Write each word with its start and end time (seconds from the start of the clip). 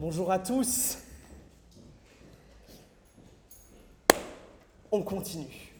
Bonjour 0.00 0.32
à 0.32 0.38
tous. 0.38 0.96
On 4.90 5.02
continue. 5.02 5.74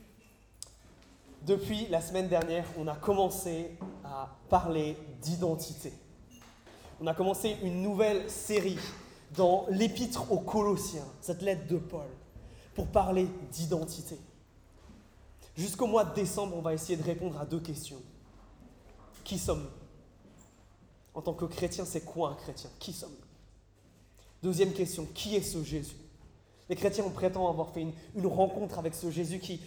Depuis 1.46 1.86
la 1.86 2.02
semaine 2.02 2.28
dernière, 2.28 2.66
on 2.76 2.86
a 2.86 2.96
commencé 2.96 3.78
à 4.04 4.36
parler 4.50 4.98
d'identité. 5.22 5.94
On 7.00 7.06
a 7.06 7.14
commencé 7.14 7.56
une 7.62 7.80
nouvelle 7.80 8.30
série 8.30 8.78
dans 9.34 9.64
l'épître 9.70 10.30
aux 10.30 10.40
Colossiens, 10.40 11.06
cette 11.22 11.40
lettre 11.40 11.66
de 11.66 11.78
Paul, 11.78 12.10
pour 12.74 12.88
parler 12.88 13.26
d'identité. 13.52 14.18
Jusqu'au 15.56 15.86
mois 15.86 16.04
de 16.04 16.14
décembre, 16.14 16.54
on 16.58 16.60
va 16.60 16.74
essayer 16.74 16.98
de 16.98 17.04
répondre 17.04 17.40
à 17.40 17.46
deux 17.46 17.60
questions. 17.60 18.02
Qui 19.24 19.38
sommes-nous? 19.38 19.70
En 21.14 21.22
tant 21.22 21.32
que 21.32 21.46
chrétien, 21.46 21.86
c'est 21.86 22.02
quoi 22.02 22.32
un 22.32 22.34
chrétien? 22.34 22.68
Qui 22.78 22.92
sommes-nous? 22.92 23.29
Deuxième 24.42 24.72
question, 24.72 25.06
qui 25.14 25.36
est 25.36 25.42
ce 25.42 25.62
Jésus? 25.62 25.96
Les 26.68 26.76
chrétiens, 26.76 27.04
on 27.06 27.10
prétend 27.10 27.48
avoir 27.48 27.70
fait 27.70 27.84
une, 28.14 28.26
rencontre 28.26 28.78
avec 28.78 28.94
ce 28.94 29.10
Jésus 29.10 29.38
qui, 29.38 29.60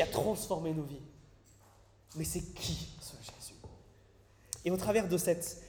a 0.00 0.06
transformé 0.06 0.72
nos 0.72 0.82
vies. 0.82 1.02
Mais 2.16 2.24
c'est 2.24 2.40
qui 2.54 2.88
ce 3.00 3.12
Jésus? 3.22 3.54
Et 4.64 4.70
au 4.70 4.76
travers 4.76 5.06
de 5.06 5.16
cette, 5.16 5.62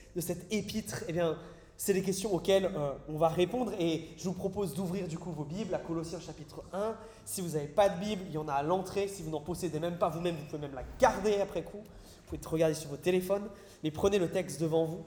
épître, 0.50 1.04
eh 1.08 1.12
bien, 1.12 1.38
c'est 1.76 1.92
des 1.92 2.02
questions 2.02 2.34
auxquelles 2.34 2.70
euh, 2.76 2.92
on 3.08 3.16
va 3.16 3.28
répondre 3.28 3.72
et 3.78 4.08
je 4.16 4.24
vous 4.24 4.34
propose 4.34 4.74
d'ouvrir 4.74 5.08
du 5.08 5.18
coup 5.18 5.30
vos 5.32 5.44
Bibles 5.44 5.74
à 5.74 5.78
Colossiens 5.78 6.20
chapitre 6.20 6.62
1. 6.72 6.96
Si 7.24 7.40
vous 7.40 7.50
n'avez 7.50 7.66
pas 7.66 7.88
de 7.88 7.98
Bible, 7.98 8.22
il 8.28 8.32
y 8.32 8.38
en 8.38 8.48
a 8.48 8.54
à 8.54 8.62
l'entrée. 8.62 9.08
Si 9.08 9.22
vous 9.22 9.30
n'en 9.30 9.40
possédez 9.40 9.78
même 9.78 9.98
pas 9.98 10.08
vous-même, 10.08 10.36
vous 10.36 10.44
pouvez 10.46 10.58
même 10.58 10.74
la 10.74 10.84
garder 10.98 11.40
après 11.40 11.62
coup. 11.62 11.78
Vous 11.78 12.22
pouvez 12.28 12.40
te 12.40 12.48
regarder 12.48 12.74
sur 12.74 12.88
votre 12.88 13.02
téléphone, 13.02 13.42
mais 13.82 13.90
prenez 13.90 14.18
le 14.18 14.30
texte 14.30 14.60
devant 14.60 14.84
vous. 14.84 15.04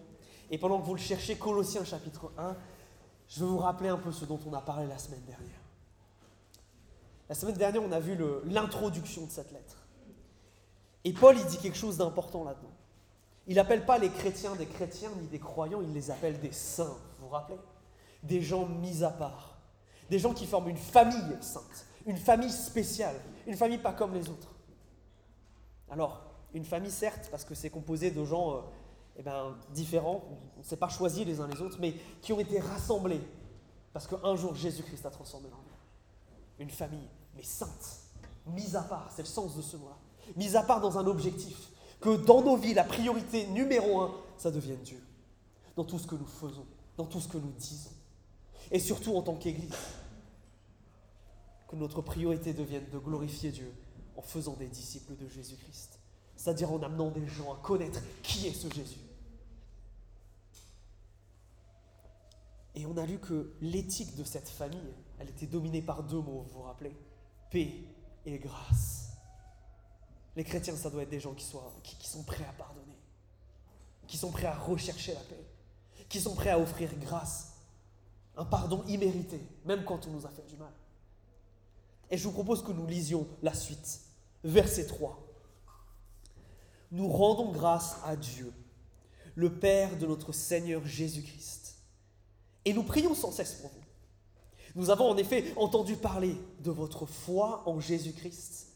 Et 0.51 0.57
pendant 0.57 0.79
que 0.79 0.85
vous 0.85 0.93
le 0.93 0.99
cherchez, 0.99 1.35
Colossiens 1.35 1.83
chapitre 1.83 2.31
1, 2.37 2.55
je 3.27 3.39
veux 3.39 3.47
vous 3.47 3.57
rappeler 3.57 3.89
un 3.89 3.97
peu 3.97 4.11
ce 4.11 4.25
dont 4.25 4.39
on 4.47 4.53
a 4.53 4.61
parlé 4.61 4.87
la 4.87 4.97
semaine 4.97 5.23
dernière. 5.25 5.59
La 7.27 7.35
semaine 7.35 7.55
dernière, 7.55 7.81
on 7.81 7.91
a 7.91 7.99
vu 7.99 8.17
l'introduction 8.45 9.25
de 9.25 9.31
cette 9.31 9.51
lettre. 9.51 9.77
Et 11.03 11.13
Paul, 11.13 11.37
il 11.37 11.45
dit 11.45 11.57
quelque 11.57 11.77
chose 11.77 11.97
d'important 11.97 12.43
là-dedans. 12.43 12.73
Il 13.47 13.55
n'appelle 13.55 13.85
pas 13.85 13.97
les 13.97 14.09
chrétiens 14.09 14.55
des 14.55 14.65
chrétiens 14.65 15.11
ni 15.21 15.27
des 15.27 15.39
croyants, 15.39 15.81
il 15.81 15.93
les 15.93 16.09
appelle 16.09 16.39
des 16.39 16.51
saints, 16.51 16.97
vous 17.19 17.25
vous 17.25 17.29
rappelez? 17.29 17.59
Des 18.23 18.41
gens 18.41 18.65
mis 18.65 19.03
à 19.03 19.11
part. 19.11 19.57
Des 20.09 20.19
gens 20.19 20.33
qui 20.33 20.45
forment 20.45 20.69
une 20.69 20.77
famille 20.77 21.37
sainte, 21.41 21.85
une 22.05 22.17
famille 22.17 22.51
spéciale, 22.51 23.15
une 23.45 23.55
famille 23.55 23.77
pas 23.77 23.93
comme 23.93 24.13
les 24.13 24.29
autres. 24.29 24.49
Alors, 25.89 26.23
une 26.53 26.65
famille 26.65 26.91
certes, 26.91 27.27
parce 27.29 27.43
que 27.43 27.53
c'est 27.53 27.69
composé 27.69 28.11
de 28.11 28.23
gens 28.23 28.55
euh, 28.55 28.61
eh 29.17 29.23
ben, 29.23 29.55
différents, 29.73 30.23
on 30.57 30.59
ne 30.59 30.63
s'est 30.63 30.77
pas 30.77 30.89
choisi 30.89 31.23
les 31.23 31.39
uns 31.39 31.47
les 31.47 31.61
autres, 31.61 31.77
mais 31.79 31.93
qui 32.21 32.33
ont 32.33 32.39
été 32.39 32.59
rassemblés 32.59 33.21
parce 33.93 34.07
qu'un 34.07 34.35
jour 34.35 34.53
Jésus-Christ 34.55 35.05
a 35.05 35.09
transformé 35.09 35.47
leur 35.47 35.59
vie. 35.59 35.65
Une 36.59 36.69
famille, 36.69 37.07
mais 37.33 37.43
sainte, 37.43 38.01
mise 38.47 38.75
à 38.75 38.81
part, 38.81 39.09
c'est 39.15 39.21
le 39.21 39.27
sens 39.27 39.55
de 39.55 39.61
ce 39.61 39.77
mot-là. 39.77 39.97
Mise 40.35 40.57
à 40.57 40.63
part 40.63 40.81
dans 40.81 40.97
un 40.97 41.07
objectif, 41.07 41.69
que 42.01 42.17
dans 42.17 42.41
nos 42.41 42.57
vies, 42.57 42.73
la 42.73 42.83
priorité 42.83 43.47
numéro 43.47 44.01
un, 44.01 44.13
ça 44.37 44.51
devienne 44.51 44.81
Dieu. 44.83 45.01
Dans 45.77 45.85
tout 45.85 45.97
ce 45.97 46.07
que 46.07 46.15
nous 46.15 46.25
faisons, 46.25 46.65
dans 46.97 47.05
tout 47.05 47.21
ce 47.21 47.27
que 47.29 47.37
nous 47.37 47.51
disons. 47.57 47.91
Et 48.69 48.79
surtout 48.79 49.15
en 49.15 49.21
tant 49.21 49.35
qu'Église, 49.35 49.71
que 51.69 51.75
notre 51.75 52.01
priorité 52.01 52.53
devienne 52.53 52.89
de 52.91 52.97
glorifier 52.97 53.51
Dieu 53.51 53.73
en 54.17 54.21
faisant 54.21 54.53
des 54.53 54.67
disciples 54.67 55.15
de 55.15 55.27
Jésus-Christ. 55.29 55.99
C'est-à-dire 56.35 56.71
en 56.71 56.81
amenant 56.83 57.11
des 57.11 57.27
gens 57.27 57.53
à 57.53 57.57
connaître 57.57 58.01
qui 58.23 58.47
est 58.47 58.53
ce 58.53 58.71
Jésus. 58.73 58.99
Et 62.75 62.85
on 62.85 62.97
a 62.97 63.05
lu 63.05 63.19
que 63.19 63.53
l'éthique 63.61 64.15
de 64.15 64.23
cette 64.23 64.49
famille, 64.49 64.93
elle 65.17 65.29
était 65.29 65.45
dominée 65.45 65.81
par 65.81 66.03
deux 66.03 66.19
mots, 66.19 66.45
vous 66.49 66.59
vous 66.59 66.61
rappelez? 66.63 66.95
Paix 67.49 67.71
et 68.25 68.37
grâce. 68.37 69.09
Les 70.35 70.43
chrétiens, 70.43 70.75
ça 70.75 70.89
doit 70.89 71.03
être 71.03 71.09
des 71.09 71.21
gens 71.21 71.33
qui, 71.33 71.45
sont 71.45 72.23
prêts 72.23 72.43
à 72.43 72.51
pardonner, 72.51 72.97
qui 74.07 74.17
sont 74.17 74.31
prêts 74.31 74.47
à 74.47 74.57
rechercher 74.57 75.13
la 75.13 75.21
paix, 75.21 75.45
qui 76.09 76.19
sont 76.19 76.35
prêts 76.35 76.49
à 76.49 76.59
offrir 76.59 76.89
grâce, 76.99 77.53
un 78.35 78.43
pardon 78.43 78.83
immérité, 78.87 79.39
même 79.63 79.85
quand 79.85 80.05
on 80.07 80.11
nous 80.11 80.25
a 80.25 80.29
fait 80.29 80.45
du 80.45 80.57
mal. 80.57 80.73
Et 82.11 82.17
je 82.17 82.23
vous 82.25 82.33
propose 82.33 82.61
que 82.61 82.73
nous 82.73 82.85
lisions 82.85 83.25
la 83.41 83.53
suite, 83.53 84.01
verset 84.43 84.87
3. 84.87 85.24
Nous 86.91 87.07
rendons 87.07 87.51
grâce 87.51 87.97
à 88.05 88.15
Dieu, 88.15 88.51
le 89.35 89.51
Père 89.51 89.97
de 89.97 90.05
notre 90.05 90.31
Seigneur 90.31 90.85
Jésus-Christ 90.85 91.65
et 92.65 92.73
nous 92.73 92.83
prions 92.83 93.13
sans 93.13 93.31
cesse 93.31 93.53
pour 93.53 93.69
vous. 93.69 93.83
Nous 94.75 94.89
avons 94.89 95.09
en 95.09 95.17
effet 95.17 95.53
entendu 95.55 95.95
parler 95.95 96.35
de 96.59 96.71
votre 96.71 97.05
foi 97.05 97.63
en 97.65 97.79
Jésus-Christ 97.79 98.67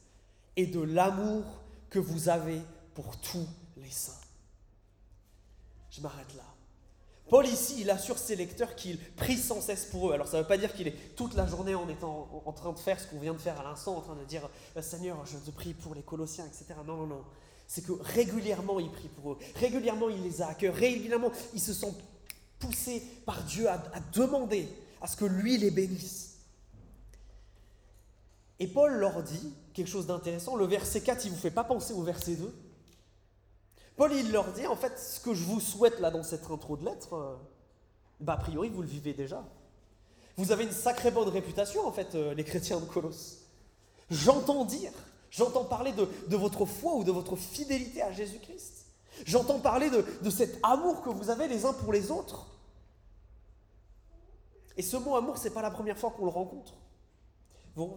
et 0.55 0.67
de 0.67 0.79
l'amour 0.79 1.43
que 1.89 1.99
vous 1.99 2.29
avez 2.29 2.61
pour 2.93 3.17
tous 3.17 3.47
les 3.77 3.89
saints. 3.89 4.13
Je 5.89 6.01
m'arrête 6.01 6.33
là. 6.37 6.43
Paul 7.29 7.45
ici, 7.45 7.81
il 7.81 7.89
assure 7.89 8.17
ses 8.17 8.35
lecteurs 8.35 8.75
qu'il 8.75 8.97
prie 9.15 9.37
sans 9.37 9.61
cesse 9.61 9.85
pour 9.85 10.09
eux. 10.09 10.13
Alors 10.13 10.27
ça 10.27 10.37
ne 10.37 10.41
veut 10.43 10.47
pas 10.47 10.57
dire 10.57 10.73
qu'il 10.73 10.87
est 10.87 11.15
toute 11.15 11.35
la 11.35 11.45
journée 11.45 11.75
en 11.75 11.87
étant 11.89 12.43
en 12.45 12.51
train 12.53 12.71
de 12.71 12.79
faire 12.79 12.99
ce 12.99 13.07
qu'on 13.07 13.19
vient 13.19 13.33
de 13.33 13.39
faire 13.39 13.59
à 13.59 13.63
l'instant, 13.63 13.97
en 13.97 14.01
train 14.01 14.15
de 14.15 14.23
dire 14.23 14.49
euh, 14.77 14.81
Seigneur, 14.81 15.23
je 15.25 15.37
te 15.37 15.51
prie 15.51 15.73
pour 15.73 15.93
les 15.93 16.01
Colossiens, 16.01 16.45
etc. 16.45 16.65
Non, 16.87 16.97
non, 16.97 17.07
non. 17.07 17.23
C'est 17.69 17.85
que 17.85 17.91
régulièrement 17.91 18.79
il 18.79 18.89
prie 18.89 19.09
pour 19.09 19.33
eux. 19.33 19.37
Régulièrement 19.55 20.09
il 20.09 20.23
les 20.23 20.41
a 20.41 20.47
à 20.47 20.55
cœur. 20.55 20.73
Régulièrement 20.73 21.31
il 21.53 21.61
se 21.61 21.71
sent 21.71 21.93
poussés 22.57 23.03
par 23.27 23.43
Dieu 23.43 23.69
à, 23.69 23.77
demander 24.11 24.67
à 25.01 25.07
ce 25.07 25.15
que 25.15 25.25
lui 25.25 25.55
les 25.59 25.69
bénisse. 25.69 26.39
Et 28.57 28.67
Paul 28.67 28.93
leur 28.93 29.21
dit 29.21 29.53
quelque 29.75 29.87
chose 29.87 30.07
d'intéressant. 30.07 30.55
Le 30.55 30.65
verset 30.65 31.01
4, 31.01 31.25
il 31.25 31.29
ne 31.29 31.35
vous 31.35 31.41
fait 31.41 31.51
pas 31.51 31.63
penser 31.63 31.93
au 31.93 32.01
verset 32.01 32.37
2. 32.37 32.51
Paul, 33.95 34.13
il 34.13 34.31
leur 34.31 34.51
dit, 34.51 34.65
en 34.65 34.75
fait, 34.75 34.97
ce 34.97 35.19
que 35.19 35.35
je 35.35 35.43
vous 35.43 35.59
souhaite 35.59 35.99
là 35.99 36.09
dans 36.09 36.23
cette 36.23 36.49
intro 36.49 36.75
de 36.75 36.85
lettre, 36.85 37.13
euh, 37.13 37.35
bah, 38.19 38.33
a 38.33 38.37
priori, 38.37 38.69
vous 38.69 38.81
le 38.81 38.87
vivez 38.87 39.13
déjà. 39.13 39.45
Vous 40.37 40.51
avez 40.51 40.63
une 40.63 40.71
sacrée 40.71 41.11
bonne 41.11 41.29
réputation, 41.29 41.87
en 41.87 41.91
fait, 41.91 42.15
euh, 42.15 42.33
les 42.33 42.43
chrétiens 42.43 42.79
de 42.79 42.85
Colosse. 42.85 43.45
J'entends 44.09 44.65
dire, 44.65 44.91
j'entends 45.31 45.65
parler 45.65 45.93
de, 45.93 46.35
votre 46.35 46.65
foi 46.65 46.95
ou 46.95 47.03
de 47.03 47.11
votre 47.11 47.35
fidélité 47.35 48.01
à 48.01 48.11
Jésus-Christ. 48.11 48.85
J'entends 49.25 49.59
parler 49.59 49.89
de, 49.89 50.05
de 50.21 50.29
cet 50.29 50.59
amour 50.63 51.01
que 51.01 51.09
vous 51.09 51.29
avez 51.29 51.47
les 51.47 51.65
uns 51.65 51.73
pour 51.73 51.91
les 51.91 52.11
autres. 52.11 52.47
Et 54.79 54.81
ce 54.81 54.95
mot 54.95 55.17
amour, 55.17 55.37
ce 55.37 55.43
n'est 55.43 55.53
pas 55.53 55.61
la 55.61 55.71
première 55.71 55.97
fois 55.97 56.11
qu'on 56.11 56.23
le 56.23 56.31
rencontre. 56.31 56.71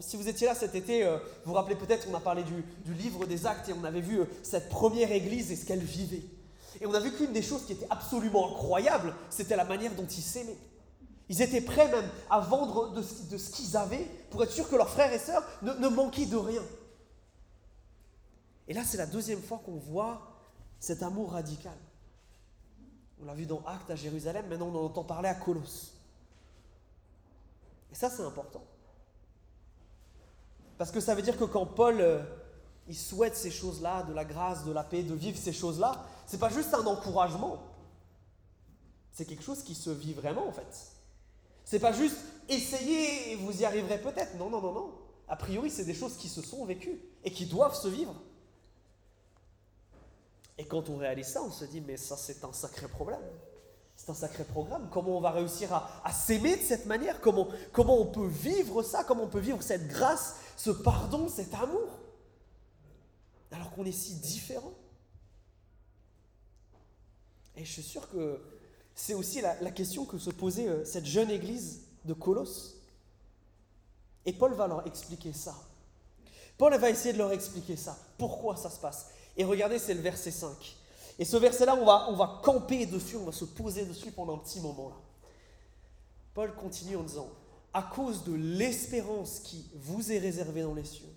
si 0.01 0.17
vous 0.17 0.29
étiez 0.29 0.49
là 0.49 0.55
cet 0.57 0.75
été, 0.75 1.05
euh, 1.05 1.19
vous 1.45 1.53
vous 1.53 1.53
rappelez 1.53 1.77
peut-être, 1.77 2.09
on 2.11 2.15
a 2.17 2.21
parlé 2.21 2.43
du, 2.43 2.93
livre 2.93 3.25
des 3.25 3.47
actes 3.47 3.69
et 3.69 3.73
on 3.73 3.85
avait 3.85 4.01
vu 4.01 4.19
euh, 4.19 4.25
cette 4.43 4.69
première 4.69 5.13
église 5.13 5.53
et 5.53 5.57
ce 5.57 5.65
qu'elle 5.65 5.79
vivait. 5.79 6.25
Et 6.81 6.87
on 6.87 6.95
a 6.95 6.99
vu 6.99 7.13
qu'une 7.13 7.33
des 7.33 7.43
choses 7.43 7.67
qui 7.67 7.73
était 7.75 7.87
absolument 7.89 8.51
incroyable, 8.51 9.15
c'était 9.31 9.55
la 9.55 9.65
manière 9.65 9.95
dont 9.95 10.07
ils 10.07 10.23
s'aimaient. 10.23 10.59
Ils 11.29 11.41
étaient 11.41 11.61
prêts 11.61 11.89
même 11.89 12.09
à 12.29 12.41
vendre 12.41 12.91
de, 12.95 13.03
ce 13.03 13.51
qu'ils 13.51 13.77
avaient 13.77 14.11
pour 14.31 14.43
être 14.43 14.51
sûrs 14.51 14.69
que 14.69 14.75
leurs 14.75 14.91
frères 14.91 15.13
et 15.13 15.21
sœurs 15.21 15.45
ne, 15.63 15.75
ne 15.75 15.89
manquaient 15.89 16.27
de 16.27 16.37
rien. 16.37 16.63
Et 18.69 18.75
là, 18.75 18.83
c'est 18.85 18.97
la 18.97 19.07
deuxième 19.07 19.43
fois 19.43 19.61
qu'on 19.65 19.77
voit 19.77 20.21
cet 20.79 21.03
amour 21.03 21.33
radical. 21.33 21.77
On 23.21 23.25
l'a 23.25 23.35
vu 23.35 23.47
dans 23.47 23.63
Actes 23.67 23.91
à 23.91 23.97
Jérusalem, 23.97 24.47
maintenant 24.49 24.69
on 24.69 24.79
en 24.79 24.85
entend 24.87 25.05
parler 25.05 25.29
à 25.29 25.35
Colosse. 25.35 25.95
Et 27.93 27.95
ça, 27.95 28.11
c'est 28.11 28.23
important. 28.23 28.65
Parce 30.79 30.91
que 30.91 31.01
ça 31.01 31.15
veut 31.15 31.23
dire 31.23 31.39
que 31.39 31.45
quand 31.45 31.67
Paul, 31.67 32.01
euh, 32.01 32.23
il 32.89 32.97
souhaite 32.97 33.37
ces 33.37 33.51
choses-là, 33.51 34.03
de 34.05 34.13
la 34.13 34.25
grâce, 34.25 34.65
de 34.65 34.73
la 34.73 34.83
paix, 34.83 35.03
de 35.03 35.15
vivre 35.15 35.39
ces 35.39 35.53
choses-là, 35.53 36.05
c'est 36.27 36.41
pas 36.41 36.49
juste 36.49 36.75
un 36.75 36.85
encouragement. 36.87 37.63
C'est 39.13 39.27
quelque 39.27 39.45
chose 39.45 39.63
qui 39.63 39.75
se 39.75 39.91
vit 39.91 40.15
vraiment, 40.15 40.49
en 40.49 40.53
fait. 40.53 40.93
C'est 41.65 41.79
pas 41.79 41.93
juste 41.93 42.17
essayer 42.49 43.33
et 43.33 43.37
vous 43.37 43.61
y 43.61 43.65
arriverez 43.65 44.01
peut-être. 44.01 44.37
Non, 44.37 44.51
non, 44.51 44.61
non, 44.61 44.73
non. 44.73 44.95
A 45.29 45.37
priori, 45.37 45.71
c'est 45.71 45.85
des 45.85 45.95
choses 45.95 46.17
qui 46.17 46.29
se 46.29 46.43
sont 46.43 46.65
vécues 46.65 47.01
et 47.23 47.31
qui 47.31 47.47
doivent 47.47 47.77
se 47.77 47.89
vivre. 47.89 48.15
Et 50.63 50.65
quand 50.65 50.89
on 50.91 50.97
réalise 50.97 51.27
ça, 51.27 51.43
on 51.43 51.51
se 51.51 51.65
dit, 51.65 51.81
mais 51.81 51.97
ça 51.97 52.17
c'est 52.17 52.45
un 52.45 52.53
sacré 52.53 52.87
problème. 52.87 53.21
C'est 53.97 54.09
un 54.11 54.15
sacré 54.15 54.45
programme. 54.45 54.89
Comment 54.93 55.19
on 55.19 55.21
va 55.21 55.33
réussir 55.33 55.73
à, 55.75 56.13
s'aimer 56.13 56.57
de 56.57 56.63
cette 56.63 56.87
manière? 56.87 57.21
Comment, 57.21 57.49
comment 57.73 58.01
on 58.01 58.07
peut 58.07 58.29
vivre 58.29 58.85
ça? 58.85 59.03
Comment 59.03 59.25
on 59.25 59.29
peut 59.29 59.41
vivre 59.41 59.61
cette 59.61 59.89
grâce, 59.89 60.37
ce 60.57 60.71
pardon, 60.71 61.29
cet 61.29 61.53
amour? 61.55 61.89
Alors 63.51 63.73
qu'on 63.73 63.85
est 63.85 63.91
si 63.91 64.15
différents. 64.15 64.73
Et 67.57 67.65
je 67.65 67.73
suis 67.73 67.83
sûr 67.83 68.09
que 68.09 68.41
c'est 68.95 69.15
aussi 69.15 69.41
la, 69.41 69.61
la, 69.63 69.73
question 69.73 70.05
que 70.05 70.17
se 70.17 70.31
posait 70.31 70.69
euh, 70.69 70.85
cette 70.85 71.07
jeune 71.07 71.31
église 71.31 71.81
de 72.05 72.15
Colosse. 72.15 72.77
Et 74.27 74.33
Paul 74.33 74.55
va 74.55 74.69
leur 74.69 74.87
expliquer 74.87 75.33
ça. 75.33 75.57
Paul 76.57 76.73
va 76.77 76.89
essayer 76.89 77.13
de 77.13 77.19
leur 77.19 77.33
expliquer 77.33 77.77
ça. 77.77 77.99
Pourquoi 78.17 78.57
ça 78.57 78.71
se 78.71 78.79
passe? 78.79 79.09
Et 79.37 79.45
regardez, 79.45 79.79
c'est 79.79 79.95
le 79.95 80.01
verset 80.01 80.31
5. 80.31 80.77
Et 81.19 81.25
ce 81.25 81.37
verset-là, 81.37 81.77
on 81.77 81.85
va, 81.85 82.07
on 82.11 82.17
va 82.17 82.41
camper 82.43 82.87
dessus, 82.87 83.17
on 83.17 83.25
va 83.25 83.33
se 83.33 83.45
poser 83.45 83.85
dessus 83.85 84.11
pendant 84.11 84.35
un 84.35 84.39
petit 84.39 84.61
moment. 84.61 84.89
Là. 84.89 84.97
Paul 86.35 86.55
continue 86.55 86.97
en 86.97 87.03
disant, 87.03 87.29
à 87.75 87.83
cause 87.83 88.25
de 88.25 88.33
l'espérance 88.35 89.41
qui 89.41 89.71
vous 89.75 90.13
est 90.13 90.19
réservée 90.19 90.63
dans 90.63 90.75
les 90.75 90.85
cieux, 90.85 91.09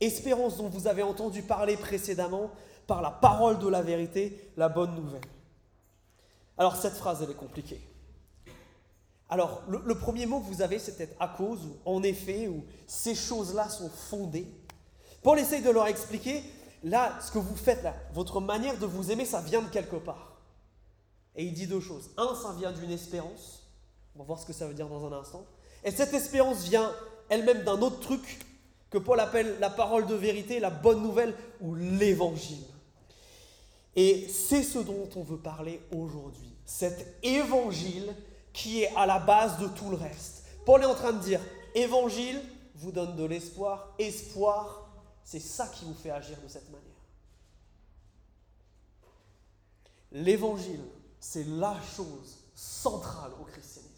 espérance 0.00 0.56
dont 0.56 0.68
vous 0.68 0.86
avez 0.86 1.02
entendu 1.02 1.42
parler 1.42 1.76
précédemment 1.76 2.50
par 2.86 3.02
la 3.02 3.10
parole 3.10 3.58
de 3.58 3.68
la 3.68 3.82
vérité, 3.82 4.50
la 4.56 4.68
bonne 4.68 4.94
nouvelle. 4.94 5.22
Alors 6.58 6.76
cette 6.76 6.94
phrase, 6.94 7.22
elle 7.22 7.30
est 7.30 7.34
compliquée. 7.34 7.80
Alors 9.30 9.62
le, 9.68 9.94
premier 9.94 10.26
mot 10.26 10.40
que 10.40 10.46
vous 10.46 10.60
avez, 10.60 10.78
c'est 10.78 10.96
peut-être 10.96 11.16
à 11.18 11.28
cause, 11.28 11.64
ou 11.64 11.76
en 11.86 12.02
effet, 12.02 12.48
ou 12.48 12.64
ces 12.86 13.14
choses-là 13.14 13.68
sont 13.70 13.88
fondées. 13.88 14.46
Paul 15.22 15.38
essaye 15.38 15.62
de 15.62 15.70
leur 15.70 15.86
expliquer, 15.86 16.42
là, 16.82 17.18
ce 17.20 17.30
que 17.30 17.38
vous 17.38 17.56
faites 17.56 17.86
votre 18.12 18.40
manière 18.40 18.78
de 18.78 18.86
vous 18.86 19.10
aimer, 19.10 19.24
ça 19.24 19.40
vient 19.40 19.62
de 19.62 19.68
quelque 19.68 19.96
part. 19.96 20.32
Et 21.34 21.44
il 21.44 21.54
dit 21.54 21.66
deux 21.66 21.80
choses. 21.80 22.10
Un, 22.16 22.34
ça 22.34 22.52
vient 22.58 22.72
d'une 22.72 22.90
espérance. 22.90 23.62
On 24.14 24.20
va 24.20 24.24
voir 24.24 24.38
ce 24.38 24.46
que 24.46 24.52
ça 24.52 24.66
veut 24.66 24.74
dire 24.74 24.88
dans 24.88 25.06
un 25.06 25.18
instant. 25.18 25.44
Et 25.84 25.90
cette 25.90 26.12
espérance 26.12 26.64
vient 26.64 26.92
elle-même 27.28 27.64
d'un 27.64 27.80
autre 27.80 28.00
truc 28.00 28.40
que 28.90 28.98
Paul 28.98 29.18
appelle 29.20 29.56
la 29.58 29.70
parole 29.70 30.06
de 30.06 30.14
vérité, 30.14 30.60
la 30.60 30.70
bonne 30.70 31.02
nouvelle 31.02 31.34
ou 31.60 31.74
l'évangile. 31.74 32.62
Et 33.96 34.28
c'est 34.28 34.62
ce 34.62 34.78
dont 34.78 35.08
on 35.16 35.22
veut 35.22 35.38
parler 35.38 35.80
aujourd'hui. 35.90 36.52
Cet 36.66 37.18
évangile 37.22 38.14
qui 38.52 38.82
est 38.82 38.94
à 38.96 39.06
la 39.06 39.18
base 39.18 39.58
de 39.58 39.66
tout 39.68 39.88
le 39.90 39.96
reste. 39.96 40.44
Paul 40.66 40.82
est 40.82 40.86
en 40.86 40.94
train 40.94 41.12
de 41.12 41.22
dire, 41.22 41.40
évangile 41.74 42.40
vous 42.74 42.92
donne 42.92 43.16
de 43.16 43.24
l'espoir, 43.24 43.94
espoir, 43.98 44.81
c'est 45.24 45.40
ça 45.40 45.68
qui 45.68 45.84
vous 45.84 45.94
fait 45.94 46.10
agir 46.10 46.36
de 46.42 46.48
cette 46.48 46.70
manière. 46.70 46.88
L'évangile, 50.12 50.84
c'est 51.20 51.46
la 51.46 51.76
chose 51.96 52.38
centrale 52.54 53.32
au 53.40 53.44
christianisme. 53.44 53.92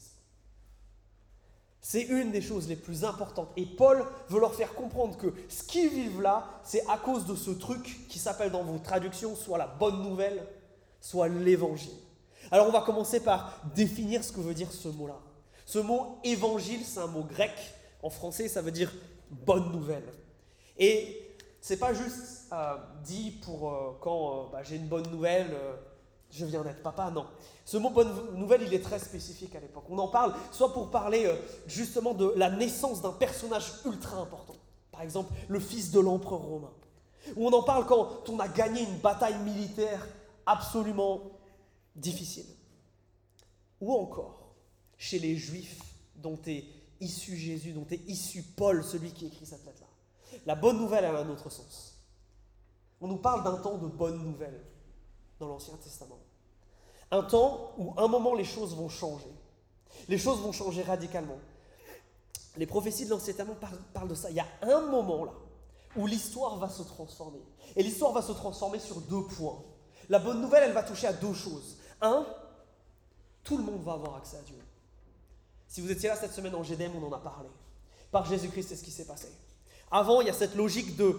C'est 1.81 2.03
une 2.03 2.33
des 2.33 2.41
choses 2.41 2.69
les 2.69 2.77
plus 2.77 3.05
importantes. 3.05 3.51
Et 3.57 3.67
Paul 3.67 4.07
veut 4.31 4.41
leur 4.41 4.55
faire 4.55 4.75
comprendre 4.75 5.19
que 5.19 5.35
ce 5.49 5.63
qu'ils 5.63 5.91
vivent 5.91 6.23
là, 6.23 6.49
c'est 6.63 6.87
à 6.89 6.97
cause 6.97 7.27
de 7.27 7.35
ce 7.35 7.51
truc 7.51 8.09
qui 8.09 8.19
s'appelle 8.19 8.51
dans 8.51 8.63
vos 8.63 8.79
traductions 8.79 9.37
soit 9.37 9.59
la 9.59 9.67
bonne 9.67 10.03
nouvelle, 10.03 10.47
soit 11.01 11.29
l'évangile. 11.29 11.93
Alors 12.51 12.69
on 12.69 12.73
va 12.73 12.81
commencer 12.81 13.21
par 13.21 13.61
définir 13.75 14.25
ce 14.25 14.33
que 14.33 14.41
veut 14.41 14.55
dire 14.55 14.73
ce 14.73 14.89
mot-là. 14.89 15.19
Ce 15.67 15.79
mot 15.79 16.19
évangile, 16.25 16.81
c'est 16.85 17.01
un 17.01 17.07
mot 17.07 17.23
grec. 17.23 17.53
En 18.03 18.11
français, 18.11 18.49
ça 18.49 18.63
veut 18.63 18.73
dire 18.73 18.93
bonne 19.31 19.71
nouvelle. 19.73 20.05
Et 20.79 21.37
c'est 21.61 21.79
pas 21.79 21.95
juste 21.95 22.47
euh, 22.53 22.77
dit 23.05 23.31
pour 23.31 23.71
euh, 23.71 23.97
quand 24.01 24.31
euh, 24.31 24.53
bah, 24.53 24.63
j'ai 24.63 24.77
une 24.77 24.89
bonne 24.89 25.09
nouvelle, 25.11 25.57
je 26.31 26.45
viens 26.45 26.63
d'être 26.63 26.83
papa, 26.83 27.11
non. 27.11 27.27
Ce 27.65 27.77
mot 27.77 27.91
bonne 27.91 28.13
nouvelle, 28.35 28.63
il 28.63 28.75
est 28.75 28.83
très 28.83 28.99
spécifique 28.99 29.55
à 29.55 29.61
l'époque. 29.61 29.85
On 29.89 29.99
en 29.99 30.09
parle 30.09 30.35
soit 30.53 30.73
pour 30.73 30.91
parler 30.91 31.31
justement 31.67 32.13
de 32.13 32.33
la 32.37 32.51
naissance 32.51 33.01
d'un 33.01 33.13
personnage 33.13 33.73
ultra 33.87 34.19
important, 34.19 34.57
par 34.93 35.03
exemple 35.03 35.33
le 35.49 35.61
fils 35.61 35.91
de 35.91 36.01
l'empereur 36.01 36.41
romain. 36.41 36.73
Ou 37.37 37.47
on 37.49 37.53
en 37.53 37.63
parle 37.63 37.87
quand 37.87 38.29
on 38.29 38.39
a 38.39 38.49
gagné 38.49 38.83
une 38.83 38.99
bataille 38.99 39.39
militaire 39.39 40.07
absolument 40.45 41.23
difficile. 41.97 42.47
Ou 43.81 43.93
encore 43.95 44.55
chez 44.99 45.19
les 45.19 45.37
juifs 45.37 45.81
dont 46.17 46.39
est 46.47 46.65
issu 47.01 47.37
Jésus, 47.37 47.73
dont 47.73 47.87
est 47.91 48.07
issu 48.09 48.43
Paul, 48.43 48.85
celui 48.85 49.13
qui 49.13 49.27
écrit 49.27 49.47
cette 49.47 49.65
lettre-là. 49.65 49.74
La 50.47 50.55
bonne 50.55 50.79
nouvelle 50.79 51.05
a 51.05 51.19
un 51.19 51.29
autre 51.29 51.51
sens. 51.51 51.95
On 53.01 53.09
nous 53.09 53.17
parle 53.17 53.45
d'un 53.45 53.57
temps 53.57 53.79
de 53.79 53.87
bonne 53.87 54.23
nouvelle 54.23 54.65
dans 55.39 55.49
l'Ancien 55.49 55.75
Testament. 55.77 56.19
Un 57.11 57.23
temps 57.23 57.73
où 57.79 57.95
un 57.97 58.09
moment 58.09 58.35
les 58.35 58.45
choses 58.45 58.75
vont 58.75 58.89
changer. 58.89 59.31
Les 60.09 60.19
choses 60.19 60.41
vont 60.41 60.53
changer 60.53 60.83
radicalement. 60.83 61.39
Les 62.57 62.67
prophéties 62.67 63.05
de 63.05 63.11
l'Ancien 63.11 63.35
Testament 63.35 63.57
parlent 63.93 64.09
de 64.09 64.15
ça. 64.15 64.31
Il 64.31 64.37
y 64.37 64.41
a 64.41 64.47
un 64.63 64.81
moment 64.83 65.25
là 65.25 65.33
où 65.97 66.07
l'histoire 66.07 66.57
va 66.59 66.69
se 66.69 66.83
transformer. 66.83 67.41
Et 67.77 67.83
l'histoire 67.83 68.13
va 68.13 68.23
se 68.23 68.33
transformer 68.33 68.79
sur 68.79 69.01
deux 69.03 69.23
points. 69.23 69.63
La 70.09 70.19
bonne 70.19 70.41
nouvelle, 70.41 70.65
elle 70.65 70.73
va 70.73 70.83
toucher 70.83 71.07
à 71.07 71.13
deux 71.13 71.35
choses. 71.35 71.77
Un, 72.01 72.27
tout 73.43 73.57
le 73.57 73.63
monde 73.63 73.83
va 73.83 73.93
avoir 73.93 74.17
accès 74.17 74.37
à 74.37 74.43
Dieu. 74.43 74.59
Si 75.69 75.81
vous 75.81 75.91
étiez 75.91 76.09
là 76.09 76.17
cette 76.17 76.33
semaine 76.33 76.55
en 76.55 76.63
GDM, 76.63 76.93
on 76.97 77.07
en 77.07 77.13
a 77.13 77.19
parlé. 77.19 77.49
Par 78.11 78.25
Jésus-Christ, 78.27 78.69
c'est 78.69 78.77
ce 78.77 78.85
qui 78.85 78.91
s'est 78.91 79.07
passé. 79.07 79.29
Avant, 79.91 80.21
il 80.21 80.27
y 80.27 80.31
a 80.31 80.35
cette 80.35 80.55
logique 80.55 80.97
de 80.97 81.17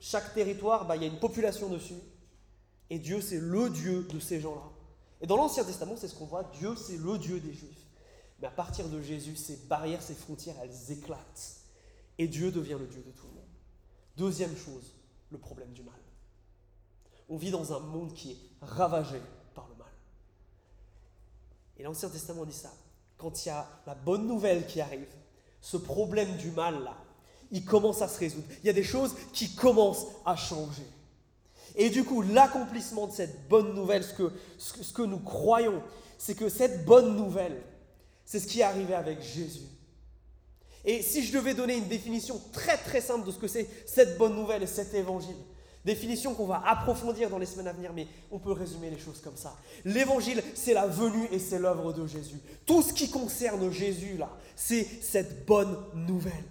chaque 0.00 0.34
territoire, 0.34 0.86
bah, 0.86 0.96
il 0.96 1.02
y 1.02 1.04
a 1.04 1.08
une 1.08 1.18
population 1.18 1.68
dessus. 1.68 1.94
Et 2.90 2.98
Dieu, 2.98 3.20
c'est 3.20 3.40
le 3.40 3.70
Dieu 3.70 4.04
de 4.04 4.20
ces 4.20 4.40
gens-là. 4.40 4.70
Et 5.20 5.26
dans 5.26 5.36
l'Ancien 5.36 5.64
Testament, 5.64 5.96
c'est 5.96 6.08
ce 6.08 6.14
qu'on 6.14 6.26
voit. 6.26 6.44
Dieu, 6.58 6.74
c'est 6.76 6.98
le 6.98 7.18
Dieu 7.18 7.40
des 7.40 7.52
Juifs. 7.52 7.86
Mais 8.40 8.48
à 8.48 8.50
partir 8.50 8.88
de 8.88 9.00
Jésus, 9.00 9.36
ces 9.36 9.56
barrières, 9.68 10.02
ces 10.02 10.14
frontières, 10.14 10.56
elles 10.62 10.92
éclatent. 10.92 11.56
Et 12.18 12.28
Dieu 12.28 12.50
devient 12.50 12.76
le 12.78 12.86
Dieu 12.86 13.02
de 13.02 13.10
tout 13.10 13.26
le 13.26 13.32
monde. 13.32 13.44
Deuxième 14.16 14.56
chose, 14.56 14.94
le 15.30 15.38
problème 15.38 15.72
du 15.72 15.82
mal. 15.82 15.94
On 17.28 17.36
vit 17.36 17.50
dans 17.50 17.72
un 17.72 17.80
monde 17.80 18.12
qui 18.12 18.32
est 18.32 18.38
ravagé 18.60 19.20
par 19.54 19.68
le 19.68 19.74
mal. 19.74 19.92
Et 21.78 21.82
l'Ancien 21.82 22.08
Testament 22.08 22.44
dit 22.44 22.52
ça. 22.52 22.72
Quand 23.16 23.44
il 23.44 23.48
y 23.48 23.50
a 23.50 23.66
la 23.86 23.94
bonne 23.94 24.26
nouvelle 24.26 24.66
qui 24.66 24.80
arrive, 24.80 25.08
ce 25.60 25.78
problème 25.78 26.36
du 26.36 26.50
mal-là, 26.50 26.96
il 27.50 27.64
commence 27.64 28.02
à 28.02 28.08
se 28.08 28.18
résoudre. 28.18 28.46
Il 28.62 28.66
y 28.66 28.70
a 28.70 28.74
des 28.74 28.84
choses 28.84 29.14
qui 29.32 29.54
commencent 29.54 30.06
à 30.24 30.36
changer. 30.36 30.86
Et 31.76 31.90
du 31.90 32.04
coup, 32.04 32.22
l'accomplissement 32.22 33.06
de 33.06 33.12
cette 33.12 33.48
bonne 33.48 33.74
nouvelle, 33.74 34.02
ce 34.02 34.92
que, 34.92 35.02
nous 35.02 35.18
croyons, 35.18 35.82
c'est 36.18 36.34
que 36.34 36.48
cette 36.48 36.84
bonne 36.86 37.16
nouvelle, 37.16 37.60
c'est 38.24 38.40
ce 38.40 38.46
qui 38.46 38.60
est 38.60 38.64
arrivé 38.64 38.94
avec 38.94 39.20
Jésus. 39.22 39.66
Et 40.84 41.02
si 41.02 41.24
je 41.24 41.32
devais 41.32 41.52
donner 41.52 41.76
une 41.76 41.88
définition 41.88 42.40
très 42.52 42.78
très 42.78 43.00
simple 43.00 43.26
de 43.26 43.32
ce 43.32 43.38
que 43.38 43.48
c'est 43.48 43.68
cette 43.86 44.16
bonne 44.16 44.34
nouvelle 44.34 44.62
et 44.62 44.68
cet 44.68 44.94
évangile, 44.94 45.36
définition 45.84 46.34
qu'on 46.34 46.46
va 46.46 46.62
approfondir 46.66 47.28
dans 47.28 47.38
les 47.38 47.46
semaines 47.46 47.68
à 47.68 47.72
venir, 47.72 47.92
mais 47.92 48.06
on 48.30 48.38
peut 48.38 48.52
résumer 48.52 48.90
les 48.90 48.98
choses 48.98 49.20
comme 49.20 49.36
ça. 49.36 49.56
L'évangile, 49.84 50.42
c'est 50.54 50.74
la 50.74 50.86
venue 50.86 51.28
et 51.30 51.38
c'est 51.38 51.58
l'œuvre 51.58 51.92
de 51.92 52.06
Jésus. 52.06 52.40
Tout 52.64 52.82
ce 52.82 52.92
qui 52.92 53.10
concerne 53.10 53.70
Jésus, 53.70 54.16
là, 54.16 54.30
c'est 54.54 54.84
cette 55.02 55.44
bonne 55.44 55.76
nouvelle. 55.94 56.44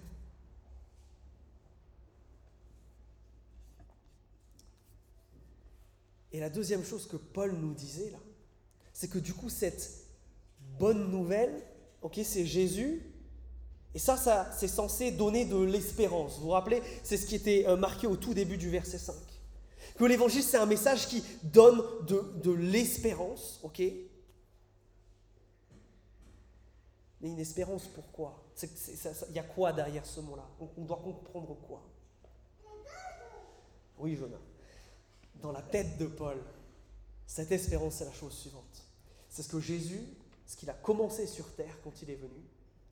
Et 6.32 6.40
la 6.40 6.50
deuxième 6.50 6.84
chose 6.84 7.06
que 7.06 7.16
Paul 7.16 7.52
nous 7.52 7.74
disait 7.74 8.10
là, 8.10 8.18
c'est 8.92 9.08
que 9.08 9.18
du 9.18 9.34
coup, 9.34 9.48
cette 9.48 9.90
bonne 10.78 11.10
nouvelle, 11.10 11.62
ok, 12.02 12.20
c'est 12.24 12.46
Jésus. 12.46 13.02
Et 13.94 13.98
ça, 13.98 14.16
ça 14.16 14.50
c'est 14.56 14.68
censé 14.68 15.10
donner 15.10 15.44
de 15.44 15.56
l'espérance. 15.56 16.38
Vous 16.38 16.44
vous 16.44 16.50
rappelez, 16.50 16.82
c'est 17.02 17.16
ce 17.16 17.26
qui 17.26 17.34
était 17.34 17.66
euh, 17.66 17.76
marqué 17.76 18.06
au 18.06 18.16
tout 18.16 18.34
début 18.34 18.58
du 18.58 18.70
verset 18.70 18.98
5. 18.98 19.14
Que 19.96 20.04
l'évangile, 20.04 20.42
c'est 20.42 20.58
un 20.58 20.66
message 20.66 21.08
qui 21.08 21.24
donne 21.42 21.82
de, 22.06 22.22
de 22.42 22.50
l'espérance, 22.50 23.60
ok? 23.62 23.82
Mais 27.20 27.30
une 27.30 27.38
espérance, 27.38 27.86
pourquoi? 27.86 28.42
Il 29.28 29.34
y 29.34 29.38
a 29.38 29.42
quoi 29.42 29.72
derrière 29.72 30.04
ce 30.04 30.20
mot-là? 30.20 30.46
On, 30.60 30.84
doit 30.84 31.00
comprendre 31.02 31.56
quoi? 31.66 31.82
Oui, 33.98 34.14
Jonah 34.16 34.40
dans 35.42 35.52
la 35.52 35.62
tête 35.62 35.98
de 35.98 36.06
Paul, 36.06 36.38
cette 37.26 37.52
espérance, 37.52 37.94
c'est 37.94 38.04
la 38.04 38.12
chose 38.12 38.32
suivante. 38.32 38.84
C'est 39.28 39.42
ce 39.42 39.48
que 39.48 39.60
Jésus, 39.60 40.00
ce 40.46 40.56
qu'il 40.56 40.70
a 40.70 40.74
commencé 40.74 41.26
sur 41.26 41.54
terre 41.54 41.76
quand 41.82 42.02
il 42.02 42.10
est 42.10 42.16
venu, 42.16 42.42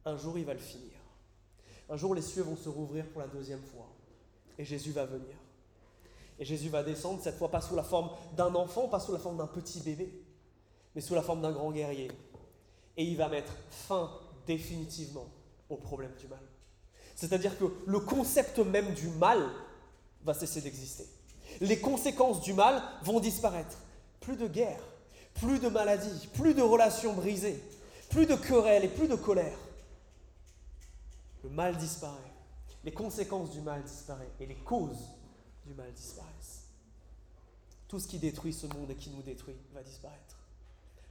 un 0.04 0.16
jour 0.16 0.38
il 0.38 0.44
va 0.44 0.54
le 0.54 0.60
finir. 0.60 0.92
Un 1.88 1.96
jour 1.96 2.14
les 2.14 2.22
cieux 2.22 2.42
vont 2.42 2.56
se 2.56 2.68
rouvrir 2.68 3.06
pour 3.06 3.20
la 3.20 3.28
deuxième 3.28 3.62
fois. 3.62 3.88
Et 4.58 4.64
Jésus 4.64 4.92
va 4.92 5.06
venir. 5.06 5.36
Et 6.38 6.44
Jésus 6.44 6.68
va 6.68 6.82
descendre, 6.82 7.20
cette 7.22 7.36
fois 7.36 7.50
pas 7.50 7.60
sous 7.60 7.76
la 7.76 7.84
forme 7.84 8.10
d'un 8.36 8.54
enfant, 8.54 8.88
pas 8.88 9.00
sous 9.00 9.12
la 9.12 9.18
forme 9.18 9.36
d'un 9.36 9.46
petit 9.46 9.80
bébé, 9.80 10.12
mais 10.94 11.00
sous 11.00 11.14
la 11.14 11.22
forme 11.22 11.42
d'un 11.42 11.52
grand 11.52 11.70
guerrier. 11.70 12.10
Et 12.96 13.04
il 13.04 13.16
va 13.16 13.28
mettre 13.28 13.52
fin 13.70 14.10
définitivement 14.46 15.26
au 15.68 15.76
problème 15.76 16.12
du 16.18 16.26
mal. 16.26 16.42
C'est-à-dire 17.14 17.56
que 17.58 17.64
le 17.86 18.00
concept 18.00 18.58
même 18.58 18.92
du 18.94 19.08
mal 19.08 19.48
va 20.24 20.34
cesser 20.34 20.60
d'exister 20.60 21.06
les 21.60 21.80
conséquences 21.80 22.40
du 22.40 22.52
mal 22.52 22.82
vont 23.02 23.20
disparaître. 23.20 23.78
Plus 24.20 24.36
de 24.36 24.46
guerre, 24.46 24.80
plus 25.34 25.58
de 25.58 25.68
maladies, 25.68 26.28
plus 26.34 26.54
de 26.54 26.62
relations 26.62 27.12
brisées, 27.12 27.62
plus 28.10 28.26
de 28.26 28.34
querelles 28.34 28.84
et 28.84 28.88
plus 28.88 29.08
de 29.08 29.16
colère. 29.16 29.58
Le 31.42 31.50
mal 31.50 31.76
disparaît. 31.76 32.32
Les 32.84 32.92
conséquences 32.92 33.50
du 33.50 33.60
mal 33.60 33.82
disparaissent 33.82 34.28
et 34.40 34.46
les 34.46 34.54
causes 34.54 35.10
du 35.66 35.74
mal 35.74 35.92
disparaissent. 35.92 36.64
Tout 37.88 37.98
ce 37.98 38.08
qui 38.08 38.18
détruit 38.18 38.52
ce 38.52 38.66
monde 38.66 38.90
et 38.90 38.94
qui 38.94 39.10
nous 39.10 39.22
détruit 39.22 39.56
va 39.72 39.82
disparaître. 39.82 40.36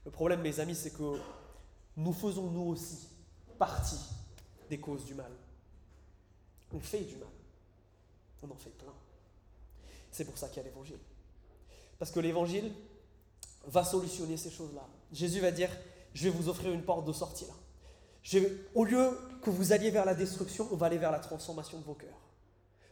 Le 0.06 0.12
problème, 0.12 0.42
mes 0.42 0.60
amis, 0.60 0.76
c'est 0.76 0.92
que 0.92 1.20
nous 1.98 2.14
faisons 2.14 2.50
nous 2.50 2.72
aussi 2.72 3.08
partie 3.58 4.00
des 4.70 4.80
causes 4.80 5.06
du 5.06 5.14
mal. 5.14 5.32
On 6.74 6.80
fait 6.80 7.04
du 7.04 7.16
mal. 7.16 7.30
On 8.42 8.52
en 8.52 8.56
fait 8.56 8.72
plein. 8.72 8.94
C'est 10.14 10.26
pour 10.26 10.38
ça 10.38 10.48
qu'il 10.48 10.58
y 10.58 10.60
a 10.62 10.70
l'évangile. 10.70 11.00
Parce 11.98 12.12
que 12.12 12.20
l'évangile 12.20 12.72
va 13.66 13.84
solutionner 13.84 14.38
ces 14.38 14.52
choses-là. 14.52 14.88
Jésus 15.12 15.40
va 15.40 15.52
dire, 15.52 15.70
je 16.14 16.26
vais 16.26 16.30
vous 16.30 16.50
offrir 16.50 16.72
une 16.72 16.84
porte 16.84 17.06
de 17.06 17.12
sortie 17.12 17.46
là. 17.46 18.40
au 18.76 18.86
lieu 18.86 19.18
que 19.42 19.50
vous 19.50 19.74
alliez 19.74 19.90
vers 19.90 20.06
la 20.06 20.14
destruction, 20.14 20.68
on 20.72 20.76
va 20.76 20.86
aller 20.86 21.00
vers 21.00 21.12
la 21.12 21.20
transformation 21.20 21.80
de 21.80 21.84
vos 21.84 21.96
cœurs. 21.96 22.22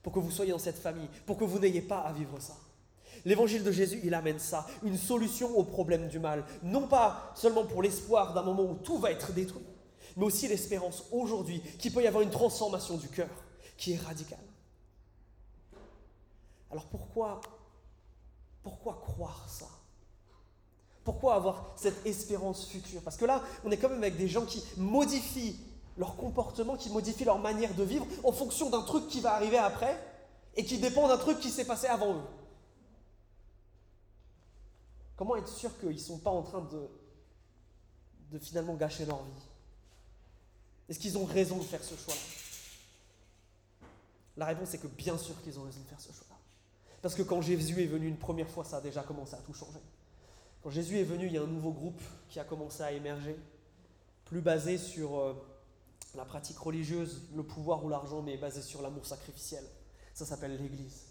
Pour 0.01 0.11
que 0.11 0.19
vous 0.19 0.31
soyez 0.31 0.51
dans 0.51 0.57
cette 0.57 0.79
famille, 0.79 1.07
pour 1.27 1.37
que 1.37 1.43
vous 1.43 1.59
n'ayez 1.59 1.83
pas 1.83 1.99
à 1.99 2.11
vivre 2.11 2.39
ça. 2.39 2.57
L'évangile 3.23 3.63
de 3.63 3.71
Jésus, 3.71 4.01
il 4.03 4.15
amène 4.15 4.39
ça, 4.39 4.65
une 4.81 4.97
solution 4.97 5.55
au 5.55 5.63
problème 5.63 6.07
du 6.07 6.17
mal. 6.17 6.43
Non 6.63 6.87
pas 6.87 7.33
seulement 7.35 7.65
pour 7.65 7.83
l'espoir 7.83 8.33
d'un 8.33 8.41
moment 8.41 8.63
où 8.63 8.75
tout 8.75 8.97
va 8.97 9.11
être 9.11 9.31
détruit, 9.31 9.61
mais 10.17 10.25
aussi 10.25 10.47
l'espérance 10.47 11.03
aujourd'hui 11.11 11.61
qu'il 11.77 11.93
peut 11.93 12.01
y 12.01 12.07
avoir 12.07 12.23
une 12.23 12.31
transformation 12.31 12.97
du 12.97 13.09
cœur 13.09 13.29
qui 13.77 13.93
est 13.93 13.97
radicale. 13.97 14.39
Alors 16.71 16.85
pourquoi, 16.85 17.41
croire 19.01 19.49
ça? 19.49 19.67
Pourquoi 21.03 21.35
avoir 21.35 21.73
cette 21.75 22.05
espérance 22.05 22.67
future? 22.67 23.01
Parce 23.01 23.17
que 23.17 23.25
là, 23.25 23.43
on 23.65 23.71
est 23.71 23.77
quand 23.77 23.89
même 23.89 24.03
avec 24.03 24.17
des 24.17 24.27
gens 24.27 24.45
qui 24.45 24.63
modifient 24.77 25.59
leur 25.97 26.15
comportement, 26.15 26.77
qui 26.77 26.89
modifient 26.89 27.25
leur 27.25 27.39
manière 27.39 27.73
de 27.73 27.83
vivre 27.83 28.05
en 28.23 28.31
fonction 28.31 28.69
d'un 28.69 28.83
truc 28.83 29.07
qui 29.07 29.19
va 29.19 29.33
arriver 29.33 29.57
après 29.57 29.99
et 30.55 30.63
qui 30.63 30.77
dépend 30.77 31.07
d'un 31.07 31.17
truc 31.17 31.39
qui 31.39 31.49
s'est 31.49 31.65
passé 31.65 31.87
avant 31.87 32.15
eux. 32.15 32.23
Comment 35.17 35.35
être 35.35 35.49
sûr 35.49 35.77
qu'ils 35.79 35.89
ne 35.89 35.97
sont 35.97 36.19
pas 36.19 36.31
en 36.31 36.43
train 36.43 36.61
de, 36.61 36.87
de 38.31 38.39
finalement 38.39 38.75
gâcher 38.75 39.05
leur 39.05 39.21
vie? 39.23 39.43
Est-ce 40.87 40.99
qu'ils 40.99 41.17
ont 41.17 41.25
raison 41.25 41.57
de 41.57 41.63
faire 41.63 41.83
ce 41.83 41.95
choix-là? 41.95 42.21
La 44.37 44.45
réponse 44.45 44.73
est 44.73 44.77
que 44.77 44.87
bien 44.87 45.17
sûr 45.17 45.39
qu'ils 45.41 45.59
ont 45.59 45.63
raison 45.63 45.79
de 45.79 45.87
faire 45.87 45.99
ce 45.99 46.11
choix-là. 46.11 46.30
Parce 47.01 47.15
que 47.15 47.23
quand 47.23 47.41
Jésus 47.41 47.81
est 47.81 47.87
venu 47.87 48.07
une 48.07 48.17
première 48.17 48.49
fois, 48.49 48.63
ça 48.63 48.77
a 48.77 48.81
déjà 48.81 49.01
commencé 49.01 49.33
à 49.33 49.39
tout 49.39 49.53
changer. 49.53 49.79
Quand 50.61 50.69
Jésus 50.69 50.99
est 50.99 51.03
venu, 51.03 51.25
il 51.25 51.33
y 51.33 51.37
a 51.37 51.41
un 51.41 51.47
nouveau 51.47 51.71
groupe 51.71 52.01
qui 52.29 52.39
a 52.39 52.43
commencé 52.43 52.83
à 52.83 52.91
émerger, 52.91 53.35
plus 54.25 54.41
basé 54.41 54.77
sur 54.77 55.19
euh, 55.19 55.33
la 56.15 56.25
pratique 56.25 56.59
religieuse, 56.59 57.23
le 57.35 57.43
pouvoir 57.43 57.83
ou 57.83 57.89
l'argent, 57.89 58.21
mais 58.21 58.37
basé 58.37 58.61
sur 58.61 58.81
l'amour 58.81 59.05
sacrificiel. 59.05 59.63
Ça 60.13 60.25
s'appelle 60.25 60.57
l'Église. 60.57 61.05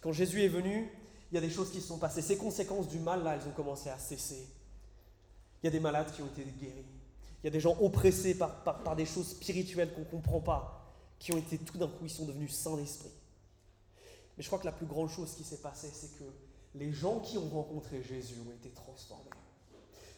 Quand 0.00 0.12
Jésus 0.12 0.42
est 0.42 0.48
venu, 0.48 0.90
il 1.30 1.34
y 1.34 1.38
a 1.38 1.40
des 1.40 1.50
choses 1.50 1.70
qui 1.70 1.80
se 1.80 1.88
sont 1.88 1.98
passées. 1.98 2.22
Ces 2.22 2.36
conséquences 2.36 2.88
du 2.88 2.98
mal, 2.98 3.22
là, 3.22 3.36
elles 3.36 3.48
ont 3.48 3.52
commencé 3.52 3.90
à 3.90 3.98
cesser. 3.98 4.48
Il 5.62 5.66
y 5.66 5.68
a 5.68 5.70
des 5.70 5.80
malades 5.80 6.10
qui 6.12 6.22
ont 6.22 6.26
été 6.26 6.44
guéris. 6.44 6.86
Il 7.42 7.46
y 7.46 7.48
a 7.48 7.50
des 7.50 7.60
gens 7.60 7.76
oppressés 7.80 8.36
par, 8.36 8.62
par, 8.62 8.96
des 8.96 9.06
choses 9.06 9.28
spirituelles 9.28 9.92
qu'on 9.92 10.00
ne 10.00 10.06
comprend 10.06 10.40
pas, 10.40 10.92
qui 11.18 11.32
ont 11.32 11.38
été 11.38 11.58
tout 11.58 11.78
d'un 11.78 11.86
coup, 11.86 12.04
ils 12.04 12.10
sont 12.10 12.24
devenus 12.24 12.52
saints 12.52 12.76
d'esprit. 12.76 13.10
Mais 14.38 14.44
je 14.44 14.48
crois 14.48 14.60
que 14.60 14.66
la 14.66 14.72
plus 14.72 14.86
grande 14.86 15.10
chose 15.10 15.34
qui 15.36 15.42
s'est 15.42 15.56
passée, 15.56 15.90
c'est 15.92 16.16
que 16.16 16.24
les 16.76 16.92
gens 16.92 17.18
qui 17.18 17.36
ont 17.38 17.48
rencontré 17.48 18.00
Jésus 18.04 18.36
ont 18.46 18.52
été 18.52 18.70
transformés. 18.70 19.30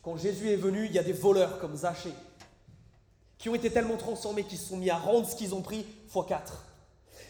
Quand 0.02 0.18
Jésus 0.18 0.50
est 0.50 0.56
venu, 0.56 0.84
il 0.84 0.92
y 0.92 0.98
a 0.98 1.02
des 1.02 1.14
voleurs 1.14 1.58
comme 1.58 1.74
Zachée, 1.74 2.12
qui 3.38 3.48
ont 3.48 3.54
été 3.54 3.70
tellement 3.70 3.96
transformés 3.96 4.44
qu'ils 4.44 4.58
se 4.58 4.68
sont 4.68 4.76
mis 4.76 4.90
à 4.90 4.98
rendre 4.98 5.26
ce 5.26 5.34
qu'ils 5.34 5.54
ont 5.54 5.62
pris 5.62 5.86
x 6.06 6.18
4. 6.28 6.66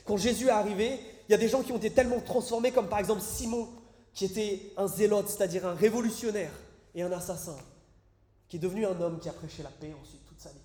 Quand 0.05 0.17
Jésus 0.17 0.49
est 0.49 0.51
arrivé, 0.51 0.99
il 1.29 1.33
y 1.33 1.35
a 1.35 1.39
des 1.39 1.49
gens 1.49 1.63
qui 1.63 1.71
ont 1.71 1.77
été 1.77 1.93
tellement 1.93 2.21
transformés, 2.21 2.73
comme 2.73 2.89
par 2.89 2.99
exemple 2.99 3.21
Simon, 3.21 3.69
qui 4.13 4.25
était 4.25 4.73
un 4.77 4.89
zélote, 4.89 5.29
c'est-à-dire 5.29 5.67
un 5.67 5.75
révolutionnaire 5.75 6.53
et 6.97 7.03
un 7.03 7.13
assassin, 7.13 7.57
qui 8.49 8.57
est 8.57 8.61
devenu 8.61 8.85
un 8.85 9.01
homme 9.01 9.21
qui 9.21 9.29
a 9.29 9.33
prêché 9.33 9.63
la 9.63 9.71
paix 9.71 9.95
ensuite 10.03 10.27
toute 10.27 10.41
sa 10.41 10.49
vie. 10.49 10.59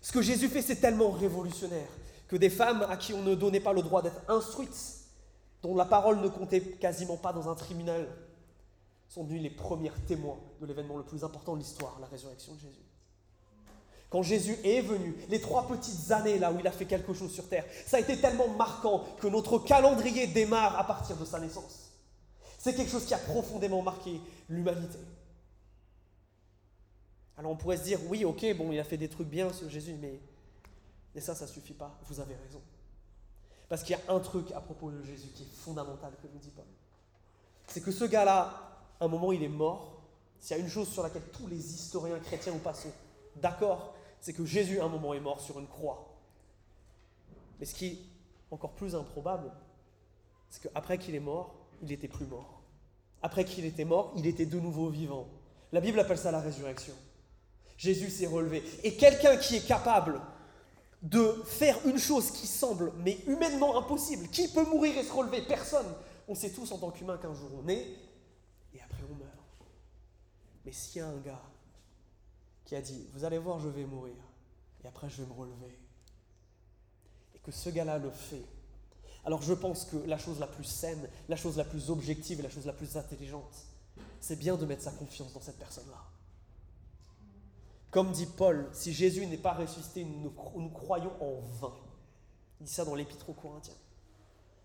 Ce 0.00 0.10
que 0.10 0.22
Jésus 0.22 0.48
fait, 0.48 0.62
c'est 0.62 0.76
tellement 0.76 1.10
révolutionnaire 1.10 1.88
que 2.28 2.36
des 2.36 2.50
femmes 2.50 2.86
à 2.88 2.96
qui 2.96 3.12
on 3.12 3.22
ne 3.22 3.34
donnait 3.34 3.60
pas 3.60 3.72
le 3.72 3.82
droit 3.82 4.02
d'être 4.02 4.22
instruites, 4.28 5.00
dont 5.62 5.74
la 5.74 5.84
parole 5.84 6.20
ne 6.20 6.28
comptait 6.28 6.60
quasiment 6.60 7.16
pas 7.16 7.32
dans 7.32 7.48
un 7.48 7.54
tribunal, 7.54 8.08
sont 9.08 9.24
devenues 9.24 9.40
les 9.40 9.50
premières 9.50 10.00
témoins 10.06 10.38
de 10.60 10.66
l'événement 10.66 10.96
le 10.96 11.04
plus 11.04 11.24
important 11.24 11.54
de 11.54 11.58
l'histoire, 11.58 11.98
la 12.00 12.06
résurrection 12.06 12.54
de 12.54 12.60
Jésus 12.60 12.84
quand 14.14 14.22
Jésus 14.22 14.56
est 14.62 14.80
venu, 14.80 15.12
les 15.28 15.40
trois 15.40 15.66
petites 15.66 16.12
années 16.12 16.38
là 16.38 16.52
où 16.52 16.60
il 16.60 16.66
a 16.68 16.70
fait 16.70 16.84
quelque 16.84 17.12
chose 17.12 17.32
sur 17.32 17.48
terre, 17.48 17.64
ça 17.84 17.96
a 17.96 18.00
été 18.00 18.16
tellement 18.16 18.46
marquant 18.46 19.04
que 19.18 19.26
notre 19.26 19.58
calendrier 19.58 20.28
démarre 20.28 20.78
à 20.78 20.86
partir 20.86 21.16
de 21.16 21.24
sa 21.24 21.40
naissance. 21.40 21.90
C'est 22.60 22.76
quelque 22.76 22.92
chose 22.92 23.06
qui 23.06 23.14
a 23.14 23.18
profondément 23.18 23.82
marqué 23.82 24.20
l'humanité. 24.48 25.00
Alors 27.36 27.50
on 27.50 27.56
pourrait 27.56 27.76
se 27.76 27.82
dire, 27.82 27.98
oui, 28.08 28.24
ok, 28.24 28.56
bon, 28.56 28.70
il 28.70 28.78
a 28.78 28.84
fait 28.84 28.96
des 28.96 29.08
trucs 29.08 29.26
bien, 29.26 29.52
ce 29.52 29.68
Jésus, 29.68 29.96
mais, 30.00 30.20
mais 31.14 31.20
ça, 31.20 31.34
ça 31.34 31.46
ne 31.46 31.50
suffit 31.50 31.74
pas. 31.74 31.98
Vous 32.06 32.20
avez 32.20 32.34
raison. 32.34 32.60
Parce 33.68 33.82
qu'il 33.82 33.96
y 33.96 33.98
a 34.08 34.12
un 34.12 34.20
truc 34.20 34.50
à 34.52 34.60
propos 34.60 34.90
de 34.90 35.02
Jésus 35.02 35.28
qui 35.34 35.44
est 35.44 35.54
fondamental 35.54 36.12
que 36.20 36.28
nous 36.32 36.38
dit 36.38 36.50
Paul. 36.50 36.66
C'est 37.66 37.80
que 37.80 37.92
ce 37.92 38.04
gars-là, 38.04 38.52
un 39.00 39.08
moment, 39.08 39.32
il 39.32 39.42
est 39.42 39.48
mort. 39.48 40.02
S'il 40.38 40.56
y 40.56 40.60
a 40.60 40.62
une 40.62 40.68
chose 40.68 40.88
sur 40.88 41.02
laquelle 41.02 41.24
tous 41.32 41.46
les 41.46 41.74
historiens 41.74 42.18
chrétiens 42.18 42.52
ou 42.52 42.58
pas 42.58 42.74
sont 42.74 42.92
d'accord, 43.36 43.94
c'est 44.20 44.32
que 44.32 44.44
Jésus, 44.44 44.80
à 44.80 44.84
un 44.84 44.88
moment, 44.88 45.14
est 45.14 45.20
mort 45.20 45.40
sur 45.40 45.58
une 45.58 45.66
croix. 45.66 46.14
Mais 47.58 47.66
ce 47.66 47.74
qui 47.74 47.86
est 47.86 47.98
encore 48.50 48.72
plus 48.72 48.94
improbable, 48.94 49.50
c'est 50.50 50.62
qu'après 50.62 50.98
qu'il 50.98 51.14
est 51.14 51.20
mort, 51.20 51.54
il 51.82 51.88
n'était 51.88 52.08
plus 52.08 52.26
mort. 52.26 52.62
Après 53.22 53.44
qu'il 53.44 53.64
était 53.64 53.84
mort, 53.84 54.12
il 54.16 54.26
était 54.26 54.46
de 54.46 54.60
nouveau 54.60 54.88
vivant. 54.88 55.26
La 55.72 55.80
Bible 55.80 55.98
appelle 55.98 56.18
ça 56.18 56.30
la 56.30 56.40
résurrection. 56.40 56.94
Jésus 57.76 58.10
s'est 58.10 58.26
relevé. 58.26 58.62
Et 58.84 58.96
quelqu'un 58.96 59.36
qui 59.36 59.56
est 59.56 59.66
capable 59.66 60.20
de 61.04 61.42
faire 61.44 61.78
une 61.86 61.98
chose 61.98 62.30
qui 62.30 62.46
semble, 62.46 62.92
mais 62.96 63.18
humainement 63.26 63.76
impossible, 63.76 64.26
qui 64.28 64.48
peut 64.48 64.64
mourir 64.64 64.96
et 64.96 65.04
se 65.04 65.12
relever? 65.12 65.42
Personne. 65.42 65.86
On 66.26 66.34
sait 66.34 66.50
tous 66.50 66.72
en 66.72 66.78
tant 66.78 66.90
qu'humain 66.90 67.18
qu'un 67.18 67.34
jour 67.34 67.50
on 67.62 67.68
est 67.68 67.86
et 68.72 68.80
après 68.80 69.02
on 69.10 69.14
meurt. 69.14 69.30
Mais 70.64 70.72
s'il 70.72 71.02
y 71.02 71.04
a 71.04 71.08
un 71.08 71.18
gars 71.18 71.42
qui 72.64 72.74
a 72.74 72.80
dit, 72.80 73.06
vous 73.12 73.24
allez 73.24 73.36
voir, 73.36 73.60
je 73.60 73.68
vais 73.68 73.84
mourir, 73.84 74.14
et 74.82 74.88
après 74.88 75.10
je 75.10 75.22
vais 75.22 75.28
me 75.28 75.34
relever. 75.34 75.78
Et 77.34 77.38
que 77.40 77.52
ce 77.52 77.68
gars-là 77.68 77.98
le 77.98 78.10
fait. 78.10 78.42
Alors 79.26 79.42
je 79.42 79.52
pense 79.52 79.84
que 79.84 79.98
la 80.06 80.16
chose 80.16 80.40
la 80.40 80.46
plus 80.46 80.64
saine, 80.64 81.10
la 81.28 81.36
chose 81.36 81.58
la 81.58 81.64
plus 81.64 81.90
objective, 81.90 82.40
la 82.40 82.48
chose 82.48 82.64
la 82.64 82.72
plus 82.72 82.96
intelligente, 82.96 83.54
c'est 84.20 84.36
bien 84.36 84.56
de 84.56 84.64
mettre 84.64 84.82
sa 84.82 84.92
confiance 84.92 85.34
dans 85.34 85.42
cette 85.42 85.58
personne-là. 85.58 86.02
Comme 87.94 88.10
dit 88.10 88.26
Paul, 88.26 88.68
si 88.72 88.92
Jésus 88.92 89.24
n'est 89.24 89.36
pas 89.36 89.52
ressuscité, 89.52 90.04
nous, 90.04 90.68
croyons 90.70 91.12
en 91.20 91.38
vain. 91.60 91.72
Il 92.60 92.66
dit 92.66 92.72
ça 92.72 92.84
dans 92.84 92.96
l'Épître 92.96 93.30
aux 93.30 93.34
Corinthiens. 93.34 93.76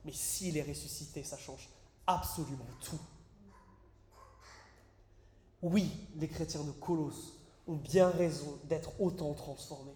Mais 0.03 0.11
s'il 0.11 0.57
est 0.57 0.63
ressuscité, 0.63 1.21
ça 1.21 1.37
change 1.37 1.69
absolument 2.07 2.65
tout. 2.81 2.97
Oui, 5.61 5.91
les 6.15 6.27
chrétiens 6.27 6.63
de 6.63 6.71
Colosse 6.71 7.33
ont 7.67 7.75
bien 7.75 8.09
raison 8.09 8.57
d'être 8.63 8.99
autant 8.99 9.31
transformés. 9.35 9.93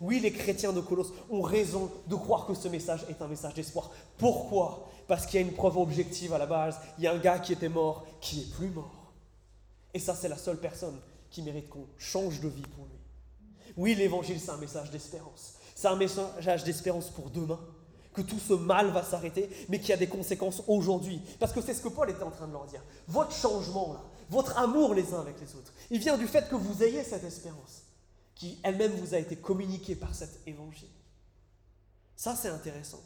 Oui, 0.00 0.20
les 0.20 0.32
chrétiens 0.32 0.72
de 0.72 0.80
Colosse 0.80 1.12
ont 1.28 1.42
raison 1.42 1.90
de 2.06 2.14
croire 2.14 2.46
que 2.46 2.54
ce 2.54 2.68
message 2.68 3.04
est 3.08 3.20
un 3.20 3.26
message 3.26 3.54
d'espoir. 3.54 3.90
Pourquoi? 4.16 4.88
Parce 5.08 5.26
qu'il 5.26 5.40
y 5.40 5.42
a 5.42 5.46
une 5.46 5.54
preuve 5.54 5.76
objective 5.76 6.32
à 6.34 6.38
la 6.38 6.46
base. 6.46 6.78
Il 6.98 7.02
y 7.02 7.08
a 7.08 7.12
un 7.12 7.18
gars 7.18 7.40
qui 7.40 7.52
était 7.52 7.68
mort, 7.68 8.06
qui 8.20 8.42
est 8.42 8.54
plus 8.54 8.70
mort. 8.70 9.12
Et 9.92 9.98
ça, 9.98 10.14
c'est 10.14 10.28
la 10.28 10.38
seule 10.38 10.60
personne 10.60 11.00
qui 11.30 11.42
mérite 11.42 11.68
qu'on 11.68 11.86
change 11.98 12.40
de 12.40 12.48
vie 12.48 12.62
pour 12.62 12.86
lui. 12.86 12.98
Oui, 13.76 13.94
l'évangile, 13.94 14.40
c'est 14.40 14.50
un 14.50 14.56
message 14.56 14.90
d'espérance. 14.90 15.54
C'est 15.74 15.88
un 15.88 15.96
message 15.96 16.64
d'espérance 16.64 17.10
pour 17.10 17.30
demain. 17.30 17.60
Que 18.14 18.22
tout 18.22 18.38
ce 18.38 18.54
mal 18.54 18.90
va 18.92 19.02
s'arrêter, 19.02 19.50
mais 19.68 19.78
qu'il 19.78 19.90
y 19.90 19.92
a 19.92 19.98
des 19.98 20.08
conséquences 20.08 20.62
aujourd'hui. 20.68 21.20
Parce 21.38 21.52
que 21.52 21.60
c'est 21.60 21.74
ce 21.74 21.82
que 21.82 21.88
Paul 21.88 22.08
était 22.08 22.22
en 22.22 22.30
train 22.30 22.46
de 22.46 22.52
leur 22.52 22.64
dire. 22.64 22.82
Votre 23.08 23.32
changement, 23.32 23.96
votre 24.30 24.56
amour 24.56 24.94
les 24.94 25.12
uns 25.12 25.20
avec 25.20 25.38
les 25.38 25.54
autres. 25.54 25.72
Il 25.90 26.00
vient 26.00 26.16
du 26.16 26.26
fait 26.26 26.48
que 26.48 26.56
vous 26.56 26.82
ayez 26.82 27.04
cette 27.04 27.24
espérance, 27.24 27.82
qui 28.34 28.58
elle-même 28.62 28.92
vous 28.92 29.14
a 29.14 29.18
été 29.18 29.36
communiquée 29.36 29.96
par 29.96 30.14
cet 30.14 30.40
évangile. 30.46 30.88
Ça, 32.16 32.34
c'est 32.34 32.48
intéressant. 32.48 33.02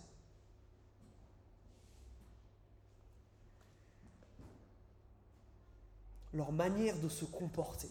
Leur 6.33 6.53
manière 6.53 6.97
de 7.01 7.09
se 7.09 7.25
comporter 7.25 7.89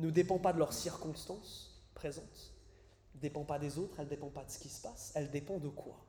ne 0.00 0.10
dépend 0.10 0.38
pas 0.38 0.52
de 0.52 0.58
leurs 0.58 0.72
circonstances 0.72 1.82
présentes, 1.94 2.54
ne 3.14 3.20
dépend 3.20 3.44
pas 3.44 3.58
des 3.58 3.78
autres, 3.78 3.96
elle 3.98 4.06
ne 4.06 4.10
dépend 4.10 4.30
pas 4.30 4.44
de 4.44 4.50
ce 4.50 4.58
qui 4.58 4.68
se 4.68 4.80
passe, 4.80 5.12
elle 5.14 5.30
dépend 5.30 5.58
de 5.58 5.68
quoi? 5.68 6.04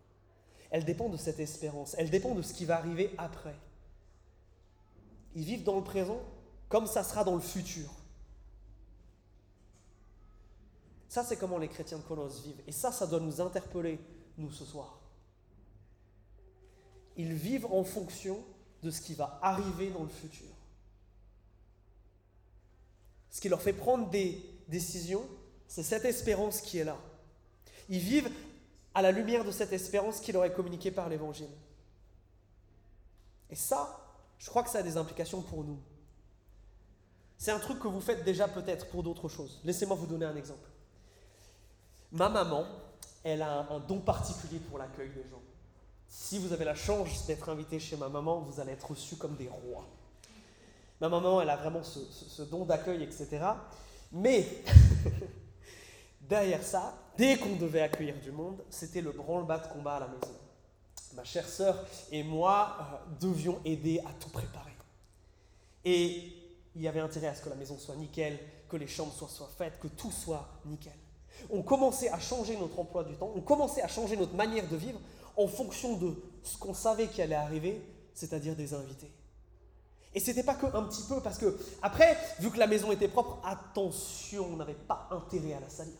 Elle 0.70 0.86
dépend 0.86 1.10
de 1.10 1.18
cette 1.18 1.40
espérance, 1.40 1.96
elle 1.98 2.10
dépend 2.10 2.34
de 2.34 2.42
ce 2.42 2.54
qui 2.54 2.66
va 2.66 2.78
arriver 2.78 3.14
après. 3.18 3.56
Ils 5.36 5.44
vivent 5.44 5.64
dans 5.64 5.78
le 5.78 5.84
présent 5.84 6.22
comme 6.70 6.88
ça 6.88 7.04
sera 7.04 7.24
dans 7.24 7.36
le 7.36 7.42
futur. 7.42 7.90
Ça, 11.10 11.26
c'est 11.26 11.36
comment 11.36 11.58
les 11.58 11.68
chrétiens 11.68 11.98
de 11.98 12.04
Colosse 12.04 12.42
vivent. 12.42 12.62
Et 12.68 12.72
ça, 12.72 12.94
ça 12.94 13.06
doit 13.06 13.20
nous 13.20 13.42
interpeller, 13.42 14.00
nous, 14.38 14.50
ce 14.50 14.64
soir. 14.64 15.02
Ils 17.18 17.34
vivent 17.34 17.66
en 17.66 17.84
fonction 17.84 18.42
de 18.82 18.90
ce 18.90 19.02
qui 19.02 19.14
va 19.14 19.38
arriver 19.42 19.90
dans 19.90 20.04
le 20.04 20.10
futur. 20.10 20.48
Ce 23.32 23.42
qui 23.42 23.50
leur 23.50 23.62
fait 23.62 23.74
prendre 23.74 24.10
des 24.10 24.44
décisions, 24.68 25.26
c'est 25.68 25.84
cette 25.84 26.06
espérance 26.06 26.62
qui 26.62 26.78
est 26.78 26.84
là. 26.84 26.98
Ils 27.90 28.00
vivent 28.00 28.30
à 28.94 29.02
la 29.02 29.12
lumière 29.12 29.46
de 29.46 29.52
cette 29.52 29.74
espérance 29.74 30.20
qui 30.20 30.32
leur 30.32 30.44
est 30.46 30.54
communiquée 30.54 30.92
par 30.92 31.10
l'Évangile. 31.10 31.50
Et 33.50 33.56
ça, 33.56 34.00
je 34.38 34.50
crois 34.50 34.64
que 34.64 34.70
ça 34.70 34.80
a 34.80 34.84
des 34.84 34.98
implications 34.98 35.42
pour 35.42 35.64
nous. 35.64 35.80
C'est 37.38 37.52
un 37.52 37.60
truc 37.60 37.80
que 37.80 37.88
vous 37.88 38.02
faites 38.02 38.24
déjà 38.24 38.48
peut-être 38.48 38.88
pour 38.90 39.02
d'autres 39.02 39.30
choses. 39.30 39.62
Laissez-moi 39.64 39.96
vous 39.96 40.06
donner 40.06 40.26
un 40.26 40.36
exemple. 40.36 40.70
Ma 42.12 42.30
maman, 42.30 42.66
elle 43.24 43.42
a 43.42 43.68
un, 43.72 43.80
don 43.80 44.00
particulier 44.00 44.60
pour 44.60 44.78
l'accueil 44.78 45.10
des 45.10 45.24
gens. 45.30 45.42
Si 46.08 46.38
vous 46.38 46.54
avez 46.54 46.66
la 46.66 46.76
chance 46.76 47.26
d'être 47.26 47.50
invité 47.50 47.80
chez 47.80 47.96
ma 47.96 48.10
maman, 48.10 48.42
vous 48.42 48.60
allez 48.60 48.74
être 48.74 48.92
reçus 48.92 49.16
comme 49.16 49.36
des 49.36 49.48
rois. 49.48 49.88
Ma 51.02 51.10
maman, 51.10 51.42
elle 51.42 51.50
a 51.50 51.56
vraiment 51.56 51.82
ce, 51.82 52.44
don 52.44 52.64
d'accueil, 52.64 53.02
etc. 53.02 53.28
Mais 54.12 54.46
derrière 56.22 56.62
ça, 56.62 56.94
dès 57.18 57.38
qu'on 57.38 57.56
devait 57.56 57.82
accueillir 57.82 58.20
du 58.20 58.32
monde, 58.32 58.64
c'était 58.70 59.02
le 59.02 59.12
branle-bas 59.12 59.58
de 59.58 59.68
combat 59.68 59.96
à 59.96 60.00
la 60.02 60.08
maison. 60.08 60.32
Ma 61.16 61.24
chère 61.24 61.48
sœur 61.48 61.84
et 62.12 62.22
moi 62.22 62.78
euh, 62.80 63.16
devions 63.20 63.60
aider 63.66 64.00
à 64.06 64.14
tout 64.20 64.30
préparer. 64.30 64.72
Et 65.84 66.34
il 66.76 66.84
y 66.84 66.88
avait 66.88 67.00
intérêt 67.00 67.28
à 67.28 67.36
ce 67.36 67.42
que 67.42 67.50
la 67.50 67.56
maison 67.56 67.80
soit 67.80 67.96
nickel, 67.96 68.38
que 68.70 68.78
les 68.78 68.88
chambres 68.88 69.12
soient, 69.12 69.28
soient 69.28 69.50
faites, 69.58 69.80
que 69.80 69.88
tout 69.88 70.12
soit 70.12 70.48
nickel. 70.66 70.94
On 71.50 71.64
commençait 71.64 72.10
à 72.10 72.20
changer 72.20 72.56
notre 72.58 72.78
emploi 72.78 73.04
du 73.04 73.16
temps, 73.16 73.32
on 73.36 73.42
commençait 73.42 73.82
à 73.82 73.88
changer 73.88 74.16
notre 74.16 74.36
manière 74.36 74.68
de 74.70 74.78
vivre 74.78 75.00
en 75.36 75.48
fonction 75.48 75.98
de 75.98 76.14
ce 76.44 76.60
qu'on 76.60 76.76
savait 76.76 77.08
qui 77.08 77.24
allait 77.24 77.34
arriver, 77.34 77.82
c'est-à-dire 78.14 78.56
des 78.56 78.76
invités. 78.76 79.12
Et 80.14 80.20
c'était 80.20 80.44
pas 80.44 80.56
que 80.56 80.66
un 80.66 80.84
petit 80.84 81.04
peu, 81.08 81.22
parce 81.22 81.38
que 81.38 81.58
après, 81.82 82.18
vu 82.40 82.52
que 82.52 82.58
la 82.58 82.68
maison 82.68 82.92
était 82.92 83.08
propre, 83.08 83.40
attention, 83.46 84.48
on 84.52 84.58
n'avait 84.58 84.74
pas 84.74 85.08
intérêt 85.12 85.54
à 85.54 85.60
la 85.62 85.70
salir. 85.70 85.94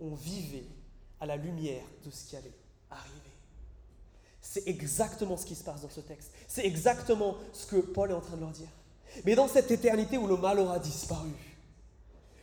On 0.00 0.14
vivait 0.14 0.66
à 1.20 1.26
la 1.26 1.36
lumière 1.36 1.82
de 2.04 2.10
ce 2.10 2.24
qui 2.24 2.36
allait 2.36 2.54
arriver. 2.90 3.10
C'est 4.40 4.68
exactement 4.68 5.36
ce 5.36 5.46
qui 5.46 5.54
se 5.54 5.64
passe 5.64 5.82
dans 5.82 5.88
ce 5.88 6.00
texte. 6.00 6.30
C'est 6.46 6.64
exactement 6.64 7.36
ce 7.52 7.66
que 7.66 7.76
Paul 7.76 8.10
est 8.10 8.14
en 8.14 8.20
train 8.20 8.36
de 8.36 8.42
leur 8.42 8.50
dire. 8.50 8.68
Mais 9.24 9.34
dans 9.34 9.48
cette 9.48 9.70
éternité 9.70 10.18
où 10.18 10.26
le 10.26 10.36
mal 10.36 10.60
aura 10.60 10.78
disparu, 10.78 11.30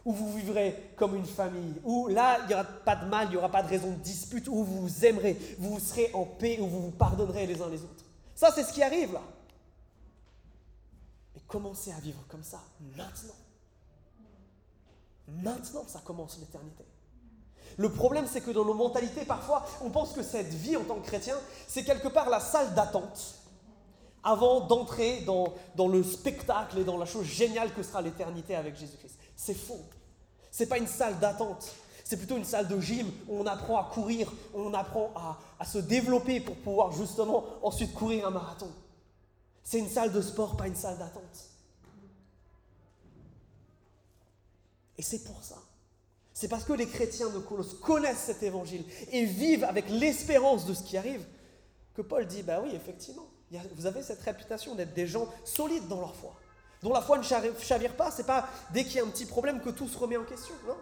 où 0.04 0.14
vous 0.14 0.34
vivrez 0.34 0.94
comme 0.96 1.16
une 1.16 1.26
famille, 1.26 1.76
où 1.84 2.08
là, 2.08 2.40
il 2.42 2.48
n'y 2.48 2.54
aura 2.54 2.64
pas 2.64 2.96
de 2.96 3.06
mal, 3.06 3.28
il 3.28 3.32
n'y 3.32 3.38
aura 3.38 3.52
pas 3.52 3.62
de 3.62 3.68
raison 3.68 3.92
de 3.92 4.00
dispute, 4.00 4.48
où 4.48 4.64
vous 4.64 4.82
vous 4.82 5.06
aimerez, 5.06 5.38
vous 5.60 5.80
serez 5.80 6.10
en 6.14 6.26
paix, 6.26 6.60
où 6.60 6.68
vous 6.68 6.82
vous 6.82 6.92
pardonnerez 6.92 7.46
les 7.46 7.62
uns 7.62 7.70
les 7.70 7.84
autres. 7.84 8.04
Ça, 8.34 8.52
c'est 8.54 8.64
ce 8.64 8.74
qui 8.74 8.82
arrive 8.82 9.14
là. 9.14 9.22
Mais 11.36 11.42
commencez 11.48 11.92
à 11.92 12.00
vivre 12.00 12.24
comme 12.28 12.44
ça 12.44 12.62
maintenant. 12.96 13.36
Maintenant, 15.28 15.84
ça 15.88 16.02
commence 16.04 16.38
l'éternité. 16.40 16.86
Le 17.78 17.90
problème, 17.90 18.28
c'est 18.28 18.42
que 18.42 18.52
dans 18.52 18.66
nos 18.66 18.74
mentalités, 18.74 19.26
parfois, 19.26 19.66
on 19.82 19.90
pense 19.90 20.14
que 20.14 20.24
cette 20.24 20.54
vie 20.54 20.76
en 20.76 20.84
tant 20.84 21.00
que 21.00 21.08
chrétien, 21.08 21.36
c'est 21.68 21.84
quelque 21.84 22.10
part 22.10 22.30
la 22.30 22.40
salle 22.40 22.74
d'attente 22.74 23.36
avant 24.24 24.62
d'entrer 24.62 25.22
dans, 25.22 25.88
le 25.88 26.04
spectacle 26.04 26.80
et 26.80 26.84
dans 26.84 26.98
la 26.98 27.06
chose 27.06 27.26
géniale 27.26 27.74
que 27.74 27.82
sera 27.82 28.02
l'éternité 28.02 28.56
avec 28.56 28.76
Jésus-Christ. 28.76 29.18
C'est 29.36 29.56
faux. 29.56 29.82
Ce 30.52 30.64
n'est 30.64 30.70
pas 30.70 30.78
une 30.78 30.88
salle 30.88 31.18
d'attente. 31.20 31.72
C'est 32.04 32.18
plutôt 32.18 32.38
une 32.38 32.46
salle 32.46 32.68
de 32.68 32.80
gym 32.80 33.10
où 33.28 33.40
on 33.40 33.46
apprend 33.46 33.78
à 33.78 33.86
courir, 33.86 34.32
on 34.54 34.74
apprend 34.74 35.12
à 35.58 35.66
se 35.66 35.78
développer 35.78 36.42
pour 36.42 36.58
pouvoir 36.58 36.92
justement 36.92 37.46
ensuite 37.64 37.94
courir 37.94 38.28
un 38.28 38.32
marathon. 38.32 38.70
C'est 39.72 39.80
une 39.80 39.90
salle 39.90 40.12
de 40.12 40.22
sport, 40.22 40.58
pas 40.58 40.68
une 40.68 40.76
salle 40.76 40.98
d'attente. 40.98 41.50
Et 44.98 45.02
c'est 45.02 45.24
pour 45.24 45.42
ça 45.42 45.56
c'est 46.34 46.48
parce 46.48 46.64
que 46.64 46.74
les 46.74 46.88
chrétiens 46.88 47.30
de 47.30 47.38
Colosse 47.38 47.76
connaissent 47.76 48.24
cet 48.26 48.42
évangile 48.42 48.84
et 49.12 49.26
vivent 49.26 49.64
avec 49.64 49.88
l'espérance 49.90 50.66
de 50.66 50.74
ce 50.74 50.82
qui 50.82 50.98
arrive 50.98 51.24
que 51.94 52.02
Paul 52.02 52.26
dit, 52.26 52.42
bah 52.42 52.62
oui, 52.64 52.72
effectivement, 52.74 53.28
vous 53.76 53.86
avez 53.86 54.02
cette 54.02 54.22
réputation 54.22 54.74
d'être 54.74 54.96
des 54.96 55.06
gens 55.06 55.30
solides 55.46 55.88
dans 55.88 56.00
leur 56.00 56.16
foi, 56.16 56.36
dont 56.82 56.92
la 56.92 57.02
foi 57.02 57.20
ne 57.20 57.24
chavire 57.24 57.96
pas, 57.96 58.10
c'est 58.10 58.26
pas 58.26 58.50
dès 58.74 58.86
qu'il 58.86 58.96
y 58.96 59.00
a 59.00 59.04
un 59.04 59.10
petit 59.10 59.28
problème 59.28 59.62
que 59.62 59.70
tout 59.70 59.88
se 59.88 59.98
remet 59.98 60.18
en 60.18 60.24
question, 60.24 60.56
non? 60.68 60.78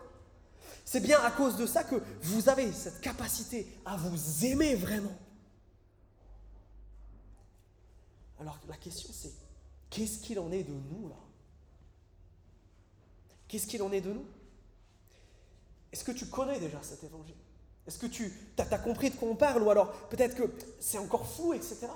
C'est 0.85 1.01
bien 1.01 1.19
à 1.19 1.31
cause 1.31 1.57
de 1.57 1.65
ça 1.65 1.83
que 1.83 2.01
vous 2.21 2.47
avez 2.47 2.71
cette 2.71 3.01
capacité 3.01 3.67
à 3.85 3.97
vous 3.97 4.45
aimer 4.45 4.75
vraiment. 4.75 5.17
Alors 8.39 8.57
la 8.67 8.77
question 8.77 9.09
c'est, 9.11 9.33
qu'est-ce 9.89 10.19
qu'il 10.19 10.39
en 10.39 10.51
est 10.51 10.63
de 10.63 10.73
nous 10.73 11.09
là? 11.09 11.15
Qu'est-ce 13.47 13.67
qu'il 13.67 13.81
en 13.81 13.91
est 13.91 14.01
de 14.01 14.13
nous? 14.13 14.25
Est-ce 15.91 16.03
que 16.03 16.11
tu 16.11 16.27
connais 16.27 16.59
déjà 16.59 16.81
cet 16.83 17.03
évangile? 17.03 17.35
Est-ce 17.87 17.97
que 17.97 18.05
tu 18.05 18.31
as, 18.57 18.77
compris 18.77 19.09
de 19.09 19.15
quoi 19.15 19.29
on 19.29 19.35
parle? 19.35 19.63
Ou 19.63 19.71
alors 19.71 19.91
peut-être 20.09 20.35
que 20.35 20.53
c'est 20.79 20.99
encore 20.99 21.25
flou, 21.25 21.53
etc. 21.53 21.87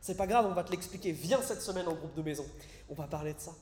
C'est 0.00 0.16
pas 0.16 0.26
grave, 0.26 0.46
on 0.46 0.52
va 0.52 0.62
te 0.62 0.70
l'expliquer. 0.70 1.12
Viens 1.12 1.40
cette 1.42 1.62
semaine 1.62 1.88
en 1.88 1.94
groupe 1.94 2.14
de 2.14 2.22
maison. 2.22 2.46
On 2.90 2.94
va 2.94 3.06
parler 3.06 3.32
de 3.32 3.40
ça. 3.40 3.54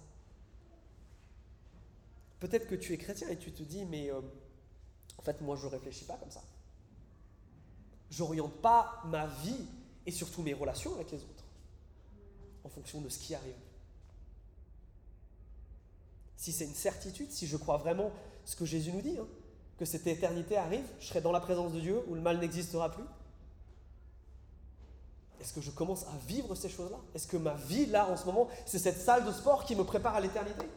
Peut-être 2.41 2.69
que 2.69 2.75
tu 2.75 2.93
es 2.93 2.99
chrétien 2.99 3.29
et 3.29 3.37
tu 3.37 3.53
te 3.53 3.63
dis, 3.63 3.85
mais 3.85 4.11
euh, 4.11 4.21
en 5.19 5.23
fait, 5.23 5.41
moi, 5.41 5.57
je 5.57 5.67
ne 5.67 5.71
réfléchis 5.71 6.05
pas 6.05 6.17
comme 6.17 6.31
ça. 6.31 6.43
J'oriente 8.11 8.55
pas 8.61 9.03
ma 9.07 9.27
vie 9.27 9.67
et 10.07 10.11
surtout 10.11 10.43
mes 10.43 10.55
relations 10.55 10.95
avec 10.95 11.11
les 11.11 11.23
autres 11.23 11.38
en 12.69 12.71
fonction 12.71 13.01
de 13.01 13.09
ce 13.09 13.19
qui 13.19 13.35
arrive. 13.35 13.57
Si 16.37 16.53
c'est 16.53 16.67
une 16.67 16.75
certitude, 16.75 17.31
si 17.31 17.47
je 17.47 17.57
crois 17.57 17.79
vraiment 17.79 18.13
ce 18.45 18.57
que 18.57 18.67
Jésus 18.67 18.93
nous 18.93 19.01
dit, 19.01 19.19
hein, 19.19 19.27
que 19.79 19.87
cette 19.87 20.07
éternité 20.07 20.57
arrive, 20.57 20.87
je 21.01 21.07
serai 21.07 21.23
dans 21.23 21.33
la 21.33 21.41
présence 21.41 21.73
de 21.73 21.81
Dieu 21.81 22.03
où 22.07 22.15
le 22.15 22.21
mal 22.21 22.39
n'existera 22.39 22.91
plus. 22.91 23.05
Est-ce 25.41 25.55
que 25.55 25.61
je 25.61 25.71
commence 25.71 26.05
à 26.05 26.17
vivre 26.27 26.55
ces 26.55 26.69
choses-là? 26.69 26.99
Est-ce 27.15 27.27
que 27.27 27.37
ma 27.37 27.55
vie, 27.55 27.87
là, 27.87 28.07
en 28.09 28.17
ce 28.17 28.27
moment, 28.27 28.49
c'est 28.67 28.79
cette 28.79 29.01
salle 29.01 29.25
de 29.25 29.33
sport 29.33 29.65
qui 29.65 29.75
me 29.75 29.85
prépare 29.85 30.17
à 30.17 30.21
l'éternité? 30.21 30.69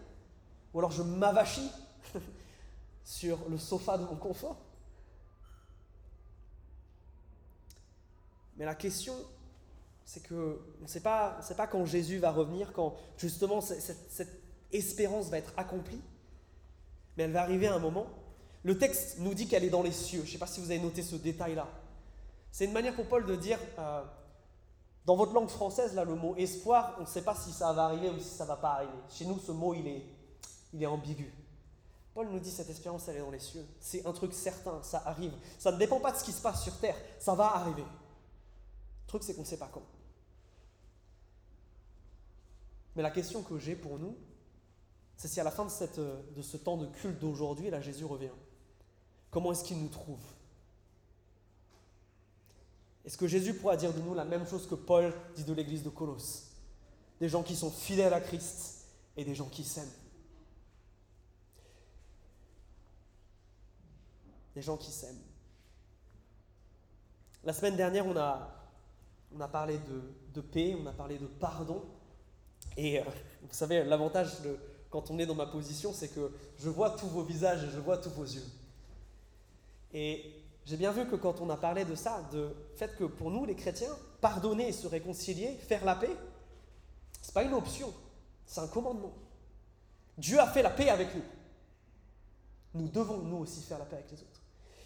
Ou 0.74 0.80
alors 0.80 0.92
je 0.92 1.04
m'avachis 1.04 1.72
sur 3.04 3.38
le 3.50 3.58
sofa 3.58 3.98
de 3.98 4.06
mon 4.06 4.16
confort? 4.16 4.58
Mais 8.56 8.66
la 8.66 8.76
question, 8.76 9.16
c'est 10.06 10.24
que 10.24 10.60
on 10.80 10.84
ne 10.84 10.88
sait 10.88 11.02
pas, 11.02 11.40
quand 11.72 11.86
Jésus 11.86 12.18
va 12.18 12.32
revenir, 12.32 12.74
quand 12.74 12.96
justement 13.18 13.62
cette, 13.62 14.42
espérance 14.72 15.30
va 15.30 15.38
être 15.38 15.54
accomplie, 15.58 16.02
mais 17.18 17.24
elle 17.24 17.34
va 17.34 17.42
arriver 17.42 17.68
à 17.68 17.76
un 17.76 17.80
moment 17.80 18.08
le 18.64 18.78
texte 18.78 19.18
nous 19.20 19.34
dit 19.34 19.48
qu'elle 19.48 19.64
est 19.64 19.70
dans 19.70 19.82
les 19.82 19.92
cieux. 19.92 20.22
Je 20.22 20.28
ne 20.28 20.32
sais 20.32 20.38
pas 20.38 20.48
si 20.48 20.60
vous 20.60 20.70
avez 20.70 20.80
noté 20.80 21.02
ce 21.02 21.16
détail-là. 21.16 21.68
C'est 22.52 22.66
une 22.66 22.74
manière 22.74 22.96
pour 22.96 23.08
Paul 23.08 23.26
de 23.26 23.36
dire, 23.36 23.58
euh, 23.80 24.04
dans 25.06 25.16
votre 25.16 25.34
langue 25.34 25.50
française, 25.50 25.96
là, 25.96 26.04
le 26.04 26.16
mot 26.16 26.36
espoir, 26.38 26.96
on 27.00 27.02
ne 27.02 27.08
sait 27.08 27.24
pas 27.24 27.36
si 27.36 27.52
ça 27.52 27.74
va 27.74 27.86
arriver 27.86 28.10
ou 28.10 28.20
si 28.20 28.30
ça 28.30 28.46
va 28.46 28.58
pas 28.58 28.74
arriver. 28.74 28.92
Chez 29.10 29.26
nous, 29.26 29.40
ce 29.40 29.52
mot, 29.52 29.74
il 29.74 29.88
est, 29.88 30.04
il 30.74 30.84
est 30.84 30.88
ambigu. 30.88 31.34
Paul 32.14 32.28
nous 32.30 32.40
dit, 32.40 32.52
cette 32.52 32.70
espérance, 32.70 33.08
elle 33.08 33.18
est 33.18 33.22
dans 33.22 33.32
les 33.32 33.40
cieux. 33.40 33.66
C'est 33.80 34.06
un 34.06 34.12
truc 34.12 34.34
certain, 34.34 34.80
ça 34.84 35.02
arrive. 35.06 35.34
Ça 35.58 35.72
ne 35.72 35.78
dépend 35.78 36.00
pas 36.00 36.12
de 36.12 36.18
ce 36.18 36.24
qui 36.24 36.34
se 36.34 36.42
passe 36.42 36.62
sur 36.62 36.78
terre, 36.78 36.98
ça 37.20 37.34
va 37.34 37.56
arriver. 37.56 37.86
Le 39.12 39.19
truc, 39.19 39.24
c'est 39.24 39.34
qu'on 39.34 39.41
ne 39.41 39.45
sait 39.45 39.58
pas 39.58 39.67
quand. 39.67 39.84
Mais 42.95 43.02
la 43.02 43.12
question 43.12 43.43
que 43.43 43.60
j'ai 43.60 43.76
pour 43.76 44.00
nous, 44.00 44.15
c'est 45.17 45.28
si 45.28 45.41
à 45.41 45.43
la 45.43 45.52
fin 45.52 45.65
de, 45.65 45.69
cette, 45.69 46.00
de 46.00 46.41
ce 46.41 46.56
temps 46.56 46.78
de 46.78 46.86
culte 46.86 47.19
d'aujourd'hui, 47.19 47.69
là, 47.69 47.82
Jésus 47.82 48.06
revient. 48.06 48.32
Comment 49.30 49.52
est-ce 49.52 49.65
qu'il 49.65 49.78
nous 49.82 49.89
trouve? 49.89 50.24
Est-ce 53.04 53.17
que 53.17 53.28
Jésus 53.28 53.54
pourra 53.54 53.76
dire 53.76 53.93
de 53.93 54.00
nous 54.00 54.13
la 54.13 54.24
même 54.24 54.47
chose 54.47 54.65
que 54.65 54.76
Paul 54.76 55.13
dit 55.36 55.43
de 55.43 55.52
l'église 55.52 55.84
de 55.84 55.89
Colosse? 55.89 56.52
Des 57.19 57.28
gens 57.28 57.43
qui 57.43 57.58
sont 57.58 57.69
fidèles 57.69 58.13
à 58.13 58.21
Christ 58.21 58.86
et 59.17 59.26
des 59.26 59.36
gens 59.36 59.50
qui 59.50 59.65
s'aiment. 59.65 59.91
Des 64.56 64.62
gens 64.62 64.78
qui 64.78 64.89
s'aiment. 64.93 65.21
La 67.43 67.52
semaine 67.52 67.76
dernière, 67.76 68.06
on 68.06 68.15
a, 68.15 68.61
on 69.36 69.39
a 69.39 69.48
parlé 69.48 69.80
de, 70.34 70.41
paix, 70.41 70.76
on 70.80 70.86
a 70.86 70.91
parlé 70.91 71.17
de 71.17 71.26
pardon. 71.26 71.84
Et 72.78 73.00
euh, 73.00 73.04
vous 73.41 73.54
savez, 73.54 73.84
l'avantage 73.84 74.30
quand 74.89 75.10
on 75.10 75.17
est 75.20 75.26
dans 75.26 75.36
ma 75.36 75.46
position, 75.46 75.94
c'est 75.94 76.10
que 76.10 76.32
je 76.60 76.70
vois 76.70 76.91
tous 76.91 77.08
vos 77.08 77.24
visages 77.24 77.63
et 77.63 77.70
je 77.70 77.80
vois 77.80 77.98
tous 77.98 78.10
vos 78.10 78.26
yeux. 78.26 78.44
Et 79.94 80.24
j'ai 80.65 80.78
bien 80.78 80.91
vu 80.91 81.08
que 81.08 81.15
quand 81.15 81.41
on 81.41 81.50
a 81.50 81.58
parlé 81.58 81.86
de 81.86 81.96
ça, 81.96 82.28
de 82.32 82.50
fait 82.76 82.96
que 82.98 83.06
pour 83.06 83.32
nous, 83.32 83.46
les 83.46 83.56
chrétiens, 83.56 83.96
pardonner 84.20 84.67
et 84.67 84.74
se 84.74 84.88
réconcilier, 84.88 85.56
faire 85.56 85.86
la 85.86 85.96
paix, 85.96 86.15
c'est 87.22 87.34
pas 87.34 87.44
une 87.44 87.54
option, 87.54 87.94
c'est 88.46 88.60
un 88.60 88.67
commandement. 88.67 89.13
Dieu 90.17 90.39
a 90.39 90.48
fait 90.48 90.62
la 90.62 90.70
paix 90.70 90.89
avec 90.89 91.15
nous. 91.15 91.24
Nous 92.74 92.88
devons, 92.89 93.17
nous 93.17 93.38
aussi, 93.38 93.62
faire 93.62 93.80
la 93.80 93.86
paix 93.86 93.96
avec 93.96 94.12
les 94.12 94.17
autres. 94.17 94.41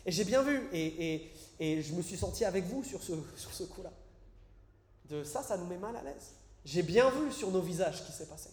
Et 0.06 0.12
j'ai 0.12 0.24
bien 0.24 0.44
vu, 0.44 0.70
et, 0.72 1.32
je 1.60 1.94
me 1.94 2.02
suis 2.04 2.18
senti 2.18 2.46
avec 2.46 2.66
vous 2.66 2.84
sur 2.84 3.02
ce 3.02 3.64
coup-là 3.64 3.92
de 5.10 5.24
ça, 5.24 5.44
ça 5.44 5.58
nous 5.58 5.66
met 5.66 5.78
mal 5.78 5.96
à 5.96 6.04
l'aise. 6.04 6.34
J'ai 6.64 6.84
bien 6.84 7.10
vu 7.10 7.32
sur 7.32 7.52
nos 7.52 7.62
visages 7.62 8.02
ce 8.02 8.06
qui 8.08 8.12
s'est 8.12 8.26
passé. 8.26 8.50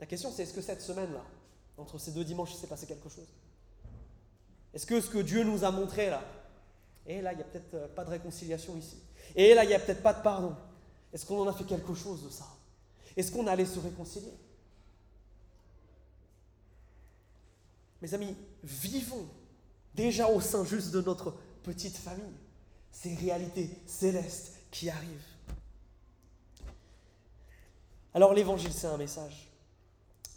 La 0.00 0.06
question, 0.06 0.30
c'est 0.32 0.42
est-ce 0.42 0.52
que 0.52 0.60
cette 0.60 0.82
semaine-là, 0.82 1.24
entre 1.78 1.98
ces 1.98 2.12
deux 2.12 2.24
dimanches, 2.24 2.52
il 2.52 2.58
s'est 2.58 2.66
passé 2.66 2.86
quelque 2.86 3.08
chose? 3.08 3.28
Est-ce 4.74 4.86
que 4.86 5.00
ce 5.00 5.08
que 5.08 5.18
Dieu 5.18 5.44
nous 5.44 5.64
a 5.64 5.70
montré 5.70 6.10
là, 6.10 6.22
et 7.06 7.22
là, 7.22 7.32
il 7.32 7.36
n'y 7.36 7.42
a 7.42 7.46
peut-être 7.46 7.74
euh, 7.74 7.88
pas 7.88 8.04
de 8.04 8.10
réconciliation 8.10 8.76
ici, 8.76 8.98
et 9.34 9.54
là, 9.54 9.64
il 9.64 9.68
n'y 9.68 9.74
a 9.74 9.78
peut-être 9.78 10.02
pas 10.02 10.12
de 10.12 10.22
pardon, 10.22 10.54
est-ce 11.12 11.24
qu'on 11.24 11.40
en 11.40 11.48
a 11.48 11.52
fait 11.52 11.64
quelque 11.64 11.94
chose 11.94 12.24
de 12.24 12.28
ça? 12.28 12.46
Est-ce 13.16 13.32
qu'on 13.32 13.46
allait 13.46 13.64
se 13.64 13.78
réconcilier? 13.78 14.34
Mes 18.02 18.12
amis, 18.12 18.36
vivons 18.62 19.26
déjà 19.94 20.28
au 20.28 20.40
sein 20.40 20.64
juste 20.64 20.90
de 20.90 21.00
notre 21.00 21.34
petite 21.62 21.96
famille 21.96 22.34
ces 22.90 23.14
réalités 23.14 23.70
célestes 23.86 24.54
qui 24.70 24.90
arrivent. 24.90 25.35
Alors 28.16 28.32
l'évangile, 28.32 28.72
c'est 28.72 28.86
un 28.86 28.96
message. 28.96 29.46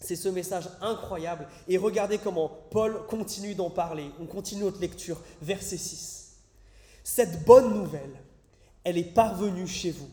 C'est 0.01 0.17
ce 0.17 0.27
message 0.27 0.67
incroyable. 0.81 1.47
Et 1.69 1.77
regardez 1.77 2.17
comment 2.17 2.49
Paul 2.71 3.05
continue 3.07 3.55
d'en 3.55 3.69
parler. 3.69 4.11
On 4.19 4.25
continue 4.25 4.63
notre 4.63 4.81
lecture, 4.81 5.21
verset 5.41 5.77
6. 5.77 6.35
Cette 7.05 7.45
bonne 7.45 7.73
nouvelle, 7.73 8.21
elle 8.83 8.97
est 8.97 9.13
parvenue 9.13 9.65
chez 9.65 9.91
vous, 9.91 10.09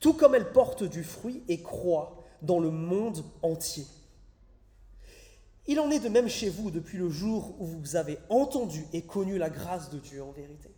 tout 0.00 0.14
comme 0.14 0.34
elle 0.34 0.50
porte 0.50 0.82
du 0.82 1.04
fruit 1.04 1.44
et 1.46 1.62
croît 1.62 2.24
dans 2.42 2.58
le 2.58 2.72
monde 2.72 3.22
entier. 3.42 3.86
Il 5.68 5.78
en 5.78 5.92
est 5.92 6.00
de 6.00 6.08
même 6.08 6.28
chez 6.28 6.48
vous 6.48 6.72
depuis 6.72 6.98
le 6.98 7.08
jour 7.08 7.54
où 7.60 7.66
vous 7.66 7.94
avez 7.94 8.18
entendu 8.30 8.84
et 8.92 9.02
connu 9.02 9.38
la 9.38 9.48
grâce 9.48 9.90
de 9.90 9.98
Dieu 9.98 10.24
en 10.24 10.32
vérité. 10.32 10.70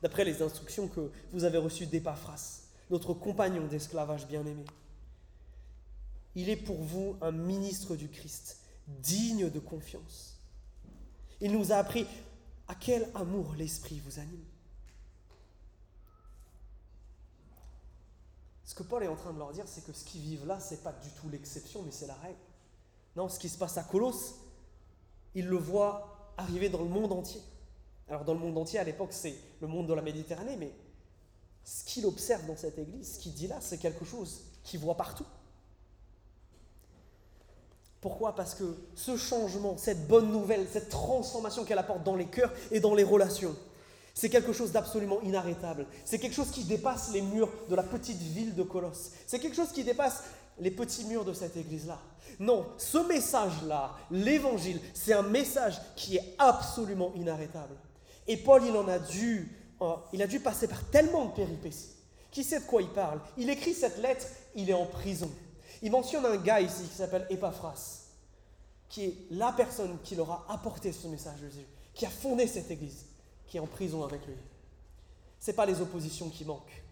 D'après 0.00 0.24
les 0.24 0.42
instructions 0.42 0.86
que 0.86 1.10
vous 1.32 1.42
avez 1.42 1.58
reçues 1.58 1.86
d'Epaphras, 1.86 2.60
notre 2.88 3.14
compagnon 3.14 3.66
d'esclavage 3.66 4.28
bien-aimé. 4.28 4.64
Il 6.34 6.48
est 6.48 6.56
pour 6.56 6.82
vous 6.82 7.16
un 7.20 7.32
ministre 7.32 7.96
du 7.96 8.08
Christ, 8.08 8.58
digne 8.86 9.50
de 9.50 9.58
confiance. 9.58 10.38
Il 11.40 11.52
nous 11.52 11.72
a 11.72 11.76
appris 11.76 12.06
à 12.68 12.74
quel 12.74 13.08
amour 13.14 13.54
l'Esprit 13.54 14.00
vous 14.00 14.18
anime. 14.18 14.44
Ce 18.64 18.74
que 18.74 18.82
Paul 18.82 19.02
est 19.02 19.08
en 19.08 19.16
train 19.16 19.34
de 19.34 19.38
leur 19.38 19.52
dire, 19.52 19.64
c'est 19.66 19.84
que 19.84 19.92
ce 19.92 20.04
qu'ils 20.04 20.22
vivent 20.22 20.46
là, 20.46 20.58
ce 20.58 20.72
n'est 20.72 20.80
pas 20.80 20.92
du 20.92 21.10
tout 21.10 21.28
l'exception, 21.28 21.82
mais 21.82 21.90
c'est 21.90 22.06
la 22.06 22.14
règle. 22.14 22.38
Non, 23.16 23.28
ce 23.28 23.38
qui 23.38 23.50
se 23.50 23.58
passe 23.58 23.76
à 23.76 23.82
Colosse, 23.82 24.36
il 25.34 25.46
le 25.46 25.58
voit 25.58 26.32
arriver 26.38 26.70
dans 26.70 26.82
le 26.82 26.88
monde 26.88 27.12
entier. 27.12 27.42
Alors 28.08 28.24
dans 28.24 28.32
le 28.32 28.40
monde 28.40 28.56
entier, 28.56 28.78
à 28.78 28.84
l'époque, 28.84 29.12
c'est 29.12 29.34
le 29.60 29.66
monde 29.66 29.88
de 29.88 29.92
la 29.92 30.00
Méditerranée, 30.00 30.56
mais 30.56 30.72
ce 31.64 31.84
qu'il 31.84 32.06
observe 32.06 32.46
dans 32.46 32.56
cette 32.56 32.78
église, 32.78 33.14
ce 33.14 33.18
qu'il 33.18 33.34
dit 33.34 33.46
là, 33.46 33.60
c'est 33.60 33.78
quelque 33.78 34.04
chose 34.04 34.44
qu'il 34.64 34.80
voit 34.80 34.96
partout. 34.96 35.26
Pourquoi? 38.02 38.34
Parce 38.34 38.56
que 38.56 38.64
ce 38.96 39.16
changement, 39.16 39.76
cette 39.78 40.08
bonne 40.08 40.30
nouvelle, 40.32 40.66
cette 40.70 40.88
transformation 40.88 41.64
qu'elle 41.64 41.78
apporte 41.78 42.02
dans 42.02 42.16
les 42.16 42.26
cœurs 42.26 42.52
et 42.72 42.80
dans 42.80 42.96
les 42.96 43.04
relations, 43.04 43.54
c'est 44.12 44.28
quelque 44.28 44.52
chose 44.52 44.72
d'absolument 44.72 45.20
inarrêtable. 45.22 45.86
C'est 46.04 46.18
quelque 46.18 46.34
chose 46.34 46.50
qui 46.50 46.64
dépasse 46.64 47.12
les 47.12 47.22
murs 47.22 47.48
de 47.70 47.76
la 47.76 47.84
petite 47.84 48.18
ville 48.18 48.56
de 48.56 48.64
Colosse. 48.64 49.12
C'est 49.28 49.38
quelque 49.38 49.54
chose 49.54 49.70
qui 49.70 49.84
dépasse 49.84 50.24
les 50.58 50.72
petits 50.72 51.04
murs 51.04 51.24
de 51.24 51.32
cette 51.32 51.56
église-là. 51.56 52.00
Non, 52.40 52.66
ce 52.76 52.98
message-là, 52.98 53.92
l'évangile, 54.10 54.80
c'est 54.94 55.12
un 55.12 55.22
message 55.22 55.80
qui 55.94 56.16
est 56.16 56.34
absolument 56.38 57.12
inarrêtable. 57.14 57.76
Et 58.26 58.36
Paul, 58.36 58.64
il 58.66 58.76
en 58.76 58.88
a 58.88 58.98
dû, 58.98 59.56
euh, 59.80 59.94
il 60.12 60.20
a 60.22 60.26
dû 60.26 60.40
passer 60.40 60.66
par 60.66 60.82
tellement 60.90 61.26
de 61.26 61.32
péripéties. 61.34 61.90
Qui 62.32 62.42
sait 62.42 62.58
de 62.58 62.64
quoi 62.64 62.82
il 62.82 62.88
parle? 62.88 63.20
Il 63.36 63.48
écrit 63.48 63.74
cette 63.74 63.98
lettre, 63.98 64.26
il 64.56 64.68
est 64.68 64.74
en 64.74 64.86
prison. 64.86 65.30
Il 65.82 65.90
mentionne 65.90 66.24
un 66.24 66.36
gars 66.36 66.60
ici 66.60 66.84
qui 66.84 66.94
s'appelle 66.94 67.26
Epaphras, 67.28 68.02
qui 68.88 69.04
est 69.04 69.14
la 69.30 69.52
personne 69.52 69.98
qui 70.04 70.14
leur 70.14 70.30
a 70.30 70.46
apporté 70.48 70.92
ce 70.92 71.08
message 71.08 71.40
de 71.40 71.48
Jésus, 71.48 71.66
qui 71.92 72.06
a 72.06 72.10
fondé 72.10 72.46
cette 72.46 72.70
église, 72.70 73.06
qui 73.46 73.56
est 73.56 73.60
en 73.60 73.66
prison 73.66 74.04
avec 74.04 74.24
lui. 74.26 74.36
Ce 75.40 75.50
n'est 75.50 75.56
pas 75.56 75.66
les 75.66 75.80
oppositions 75.80 76.28
qui 76.28 76.44
manquent. 76.44 76.82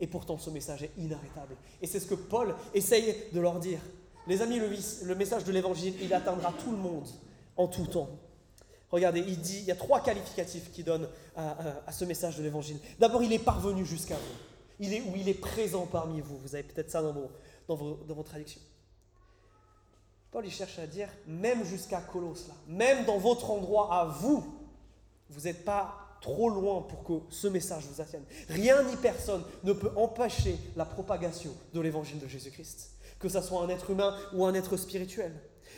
Et 0.00 0.06
pourtant, 0.06 0.38
ce 0.38 0.48
message 0.48 0.82
est 0.82 0.92
inarrêtable. 0.96 1.56
Et 1.82 1.86
c'est 1.86 2.00
ce 2.00 2.06
que 2.06 2.14
Paul 2.14 2.54
essaye 2.72 3.14
de 3.32 3.40
leur 3.40 3.58
dire. 3.58 3.80
Les 4.26 4.40
amis, 4.40 4.58
le, 4.58 5.14
message 5.14 5.44
de 5.44 5.52
l'évangile, 5.52 5.94
il 6.00 6.12
atteindra 6.14 6.52
tout 6.52 6.70
le 6.70 6.76
monde 6.76 7.08
en 7.56 7.66
tout 7.66 7.86
temps. 7.86 8.08
Regardez, 8.90 9.20
il 9.26 9.38
dit, 9.40 9.58
il 9.58 9.64
y 9.64 9.70
a 9.70 9.76
trois 9.76 10.00
qualificatifs 10.00 10.70
qu'il 10.72 10.84
donne 10.84 11.08
à, 11.36 11.92
ce 11.92 12.04
message 12.04 12.38
de 12.38 12.42
l'évangile. 12.42 12.78
D'abord, 12.98 13.22
il 13.22 13.32
est 13.32 13.38
parvenu 13.38 13.84
jusqu'à 13.84 14.14
vous. 14.14 14.38
Il 14.80 14.94
est 14.94 15.02
il 15.16 15.28
est 15.28 15.34
présent 15.34 15.86
parmi 15.90 16.20
vous. 16.20 16.38
Vous 16.38 16.54
avez 16.54 16.62
peut-être 16.62 16.90
ça 16.90 17.02
dans 17.02 17.12
vos, 17.12 17.30
dans 17.68 17.76
vos, 17.76 17.94
dans 18.08 18.22
traductions. 18.22 18.60
Paul, 20.30 20.44
il 20.44 20.52
cherche 20.52 20.78
à 20.78 20.86
dire, 20.86 21.08
même 21.26 21.64
jusqu'à 21.64 22.00
Colosse, 22.00 22.48
là, 22.48 22.54
même 22.66 23.04
dans 23.04 23.18
votre 23.18 23.50
endroit 23.50 23.94
à 23.94 24.04
vous, 24.06 24.44
vous 25.30 25.42
n'êtes 25.42 25.64
pas 25.64 26.18
trop 26.20 26.50
loin 26.50 26.82
pour 26.82 27.04
que 27.04 27.32
ce 27.32 27.46
message 27.46 27.84
vous 27.86 28.00
atteigne. 28.00 28.24
Rien 28.48 28.82
ni 28.82 28.96
personne 28.96 29.42
ne 29.62 29.72
peut 29.72 29.92
empêcher 29.96 30.58
la 30.76 30.84
propagation 30.84 31.52
de 31.72 31.80
l'évangile 31.80 32.18
de 32.18 32.26
Jésus-Christ, 32.26 32.90
que 33.18 33.28
ce 33.28 33.40
soit 33.40 33.62
un 33.62 33.68
être 33.68 33.90
humain 33.90 34.16
ou 34.34 34.44
un 34.44 34.54
être 34.54 34.76
spirituel. 34.76 35.32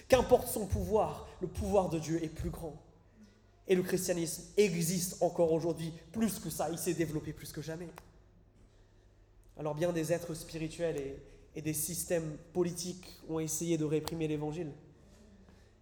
Qu'importe 0.08 0.48
son 0.48 0.66
pouvoir, 0.66 1.28
le 1.40 1.46
pouvoir 1.46 1.88
de 1.88 1.98
Dieu 1.98 2.24
est 2.24 2.28
plus 2.28 2.50
grand. 2.50 2.74
Et 3.68 3.76
le 3.76 3.82
christianisme 3.82 4.42
existe 4.56 5.22
encore 5.22 5.52
aujourd'hui 5.52 5.92
plus 6.10 6.40
que 6.40 6.50
ça, 6.50 6.70
il 6.70 6.78
s'est 6.78 6.94
développé 6.94 7.32
plus 7.32 7.52
que 7.52 7.62
jamais. 7.62 7.88
Alors 9.58 9.74
bien 9.74 9.92
des 9.92 10.12
êtres 10.12 10.34
spirituels 10.34 10.96
et, 10.96 11.22
et 11.54 11.62
des 11.62 11.74
systèmes 11.74 12.36
politiques 12.52 13.20
ont 13.28 13.40
essayé 13.40 13.76
de 13.76 13.84
réprimer 13.84 14.28
l'évangile. 14.28 14.72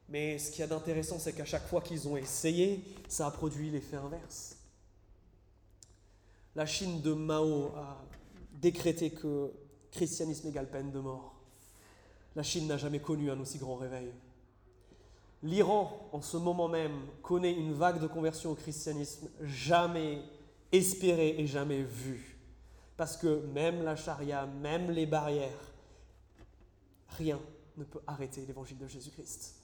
Mais 0.09 0.38
ce 0.38 0.50
qu'il 0.50 0.61
y 0.61 0.62
a 0.62 0.66
d'intéressant, 0.66 1.18
c'est 1.18 1.35
qu'à 1.35 1.44
chaque 1.44 1.66
fois 1.66 1.83
qu'ils 1.83 2.09
ont 2.09 2.16
essayé, 2.16 2.83
ça 3.09 3.26
a 3.26 3.31
produit 3.31 3.70
l'effet 3.70 3.96
inverse. 3.96 4.57
La 6.57 6.64
Chine 6.64 7.02
de 7.02 7.12
Mao 7.12 7.72
a 7.76 8.02
décrété 8.52 9.11
que 9.11 9.52
christianisme 9.92 10.48
égale 10.48 10.70
peine 10.70 10.90
de 10.90 10.98
mort. 10.98 11.35
La 12.35 12.42
Chine 12.42 12.66
n'a 12.66 12.78
jamais 12.78 13.00
connu 13.00 13.31
un 13.31 13.38
aussi 13.38 13.59
grand 13.59 13.76
réveil. 13.76 14.11
L'Iran, 15.42 16.09
en 16.12 16.20
ce 16.20 16.37
moment 16.37 16.68
même, 16.68 17.07
connaît 17.22 17.52
une 17.52 17.74
vague 17.74 18.00
de 18.00 18.07
conversion 18.07 18.50
au 18.50 18.54
christianisme 18.54 19.28
jamais 19.42 20.20
espérée 20.72 21.37
et 21.38 21.46
jamais 21.46 21.83
vue. 21.83 22.38
Parce 22.98 23.16
que 23.16 23.46
même 23.54 23.84
la 23.84 23.94
charia, 23.94 24.44
même 24.44 24.90
les 24.90 25.06
barrières, 25.06 25.72
rien 27.11 27.38
ne 27.76 27.84
peut 27.84 28.00
arrêter 28.08 28.44
l'évangile 28.44 28.76
de 28.76 28.88
Jésus-Christ. 28.88 29.54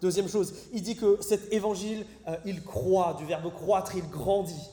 Deuxième 0.00 0.26
chose, 0.26 0.54
il 0.72 0.82
dit 0.82 0.96
que 0.96 1.20
cet 1.20 1.52
évangile, 1.52 2.06
euh, 2.26 2.36
il 2.46 2.64
croît, 2.64 3.14
du 3.18 3.26
verbe 3.26 3.52
croître, 3.52 3.94
il 3.94 4.08
grandit. 4.08 4.70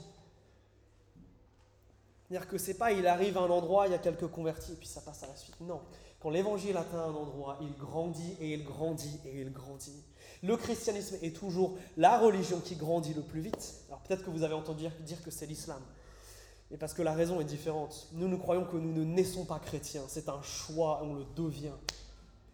C'est-à-dire 2.24 2.48
que 2.48 2.58
c'est 2.58 2.76
pas 2.76 2.94
il 2.94 3.06
arrive 3.06 3.38
à 3.38 3.42
un 3.42 3.50
endroit, 3.50 3.88
il 3.88 3.92
y 3.92 3.96
a 3.96 4.00
quelques 4.00 4.28
convertis, 4.28 4.72
et 4.72 4.76
puis 4.76 4.88
ça 4.88 5.02
passe 5.02 5.22
à 5.24 5.28
la 5.28 5.36
suite. 5.36 5.60
Non. 5.60 5.82
Quand 6.22 6.30
l'évangile 6.30 6.78
atteint 6.78 7.04
un 7.04 7.14
endroit, 7.14 7.58
il 7.62 7.76
grandit 7.76 8.38
et 8.40 8.54
il 8.54 8.64
grandit 8.64 9.20
et 9.26 9.42
il 9.42 9.52
grandit. 9.52 10.04
Le 10.42 10.56
christianisme 10.56 11.18
est 11.22 11.36
toujours 11.36 11.78
la 11.98 12.18
religion 12.18 12.62
qui 12.62 12.78
grandit 12.78 13.14
le 13.14 13.24
plus 13.24 13.42
vite. 13.42 13.74
Alors 13.90 14.00
peut-être 14.00 14.24
que 14.24 14.30
vous 14.30 14.44
avez 14.44 14.54
entendu 14.54 14.86
dire 15.02 15.22
que 15.22 15.32
c'est 15.32 15.46
l'islam. 15.46 15.82
Mais 16.72 16.78
parce 16.78 16.94
que 16.94 17.02
la 17.02 17.14
raison 17.14 17.42
est 17.42 17.46
différente. 17.46 18.08
Nous, 18.14 18.28
nous 18.28 18.38
croyons 18.38 18.66
que 18.66 18.78
nous 18.78 18.94
ne 18.94 19.04
naissons 19.04 19.46
pas 19.46 19.60
chrétiens. 19.60 20.04
C'est 20.08 20.30
un 20.30 20.42
choix, 20.42 21.02
on 21.04 21.16
le 21.16 21.26
devient. 21.36 21.74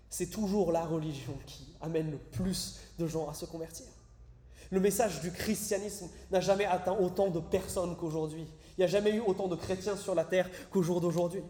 C'est 0.09 0.29
toujours 0.29 0.71
la 0.71 0.85
religion 0.85 1.37
qui 1.45 1.75
amène 1.81 2.11
le 2.11 2.17
plus 2.17 2.79
de 2.97 3.07
gens 3.07 3.27
à 3.27 3.33
se 3.33 3.45
convertir. 3.45 3.87
Le 4.71 4.79
message 4.79 5.21
du 5.21 5.31
christianisme 5.31 6.09
n'a 6.31 6.39
jamais 6.39 6.65
atteint 6.65 6.97
autant 6.97 7.29
de 7.29 7.39
personnes 7.39 7.95
qu'aujourd'hui. 7.97 8.47
Il 8.77 8.81
n'y 8.81 8.83
a 8.85 8.87
jamais 8.87 9.11
eu 9.11 9.19
autant 9.19 9.47
de 9.47 9.55
chrétiens 9.55 9.97
sur 9.97 10.15
la 10.15 10.23
terre 10.23 10.49
qu'au 10.69 10.81
jour 10.81 11.01
d'aujourd'hui. 11.01 11.43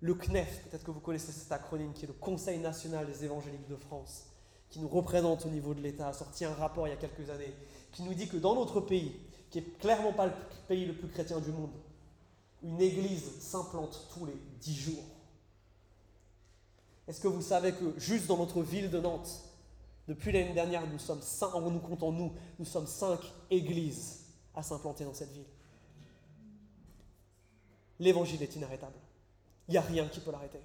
Le 0.00 0.14
CNEF, 0.14 0.64
peut-être 0.64 0.84
que 0.84 0.90
vous 0.90 1.00
connaissez 1.00 1.32
cet 1.32 1.50
acronyme, 1.50 1.92
qui 1.92 2.04
est 2.04 2.08
le 2.08 2.14
Conseil 2.14 2.58
national 2.58 3.06
des 3.06 3.24
évangéliques 3.24 3.66
de 3.68 3.74
France, 3.74 4.26
qui 4.70 4.78
nous 4.78 4.88
représente 4.88 5.44
au 5.44 5.48
niveau 5.48 5.74
de 5.74 5.80
l'État, 5.80 6.08
a 6.08 6.12
sorti 6.12 6.44
un 6.44 6.54
rapport 6.54 6.86
il 6.86 6.90
y 6.90 6.94
a 6.94 6.96
quelques 6.96 7.30
années, 7.30 7.52
qui 7.90 8.02
nous 8.02 8.14
dit 8.14 8.28
que 8.28 8.36
dans 8.36 8.54
notre 8.54 8.80
pays, 8.80 9.18
qui 9.50 9.58
est 9.58 9.78
clairement 9.78 10.12
pas 10.12 10.26
le 10.26 10.32
pays 10.66 10.84
le 10.86 10.94
plus 10.94 11.08
chrétien 11.08 11.40
du 11.40 11.50
monde, 11.50 11.72
une 12.62 12.80
église 12.80 13.40
s'implante 13.40 14.08
tous 14.12 14.26
les 14.26 14.36
dix 14.60 14.74
jours. 14.74 15.04
Est-ce 17.06 17.20
que 17.20 17.28
vous 17.28 17.42
savez 17.42 17.72
que 17.72 17.98
juste 17.98 18.26
dans 18.26 18.36
notre 18.36 18.62
ville 18.62 18.90
de 18.90 19.00
Nantes, 19.00 19.44
depuis 20.06 20.32
l'année 20.32 20.52
dernière, 20.52 20.86
nous 20.86 20.98
sommes 20.98 21.22
cinq, 21.22 21.54
en 21.54 21.70
nous 21.70 21.78
comptant 21.78 22.12
nous, 22.12 22.32
nous 22.58 22.64
sommes 22.64 22.86
cinq 22.86 23.20
églises 23.50 24.24
à 24.54 24.62
s'implanter 24.62 25.04
dans 25.04 25.14
cette 25.14 25.32
ville? 25.32 25.44
L'évangile 27.98 28.42
est 28.42 28.56
inarrêtable. 28.56 28.96
Il 29.68 29.72
n'y 29.72 29.78
a 29.78 29.82
rien 29.82 30.06
qui 30.08 30.20
peut 30.20 30.30
l'arrêter. 30.30 30.60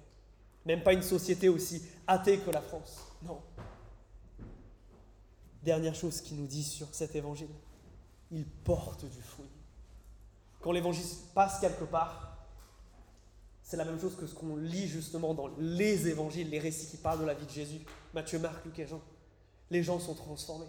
Même 0.66 0.82
pas 0.82 0.92
une 0.92 1.02
société 1.02 1.48
aussi 1.48 1.82
athée 2.06 2.38
que 2.38 2.50
la 2.50 2.62
France. 2.62 2.98
Non. 3.22 3.40
Dernière 5.62 5.94
chose 5.94 6.20
qu'il 6.20 6.38
nous 6.38 6.46
dit 6.46 6.62
sur 6.62 6.94
cet 6.94 7.14
évangile, 7.14 7.48
il 8.30 8.44
porte 8.44 9.04
du 9.04 9.22
fruit. 9.22 9.50
Quand 10.60 10.72
l'évangile 10.72 11.04
passe 11.34 11.60
quelque 11.60 11.84
part, 11.84 12.34
c'est 13.62 13.76
la 13.76 13.84
même 13.84 14.00
chose 14.00 14.16
que 14.16 14.26
ce 14.26 14.34
qu'on 14.34 14.56
lit 14.56 14.88
justement 14.88 15.34
dans 15.34 15.48
les 15.58 16.08
évangiles, 16.08 16.50
les 16.50 16.58
récits 16.58 16.86
qui 16.90 16.96
parlent 16.98 17.20
de 17.20 17.24
la 17.24 17.34
vie 17.34 17.46
de 17.46 17.50
Jésus, 17.50 17.80
Matthieu, 18.12 18.38
Marc, 18.38 18.64
Luc 18.64 18.78
et 18.78 18.86
Jean. 18.86 19.00
Les 19.70 19.82
gens 19.82 19.98
sont 19.98 20.14
transformés. 20.14 20.66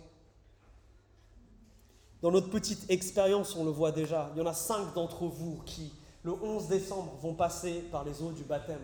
Dans 2.21 2.31
notre 2.31 2.49
petite 2.49 2.89
expérience, 2.89 3.55
on 3.55 3.65
le 3.65 3.71
voit 3.71 3.91
déjà. 3.91 4.31
Il 4.35 4.39
y 4.39 4.41
en 4.41 4.47
a 4.47 4.53
cinq 4.53 4.93
d'entre 4.93 5.25
vous 5.25 5.61
qui, 5.65 5.93
le 6.23 6.31
11 6.31 6.67
décembre, 6.69 7.17
vont 7.21 7.33
passer 7.33 7.81
par 7.91 8.03
les 8.03 8.21
eaux 8.21 8.31
du 8.31 8.43
baptême. 8.43 8.79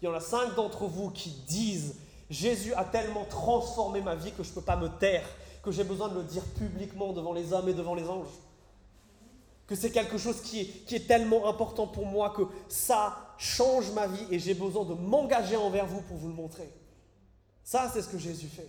Il 0.00 0.04
y 0.04 0.08
en 0.08 0.14
a 0.14 0.20
cinq 0.20 0.54
d'entre 0.54 0.84
vous 0.84 1.10
qui 1.10 1.30
disent 1.48 1.96
Jésus 2.30 2.74
a 2.74 2.84
tellement 2.84 3.24
transformé 3.24 4.00
ma 4.00 4.14
vie 4.14 4.32
que 4.32 4.42
je 4.42 4.50
ne 4.50 4.54
peux 4.54 4.60
pas 4.62 4.76
me 4.76 4.88
taire, 4.88 5.26
que 5.62 5.70
j'ai 5.70 5.84
besoin 5.84 6.08
de 6.08 6.16
le 6.16 6.22
dire 6.24 6.44
publiquement 6.58 7.12
devant 7.12 7.32
les 7.32 7.52
hommes 7.52 7.68
et 7.68 7.74
devant 7.74 7.94
les 7.94 8.08
anges. 8.08 8.26
Que 9.66 9.74
c'est 9.74 9.90
quelque 9.90 10.16
chose 10.16 10.40
qui 10.40 10.60
est, 10.60 10.64
qui 10.86 10.96
est 10.96 11.06
tellement 11.06 11.48
important 11.48 11.86
pour 11.86 12.06
moi 12.06 12.30
que 12.30 12.42
ça 12.68 13.34
change 13.36 13.90
ma 13.92 14.06
vie 14.06 14.26
et 14.30 14.38
j'ai 14.38 14.54
besoin 14.54 14.84
de 14.84 14.94
m'engager 14.94 15.56
envers 15.56 15.86
vous 15.86 16.00
pour 16.02 16.16
vous 16.16 16.28
le 16.28 16.34
montrer. 16.34 16.70
Ça, 17.64 17.90
c'est 17.92 18.02
ce 18.02 18.08
que 18.08 18.18
Jésus 18.18 18.48
fait. 18.48 18.68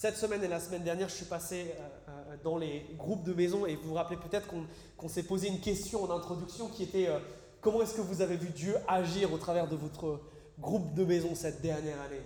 Cette 0.00 0.16
semaine 0.16 0.42
et 0.42 0.48
la 0.48 0.60
semaine 0.60 0.82
dernière, 0.82 1.10
je 1.10 1.14
suis 1.14 1.26
passé 1.26 1.66
euh, 1.78 1.88
euh, 2.08 2.36
dans 2.42 2.56
les 2.56 2.86
groupes 2.96 3.22
de 3.22 3.34
maison 3.34 3.66
et 3.66 3.76
vous 3.76 3.90
vous 3.90 3.94
rappelez 3.94 4.16
peut-être 4.16 4.48
qu'on 4.96 5.08
s'est 5.08 5.22
posé 5.22 5.48
une 5.48 5.60
question 5.60 6.02
en 6.02 6.10
introduction 6.10 6.68
qui 6.68 6.84
était 6.84 7.08
euh, 7.08 7.18
comment 7.60 7.82
est-ce 7.82 7.92
que 7.92 8.00
vous 8.00 8.22
avez 8.22 8.38
vu 8.38 8.48
Dieu 8.48 8.74
agir 8.88 9.30
au 9.30 9.36
travers 9.36 9.68
de 9.68 9.76
votre 9.76 10.20
groupe 10.58 10.94
de 10.94 11.04
maison 11.04 11.34
cette 11.34 11.60
dernière 11.60 12.00
année? 12.00 12.22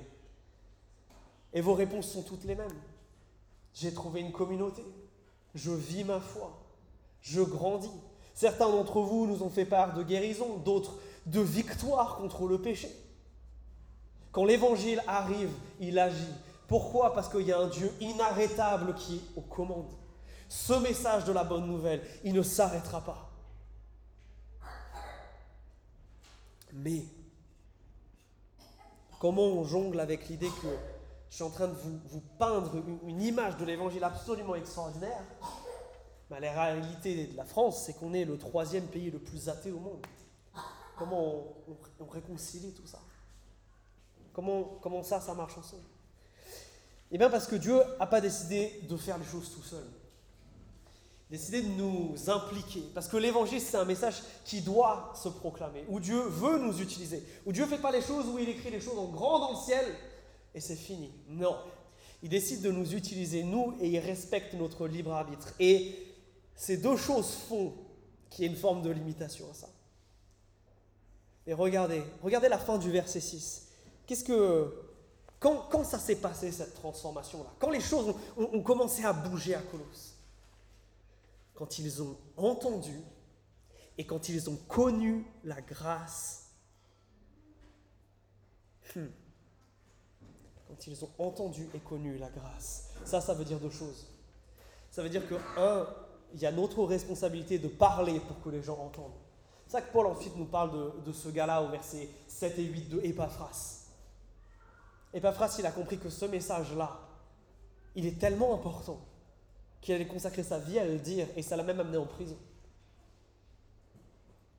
Et 1.55 1.61
vos 1.61 1.75
réponses 1.75 2.11
sont 2.11 2.23
toutes 2.23 2.45
les 2.45 2.57
mêmes. 2.57 2.69
J'ai 3.73 3.95
trouvé 3.95 4.21
une 4.21 4.33
communauté, 4.33 4.85
je 5.55 5.71
vis 5.71 6.05
ma 6.05 6.21
foi, 6.21 6.61
je 7.23 7.41
grandis. 7.41 7.91
Certains 8.35 8.69
d'entre 8.69 9.01
vous 9.01 9.27
nous 9.27 9.43
ont 9.43 9.51
fait 9.51 9.65
part 9.65 9.95
de 9.95 10.03
guérison, 10.03 10.59
d'autres 10.59 10.99
de 11.27 11.41
victoire 11.41 12.17
contre 12.17 12.47
le 12.47 12.61
péché. 12.61 12.91
Quand 14.33 14.45
l'évangile 14.45 15.03
arrive, 15.07 15.53
il 15.81 15.99
agit. 15.99 16.35
Pourquoi? 16.67 17.15
Parce 17.15 17.29
qu'il 17.29 17.43
y 17.43 17.53
a 17.53 17.59
un 17.59 17.69
Dieu 17.69 17.93
inarrêtable 18.01 18.95
qui 18.95 19.17
est 19.17 19.39
aux 19.39 19.43
commandes. 19.43 19.93
Ce 20.49 20.73
message 20.73 21.25
de 21.25 21.33
la 21.33 21.45
bonne 21.45 21.67
nouvelle, 21.67 22.03
il 22.25 22.33
ne 22.33 22.43
s'arrêtera 22.43 23.01
pas. 23.01 23.31
Mais 26.73 27.05
comment 29.21 29.47
on 29.47 29.65
jongle 29.65 30.01
avec 30.01 30.29
l'idée 30.29 30.51
que 30.61 30.94
je 31.35 31.39
suis 31.39 31.45
en 31.45 31.51
train 31.51 31.67
de 31.67 31.75
vous, 31.75 32.21
peindre 32.39 32.77
une, 33.09 33.21
image 33.21 33.57
de 33.57 33.65
l'évangile 33.65 34.05
absolument 34.05 34.55
extraordinaire. 34.55 35.21
Bah, 36.31 36.39
La 36.39 36.53
réalité 36.53 37.27
de 37.27 37.37
la 37.37 37.45
France, 37.45 37.83
c'est 37.85 37.95
qu'on 37.95 38.15
est 38.15 38.25
le 38.25 38.39
troisième 38.39 38.87
pays 38.87 39.11
le 39.11 39.19
plus 39.19 39.49
athée 39.49 39.73
au 39.73 39.81
monde. 39.81 40.07
Comment 40.97 41.43
on, 41.99 42.05
réconcilie 42.05 42.73
tout 42.73 42.87
ça? 42.87 43.01
Comment, 44.33 44.79
comment 44.81 45.03
ça, 45.03 45.21
ça 45.21 45.35
marche 45.35 45.59
ensemble? 45.59 45.83
Eh 47.11 47.19
bien 47.19 47.29
parce 47.29 47.49
que 47.49 47.57
Dieu 47.57 47.81
n'a 47.99 48.07
pas 48.07 48.21
décidé 48.21 48.83
de 48.89 48.97
faire 48.97 49.19
les 49.19 49.27
choses 49.27 49.51
tout 49.53 49.65
seul. 49.65 49.87
Décidé 51.29 51.63
de 51.63 51.69
nous 51.71 52.15
impliquer. 52.29 52.85
Parce 52.95 53.09
que 53.09 53.17
l'évangile, 53.17 53.61
c'est 53.61 53.77
un 53.77 53.85
message 53.85 54.23
qui 54.45 54.61
doit 54.61 55.13
se 55.21 55.29
proclamer, 55.29 55.85
où 55.89 55.99
Dieu 55.99 56.21
veut 56.29 56.61
nous 56.61 56.81
utiliser, 56.81 57.25
où 57.45 57.51
Dieu 57.51 57.65
ne 57.65 57.71
fait 57.71 57.83
pas 57.83 57.91
les 57.91 58.03
choses, 58.03 58.29
où 58.29 58.39
il 58.39 58.49
écrit 58.49 58.71
les 58.71 58.81
choses 58.81 59.01
en 59.01 59.07
grand 59.07 59.41
dans 59.41 59.51
le 59.51 59.57
ciel, 59.57 59.85
et 60.55 60.61
c'est 60.61 60.77
fini. 60.77 61.13
Non. 61.29 61.57
Il 62.23 62.29
décide 62.29 62.63
de 62.63 62.71
nous 62.71 62.95
utiliser, 62.95 63.43
nous, 63.43 63.77
et 63.81 63.89
il 63.89 63.99
respecte 63.99 64.55
notre 64.55 64.87
libre 64.87 65.13
arbitre. 65.13 65.53
Et 65.59 65.99
ces 66.55 66.79
deux 66.79 66.97
choses 66.97 67.33
font 67.49 67.75
qu'il 68.31 68.45
y 68.45 68.47
ait 68.47 68.51
une 68.51 68.57
forme 68.57 68.83
de 68.83 68.91
limitation 68.91 69.47
à 69.51 69.55
ça. 69.55 69.69
Et 71.47 71.53
regardez, 71.53 72.03
regardez 72.23 72.49
la 72.49 72.59
fin 72.59 72.79
du 72.79 72.91
verset 72.91 73.21
6. 73.21 73.69
Qu'est-ce 74.07 74.25
que. 74.25 74.81
Quand, 75.41 75.85
ça 75.85 75.99
s'est 75.99 76.17
passé, 76.17 76.51
cette 76.51 76.73
transformation-là? 76.73 77.53
Quand 77.59 77.69
les 77.69 77.81
choses 77.81 78.15
ont, 78.39 78.49
ont 78.55 78.63
commencé 78.63 79.05
à 79.05 79.13
bouger 79.13 79.55
à 79.55 79.61
Colosse? 79.61 80.15
Quand 81.55 81.79
ils 81.79 82.01
ont 82.01 82.17
entendu 82.39 82.99
et 83.99 84.07
quand 84.07 84.29
ils 84.31 84.49
ont 84.49 84.57
connu 84.69 85.27
la 85.45 85.61
grâce. 85.61 86.47
Hmm. 88.97 89.07
Quand 90.75 90.87
ils 90.89 91.05
ont 91.05 91.11
entendu 91.19 91.69
et 91.75 91.79
connu 91.79 92.19
la 92.19 92.29
grâce. 92.31 92.91
Ça, 93.05 93.21
ça 93.21 93.35
veut 93.35 93.45
dire 93.45 93.61
deux 93.61 93.71
choses. 93.71 94.07
Ça 94.91 95.03
veut 95.03 95.09
dire 95.09 95.27
que, 95.29 95.35
un, 95.57 95.87
il 96.35 96.41
y 96.41 96.47
a 96.47 96.53
notre 96.53 96.83
responsabilité 96.85 97.59
de 97.59 97.69
parler 97.69 98.19
pour 98.21 98.41
que 98.43 98.49
les 98.49 98.63
gens 98.63 98.79
entendent. 98.79 99.13
C'est 99.67 99.73
ça 99.73 99.83
que 99.83 99.93
Paul 99.93 100.07
ensuite 100.07 100.37
nous 100.37 100.47
parle 100.47 100.73
de, 100.73 101.07
de 101.07 101.13
ce 101.13 101.29
gars-là 101.29 101.63
au 101.63 101.69
verset 101.69 102.09
7 102.27 102.59
et 102.59 102.65
8 102.65 102.89
de 102.89 103.01
Epaphras. 103.03 103.85
Epaphras, 105.13 105.57
il 105.59 105.67
a 105.67 105.71
compris 105.71 105.99
que 105.99 106.11
ce 106.11 106.25
message-là, 106.25 106.99
il 107.95 108.07
est 108.07 108.19
tellement 108.19 108.55
important 108.55 108.99
qu'il 109.81 109.95
allait 109.95 110.07
consacrer 110.07 110.43
sa 110.43 110.59
vie 110.59 110.79
à 110.79 110.85
le 110.85 110.99
dire, 110.99 111.29
et 111.37 111.43
ça 111.43 111.57
l'a 111.57 111.63
même 111.63 111.79
amené 111.79 111.99
en 111.99 112.07
prison. 112.07 112.37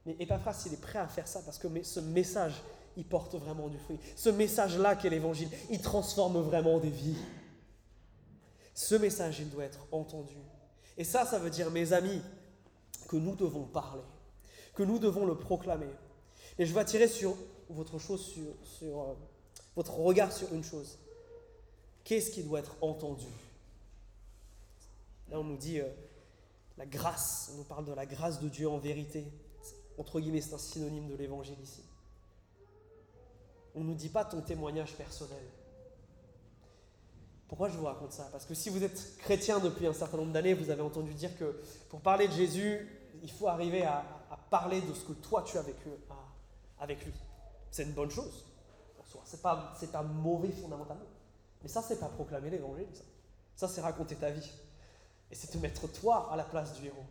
Mais 0.05 0.15
Epaphras, 0.19 0.63
il 0.67 0.73
est 0.73 0.81
prêt 0.81 0.99
à 0.99 1.07
faire 1.07 1.27
ça 1.27 1.41
parce 1.41 1.57
que 1.57 1.67
ce 1.83 1.99
message, 1.99 2.53
il 2.97 3.05
porte 3.05 3.35
vraiment 3.35 3.67
du 3.67 3.77
fruit. 3.77 3.99
Ce 4.15 4.29
message-là 4.29 4.95
qu'est 4.95 5.09
l'évangile, 5.09 5.49
il 5.69 5.81
transforme 5.81 6.39
vraiment 6.39 6.79
des 6.79 6.89
vies. 6.89 7.17
Ce 8.73 8.95
message, 8.95 9.39
il 9.39 9.49
doit 9.49 9.63
être 9.63 9.87
entendu. 9.91 10.37
Et 10.97 11.03
ça, 11.03 11.25
ça 11.25 11.39
veut 11.39 11.49
dire, 11.49 11.71
mes 11.71 11.93
amis, 11.93 12.21
que 13.07 13.15
nous 13.15 13.35
devons 13.35 13.63
parler, 13.63 14.03
que 14.73 14.83
nous 14.83 14.99
devons 14.99 15.25
le 15.25 15.37
proclamer. 15.37 15.89
Et 16.57 16.65
je 16.65 16.73
vais 16.73 16.79
attirer 16.79 17.07
sur 17.07 17.35
votre 17.69 17.99
chose, 17.99 18.33
sur, 18.63 19.01
euh, 19.01 19.13
votre 19.75 19.95
regard 19.99 20.31
sur 20.31 20.53
une 20.53 20.63
chose. 20.63 20.97
Qu'est-ce 22.03 22.31
qui 22.31 22.43
doit 22.43 22.59
être 22.59 22.75
entendu? 22.81 23.25
Là, 25.29 25.39
on 25.39 25.43
nous 25.43 25.57
dit 25.57 25.79
euh, 25.79 25.89
la 26.77 26.85
grâce, 26.85 27.51
on 27.53 27.57
nous 27.57 27.63
parle 27.63 27.85
de 27.85 27.93
la 27.93 28.05
grâce 28.05 28.39
de 28.39 28.47
Dieu 28.47 28.69
en 28.69 28.77
vérité. 28.77 29.25
Entre 29.97 30.19
guillemets, 30.19 30.41
c'est 30.41 30.53
un 30.53 30.59
synonyme 30.59 31.07
de 31.07 31.15
l'évangile 31.15 31.59
ici. 31.63 31.81
On 33.75 33.81
ne 33.81 33.89
nous 33.89 33.95
dit 33.95 34.09
pas 34.09 34.25
ton 34.25 34.41
témoignage 34.41 34.95
personnel. 34.95 35.43
Pourquoi 37.47 37.69
je 37.69 37.77
vous 37.77 37.85
raconte 37.85 38.13
ça? 38.13 38.27
Parce 38.31 38.45
que 38.45 38.55
si 38.55 38.69
vous 38.69 38.83
êtes 38.83 39.17
chrétien 39.17 39.59
depuis 39.59 39.85
un 39.85 39.93
certain 39.93 40.17
nombre 40.17 40.31
d'années, 40.31 40.53
vous 40.53 40.69
avez 40.69 40.81
entendu 40.81 41.13
dire 41.13 41.37
que 41.37 41.61
pour 41.89 42.01
parler 42.01 42.27
de 42.27 42.33
Jésus, 42.33 42.89
il 43.21 43.31
faut 43.31 43.47
arriver 43.47 43.83
à, 43.83 44.03
parler 44.49 44.81
de 44.81 44.93
ce 44.93 45.03
que 45.05 45.13
toi 45.13 45.43
tu 45.43 45.57
as 45.57 45.61
vécu 45.61 45.89
avec 46.79 47.03
lui. 47.05 47.13
C'est 47.71 47.83
une 47.83 47.93
bonne 47.93 48.11
chose. 48.11 48.45
C'est 49.23 49.41
pas, 49.41 49.73
c'est 49.79 49.91
pas 49.91 50.03
mauvais 50.03 50.51
fondamentalement. 50.51 51.05
Mais 51.61 51.69
ça, 51.69 51.81
c'est 51.81 51.99
pas 51.99 52.09
proclamer 52.09 52.49
l'évangile. 52.49 52.87
ça 53.55 53.67
c'est 53.67 53.81
raconter 53.81 54.15
ta 54.15 54.29
vie. 54.29 54.51
Et 55.31 55.35
c'est 55.35 55.53
de 55.53 55.59
mettre 55.59 55.87
toi 55.87 56.29
à 56.31 56.35
la 56.35 56.43
place 56.43 56.73
du 56.73 56.85
héros, 56.85 57.05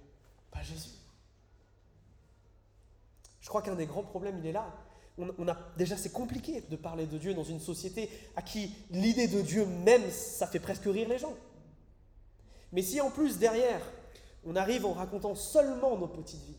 pas 0.50 0.62
Jésus. 0.62 0.90
Je 3.40 3.48
crois 3.48 3.62
qu'un 3.62 3.74
des 3.74 3.87
grands 3.87 4.05
problèmes, 4.05 4.38
il 4.38 4.46
est 4.46 4.53
là. 4.53 4.72
On, 5.16 5.46
a, 5.46 5.57
déjà, 5.77 5.96
c'est 5.96 6.12
compliqué 6.12 6.62
de 6.62 6.77
parler 6.77 7.07
de 7.07 7.18
Dieu 7.18 7.35
dans 7.35 7.44
une 7.44 7.61
société 7.61 8.11
à 8.35 8.42
qui 8.42 8.74
l'idée 8.90 9.29
de 9.29 9.42
Dieu 9.42 9.64
même, 9.64 10.11
ça 10.11 10.48
fait 10.48 10.59
presque 10.59 10.85
rire 10.85 11.09
les 11.09 11.18
gens. 11.18 11.35
Mais 12.72 12.83
si 12.83 13.00
en 13.00 13.11
plus, 13.11 13.38
derrière, 13.38 13.81
on 14.44 14.57
arrive 14.57 14.85
en 14.85 14.92
racontant 14.92 15.37
seulement 15.37 15.96
nos 15.96 16.09
petites 16.09 16.42
vies, 16.42 16.57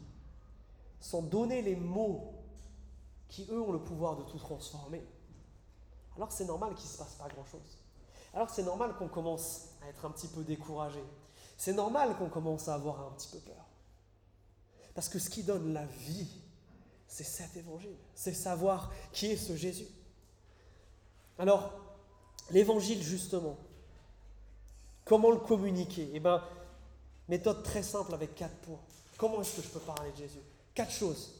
sans 1.01 1.21
donner 1.21 1.61
les 1.61 1.75
mots 1.75 2.33
qui, 3.27 3.45
eux, 3.51 3.61
ont 3.61 3.73
le 3.73 3.83
pouvoir 3.83 4.15
de 4.15 4.23
tout 4.23 4.37
transformer, 4.37 5.03
alors 6.15 6.31
c'est 6.31 6.45
normal 6.45 6.73
qu'il 6.75 6.85
ne 6.85 6.91
se 6.91 6.97
passe 6.97 7.15
pas 7.15 7.27
grand-chose. 7.27 7.77
Alors 8.33 8.49
c'est 8.49 8.63
normal 8.63 8.95
qu'on 8.97 9.09
commence 9.09 9.69
à 9.83 9.89
être 9.89 10.05
un 10.05 10.11
petit 10.11 10.27
peu 10.27 10.43
découragé, 10.43 11.03
c'est 11.57 11.73
normal 11.73 12.15
qu'on 12.17 12.29
commence 12.29 12.69
à 12.69 12.75
avoir 12.75 13.01
un 13.01 13.11
petit 13.11 13.27
peu 13.27 13.39
peur. 13.39 13.65
Parce 14.93 15.09
que 15.09 15.19
ce 15.19 15.29
qui 15.29 15.43
donne 15.43 15.73
la 15.73 15.85
vie, 15.85 16.29
c'est 17.07 17.23
cet 17.23 17.55
évangile. 17.55 17.95
C'est 18.13 18.33
savoir 18.33 18.91
qui 19.11 19.27
est 19.27 19.37
ce 19.37 19.55
Jésus. 19.55 19.87
Alors, 21.37 21.73
l'évangile, 22.49 23.01
justement, 23.01 23.57
comment 25.03 25.31
le 25.31 25.37
communiquer? 25.37 26.09
Eh 26.13 26.19
bien, 26.19 26.43
méthode 27.27 27.63
très 27.63 27.83
simple 27.83 28.13
avec 28.13 28.35
quatre 28.35 28.55
points. 28.57 28.81
Comment 29.17 29.41
est-ce 29.41 29.57
que 29.57 29.61
je 29.61 29.69
peux 29.69 29.79
parler 29.79 30.11
de 30.11 30.17
Jésus? 30.17 30.39
Quatre 30.73 30.91
choses. 30.91 31.33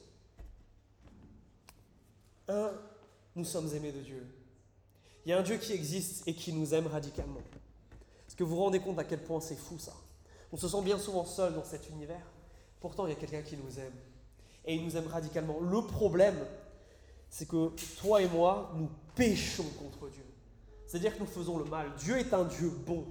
Un, 2.47 2.71
nous 3.36 3.45
sommes 3.45 3.73
aimés 3.73 3.91
de 3.91 4.01
Dieu. 4.01 4.25
Il 5.25 5.30
y 5.30 5.34
a 5.34 5.39
un 5.39 5.43
Dieu 5.43 5.58
qui 5.58 5.73
existe 5.73 6.28
et 6.28 6.36
qui 6.36 6.54
nous 6.54 6.73
aime 6.73 6.88
radicalement. 6.88 7.41
Est-ce 8.28 8.36
que 8.36 8.43
vous 8.43 8.56
vous 8.56 8.62
rendez 8.62 8.80
compte 8.80 8.99
à 8.99 9.04
quel 9.04 9.23
point 9.23 9.41
c'est 9.41 9.56
fou 9.56 9.80
ça? 9.80 9.93
On 10.51 10.58
se 10.58 10.67
sent 10.67 10.82
bien 10.84 10.99
souvent 10.99 11.25
seul 11.25 11.56
dans 11.56 11.63
cet 11.63 11.89
univers. 11.89 12.25
Pourtant, 12.80 13.08
il 13.08 13.10
y 13.10 13.13
a 13.13 13.19
quelqu'un 13.19 13.41
qui 13.41 13.58
nous 13.58 13.80
aime. 13.80 13.95
Et 14.65 14.75
il 14.75 14.84
nous 14.84 14.97
aime 14.97 15.08
radicalement. 15.08 15.60
Le 15.60 15.82
problème, 15.82 16.38
c'est 17.30 17.47
que 17.47 17.71
toi 17.99 18.21
et 18.21 18.28
moi, 18.28 18.71
nous 18.75 18.89
péchons 19.15 19.69
contre 19.80 20.10
Dieu. 20.10 20.25
C'est-à-dire 20.88 21.15
que 21.15 21.19
nous 21.19 21.28
faisons 21.28 21.58
le 21.58 21.65
mal. 21.65 21.91
Dieu 21.97 22.17
est 22.17 22.34
un 22.34 22.45
Dieu 22.45 22.69
bon. 22.69 23.06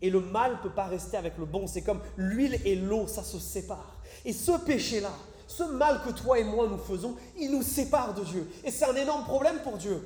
Et 0.00 0.10
le 0.10 0.20
mal 0.20 0.52
ne 0.52 0.56
peut 0.56 0.74
pas 0.74 0.86
rester 0.86 1.16
avec 1.16 1.38
le 1.38 1.44
bon. 1.44 1.66
C'est 1.66 1.82
comme 1.82 2.00
l'huile 2.16 2.60
et 2.64 2.74
l'eau, 2.74 3.06
ça 3.06 3.22
se 3.22 3.38
sépare. 3.38 4.00
Et 4.24 4.32
ce 4.32 4.52
péché-là, 4.52 5.12
ce 5.46 5.62
mal 5.62 6.02
que 6.02 6.10
toi 6.10 6.38
et 6.38 6.44
moi 6.44 6.66
nous 6.66 6.78
faisons, 6.78 7.16
il 7.38 7.52
nous 7.52 7.62
sépare 7.62 8.14
de 8.14 8.24
Dieu. 8.24 8.50
Et 8.64 8.70
c'est 8.70 8.84
un 8.84 8.96
énorme 8.96 9.24
problème 9.24 9.58
pour 9.62 9.76
Dieu. 9.76 10.02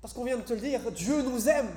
Parce 0.00 0.14
qu'on 0.14 0.24
vient 0.24 0.38
de 0.38 0.42
te 0.42 0.54
le 0.54 0.60
dire, 0.60 0.90
Dieu 0.92 1.22
nous 1.22 1.48
aime. 1.48 1.70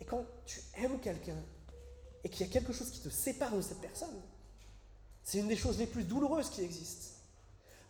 Et 0.00 0.04
quand 0.04 0.24
tu 0.44 0.60
aimes 0.76 0.98
quelqu'un, 1.00 1.36
et 2.24 2.28
qu'il 2.28 2.46
y 2.46 2.48
a 2.48 2.52
quelque 2.52 2.72
chose 2.72 2.90
qui 2.90 3.00
te 3.00 3.08
sépare 3.08 3.54
de 3.54 3.60
cette 3.60 3.80
personne, 3.80 4.20
c'est 5.24 5.38
une 5.38 5.48
des 5.48 5.56
choses 5.56 5.78
les 5.78 5.86
plus 5.86 6.04
douloureuses 6.04 6.50
qui 6.50 6.62
existent. 6.62 7.16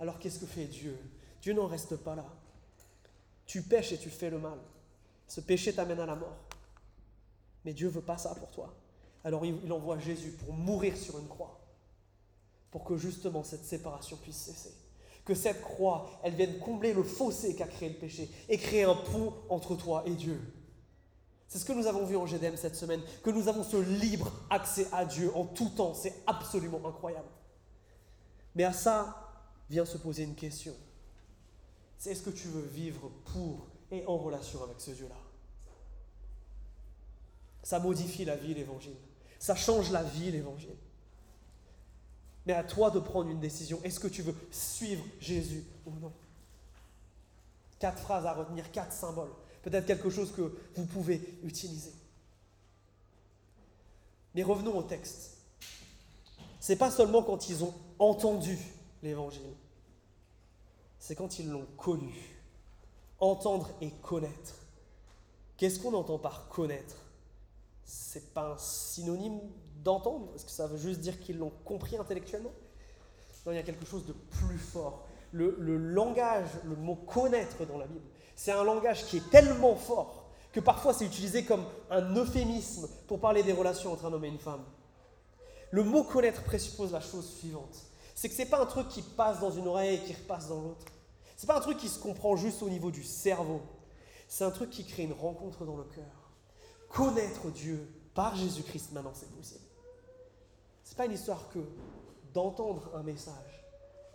Alors 0.00 0.18
qu'est-ce 0.18 0.38
que 0.38 0.46
fait 0.46 0.66
Dieu? 0.66 0.96
Dieu 1.42 1.52
n'en 1.52 1.66
reste 1.66 1.96
pas 1.96 2.14
là. 2.14 2.24
Tu 3.44 3.60
pêches 3.60 3.92
et 3.92 3.98
tu 3.98 4.08
fais 4.08 4.30
le 4.30 4.38
mal. 4.38 4.58
Ce 5.28 5.40
péché 5.40 5.74
t'amène 5.74 6.00
à 6.00 6.06
la 6.06 6.14
mort. 6.14 6.38
Mais 7.64 7.72
Dieu 7.72 7.88
veut 7.88 8.00
pas 8.00 8.18
ça 8.18 8.34
pour 8.34 8.50
toi. 8.50 8.74
Alors 9.24 9.44
il 9.44 9.72
envoie 9.72 9.98
Jésus 9.98 10.30
pour 10.30 10.54
mourir 10.54 10.96
sur 10.96 11.18
une 11.18 11.28
croix, 11.28 11.60
pour 12.70 12.84
que 12.84 12.96
justement 12.96 13.42
cette 13.42 13.64
séparation 13.64 14.16
puisse 14.18 14.36
cesser. 14.36 14.74
Que 15.24 15.34
cette 15.34 15.62
croix, 15.62 16.10
elle 16.22 16.34
vienne 16.34 16.58
combler 16.58 16.92
le 16.92 17.02
fossé 17.02 17.56
qu'a 17.56 17.66
créé 17.66 17.88
le 17.88 17.96
péché 17.96 18.30
et 18.48 18.58
créer 18.58 18.84
un 18.84 18.94
pont 18.94 19.34
entre 19.48 19.74
toi 19.74 20.02
et 20.06 20.14
Dieu. 20.14 20.40
C'est 21.54 21.60
ce 21.60 21.64
que 21.66 21.72
nous 21.72 21.86
avons 21.86 22.04
vu 22.04 22.16
en 22.16 22.26
GDM 22.26 22.56
cette 22.56 22.74
semaine, 22.74 23.00
que 23.22 23.30
nous 23.30 23.46
avons 23.46 23.62
ce 23.62 23.76
libre 23.76 24.32
accès 24.50 24.88
à 24.90 25.04
Dieu 25.04 25.30
en 25.36 25.44
tout 25.44 25.68
temps. 25.68 25.94
C'est 25.94 26.12
absolument 26.26 26.80
incroyable. 26.84 27.28
Mais 28.56 28.64
à 28.64 28.72
ça 28.72 29.32
vient 29.70 29.84
se 29.84 29.96
poser 29.96 30.24
une 30.24 30.34
question. 30.34 30.74
C'est 31.96 32.10
est-ce 32.10 32.24
que 32.24 32.30
tu 32.30 32.48
veux 32.48 32.60
vivre 32.60 33.08
pour 33.26 33.68
et 33.92 34.04
en 34.06 34.16
relation 34.16 34.64
avec 34.64 34.80
ce 34.80 34.90
Dieu-là? 34.90 35.14
Ça 37.62 37.78
modifie 37.78 38.24
la 38.24 38.34
vie, 38.34 38.52
l'évangile. 38.52 38.96
Ça 39.38 39.54
change 39.54 39.92
la 39.92 40.02
vie, 40.02 40.32
l'évangile. 40.32 40.76
Mais 42.46 42.54
à 42.54 42.64
toi 42.64 42.90
de 42.90 42.98
prendre 42.98 43.30
une 43.30 43.38
décision. 43.38 43.78
Est-ce 43.84 44.00
que 44.00 44.08
tu 44.08 44.22
veux 44.22 44.34
suivre 44.50 45.04
Jésus 45.20 45.62
ou 45.86 45.92
non? 46.00 46.12
Quatre 47.78 48.02
phrases 48.02 48.26
à 48.26 48.32
retenir, 48.32 48.72
quatre 48.72 48.92
symboles. 48.92 49.30
Peut-être 49.64 49.86
quelque 49.86 50.10
chose 50.10 50.30
que 50.32 50.56
vous 50.76 50.84
pouvez 50.84 51.20
utiliser. 51.42 51.92
Mais 54.34 54.42
revenons 54.42 54.76
au 54.76 54.82
texte. 54.82 55.38
C'est 56.60 56.76
pas 56.76 56.90
seulement 56.90 57.22
quand 57.22 57.48
ils 57.48 57.64
ont 57.64 57.74
entendu 57.98 58.58
l'évangile, 59.02 59.54
c'est 60.98 61.14
quand 61.14 61.38
ils 61.38 61.48
l'ont 61.50 61.66
connu. 61.76 62.14
Entendre 63.20 63.70
et 63.80 63.90
connaître. 64.02 64.56
Qu'est-ce 65.56 65.78
qu'on 65.78 65.94
entend 65.94 66.18
par 66.18 66.48
connaître? 66.48 66.96
C'est 67.84 68.34
pas 68.34 68.52
un 68.52 68.58
synonyme 68.58 69.40
d'entendre? 69.82 70.30
Est-ce 70.34 70.44
que 70.44 70.50
ça 70.50 70.66
veut 70.66 70.78
juste 70.78 71.00
dire 71.00 71.20
qu'ils 71.20 71.38
l'ont 71.38 71.52
compris 71.64 71.96
intellectuellement? 71.96 72.52
Non, 73.46 73.52
il 73.52 73.56
y 73.56 73.58
a 73.58 73.62
quelque 73.62 73.86
chose 73.86 74.04
de 74.04 74.12
plus 74.12 74.58
fort. 74.58 75.06
Le, 75.32 75.56
le 75.58 75.76
langage, 75.76 76.48
le 76.64 76.76
mot 76.76 76.96
connaître 76.96 77.64
dans 77.66 77.78
la 77.78 77.86
Bible, 77.86 78.04
c'est 78.36 78.52
un 78.52 78.64
langage 78.64 79.04
qui 79.06 79.18
est 79.18 79.30
tellement 79.30 79.76
fort 79.76 80.24
que 80.52 80.60
parfois 80.60 80.94
c'est 80.94 81.04
utilisé 81.04 81.44
comme 81.44 81.64
un 81.90 82.14
euphémisme 82.14 82.88
pour 83.08 83.18
parler 83.20 83.42
des 83.42 83.52
relations 83.52 83.92
entre 83.92 84.06
un 84.06 84.12
homme 84.12 84.24
et 84.24 84.28
une 84.28 84.38
femme. 84.38 84.64
Le 85.70 85.82
mot 85.82 86.04
connaître 86.04 86.44
présuppose 86.44 86.92
la 86.92 87.00
chose 87.00 87.28
suivante. 87.38 87.76
C'est 88.14 88.28
que 88.28 88.34
ce 88.34 88.42
n'est 88.42 88.48
pas 88.48 88.60
un 88.60 88.66
truc 88.66 88.88
qui 88.88 89.02
passe 89.02 89.40
dans 89.40 89.50
une 89.50 89.66
oreille 89.66 89.96
et 89.96 90.00
qui 90.00 90.12
repasse 90.12 90.48
dans 90.48 90.60
l'autre. 90.60 90.86
Ce 91.36 91.42
n'est 91.42 91.46
pas 91.48 91.58
un 91.58 91.60
truc 91.60 91.78
qui 91.78 91.88
se 91.88 91.98
comprend 91.98 92.36
juste 92.36 92.62
au 92.62 92.70
niveau 92.70 92.92
du 92.92 93.02
cerveau. 93.02 93.60
C'est 94.28 94.44
un 94.44 94.52
truc 94.52 94.70
qui 94.70 94.86
crée 94.86 95.02
une 95.02 95.12
rencontre 95.12 95.64
dans 95.64 95.76
le 95.76 95.82
cœur. 95.84 96.04
Connaître 96.88 97.50
Dieu 97.50 97.92
par 98.14 98.36
Jésus-Christ 98.36 98.92
maintenant, 98.92 99.12
c'est 99.14 99.30
possible. 99.36 99.64
Ce 100.84 100.90
n'est 100.90 100.96
pas 100.96 101.06
une 101.06 101.12
histoire 101.12 101.48
que 101.48 101.58
d'entendre 102.32 102.90
un 102.94 103.02
message. 103.02 103.64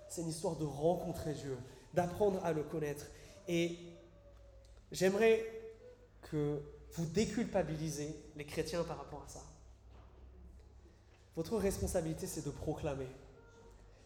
C'est 0.07 0.21
une 0.21 0.29
histoire 0.29 0.55
de 0.55 0.65
rencontrer 0.65 1.33
Dieu, 1.33 1.57
d'apprendre 1.93 2.39
à 2.45 2.53
le 2.53 2.63
connaître. 2.63 3.05
Et 3.49 3.77
j'aimerais 4.91 5.45
que 6.23 6.61
vous 6.93 7.05
déculpabilisez 7.05 8.15
les 8.35 8.45
chrétiens 8.45 8.83
par 8.83 8.97
rapport 8.97 9.23
à 9.23 9.27
ça. 9.27 9.41
Votre 11.35 11.57
responsabilité, 11.57 12.27
c'est 12.27 12.45
de 12.45 12.51
proclamer. 12.51 13.07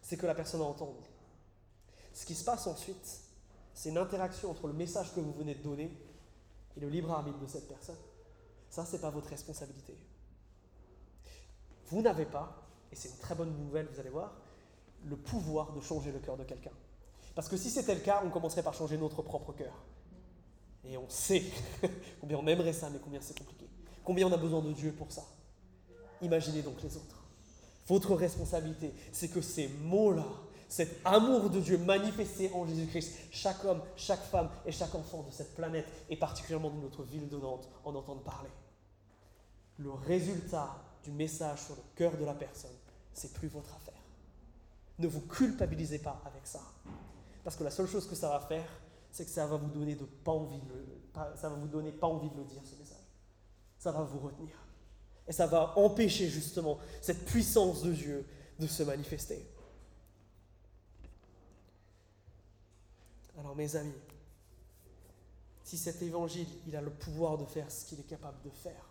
C'est 0.01 0.17
que 0.17 0.25
la 0.25 0.35
personne 0.35 0.61
entende. 0.61 1.03
Ce 2.13 2.25
qui 2.25 2.35
se 2.35 2.43
passe 2.43 2.67
ensuite, 2.67 3.21
c'est 3.73 3.89
une 3.89 3.97
interaction 3.97 4.51
entre 4.51 4.67
le 4.67 4.73
message 4.73 5.13
que 5.13 5.19
vous 5.19 5.33
venez 5.33 5.55
de 5.55 5.63
donner 5.63 5.91
et 6.77 6.79
le 6.79 6.89
libre 6.89 7.11
arbitre 7.11 7.39
de 7.39 7.47
cette 7.47 7.67
personne. 7.67 7.97
Ça, 8.69 8.85
ce 8.85 8.93
n'est 8.93 9.01
pas 9.01 9.09
votre 9.09 9.29
responsabilité. 9.29 9.95
Vous 11.87 12.01
n'avez 12.01 12.25
pas, 12.25 12.67
et 12.91 12.95
c'est 12.95 13.09
une 13.09 13.17
très 13.17 13.35
bonne 13.35 13.55
nouvelle, 13.57 13.87
vous 13.91 13.99
allez 13.99 14.09
voir, 14.09 14.35
le 15.05 15.15
pouvoir 15.15 15.73
de 15.73 15.81
changer 15.81 16.11
le 16.11 16.19
cœur 16.19 16.37
de 16.37 16.43
quelqu'un. 16.43 16.71
Parce 17.35 17.49
que 17.49 17.57
si 17.57 17.69
c'était 17.69 17.95
le 17.95 18.01
cas, 18.01 18.21
on 18.25 18.29
commencerait 18.29 18.63
par 18.63 18.73
changer 18.73 18.97
notre 18.97 19.21
propre 19.21 19.53
cœur. 19.53 19.73
Et 20.85 20.97
on 20.97 21.07
sait 21.07 21.43
combien 22.21 22.37
on 22.37 22.47
aimerait 22.47 22.73
ça, 22.73 22.89
mais 22.89 22.99
combien 22.99 23.21
c'est 23.21 23.37
compliqué. 23.37 23.67
Combien 24.03 24.27
on 24.27 24.33
a 24.33 24.37
besoin 24.37 24.61
de 24.61 24.71
Dieu 24.73 24.91
pour 24.91 25.11
ça. 25.11 25.23
Imaginez 26.21 26.61
donc 26.61 26.81
les 26.83 26.95
autres. 26.97 27.23
Votre 27.87 28.15
responsabilité, 28.15 28.93
c'est 29.11 29.29
que 29.29 29.41
ces 29.41 29.67
mots-là, 29.67 30.25
cet 30.69 30.99
amour 31.05 31.49
de 31.49 31.59
Dieu 31.59 31.77
manifesté 31.77 32.51
en 32.53 32.65
Jésus-Christ, 32.65 33.13
chaque 33.31 33.63
homme, 33.65 33.81
chaque 33.95 34.23
femme 34.23 34.49
et 34.65 34.71
chaque 34.71 34.95
enfant 34.95 35.23
de 35.23 35.31
cette 35.31 35.53
planète, 35.55 35.85
et 36.09 36.15
particulièrement 36.15 36.69
de 36.69 36.81
notre 36.81 37.03
ville 37.03 37.27
de 37.27 37.37
Nantes, 37.37 37.69
en 37.83 37.93
entendent 37.93 38.23
parler. 38.23 38.49
Le 39.77 39.91
résultat 39.91 40.81
du 41.03 41.11
message 41.11 41.63
sur 41.63 41.75
le 41.75 41.81
cœur 41.95 42.17
de 42.17 42.25
la 42.25 42.33
personne, 42.33 42.71
c'est 43.13 43.33
plus 43.33 43.49
votre 43.49 43.73
affaire. 43.75 44.01
Ne 44.99 45.07
vous 45.07 45.21
culpabilisez 45.21 45.99
pas 45.99 46.21
avec 46.25 46.45
ça. 46.45 46.61
Parce 47.43 47.55
que 47.55 47.63
la 47.63 47.71
seule 47.71 47.87
chose 47.87 48.07
que 48.07 48.15
ça 48.15 48.29
va 48.29 48.39
faire, 48.39 48.67
c'est 49.13 49.25
que 49.25 49.31
ça 49.31 49.45
va 49.45 49.57
vous 49.57 49.69
donner 49.69 49.93
de 49.95 50.05
pas 50.05 50.31
envie 50.31 50.59
de 50.59 50.67
le, 50.69 50.85
ça 51.35 51.47
va 51.47 51.55
vous 51.55 51.67
donner 51.67 51.91
pas 51.91 52.07
envie 52.07 52.31
de 52.31 52.35
le 52.35 52.45
dire 52.45 52.61
ce 52.65 52.75
message. 52.75 52.97
Ça 53.77 53.91
va 53.91 54.01
vous 54.01 54.17
retenir. 54.17 54.57
Et 55.27 55.31
ça 55.31 55.45
va 55.45 55.77
empêcher 55.77 56.27
justement 56.29 56.79
cette 56.99 57.23
puissance 57.23 57.83
de 57.83 57.93
Dieu 57.93 58.25
de 58.59 58.65
se 58.65 58.81
manifester. 58.81 59.47
Alors 63.37 63.55
mes 63.55 63.75
amis, 63.75 63.93
si 65.63 65.77
cet 65.77 66.01
évangile, 66.01 66.47
il 66.65 66.75
a 66.75 66.81
le 66.81 66.91
pouvoir 66.91 67.37
de 67.37 67.45
faire 67.45 67.69
ce 67.71 67.85
qu'il 67.85 67.99
est 67.99 68.07
capable 68.07 68.41
de 68.43 68.49
faire, 68.49 68.89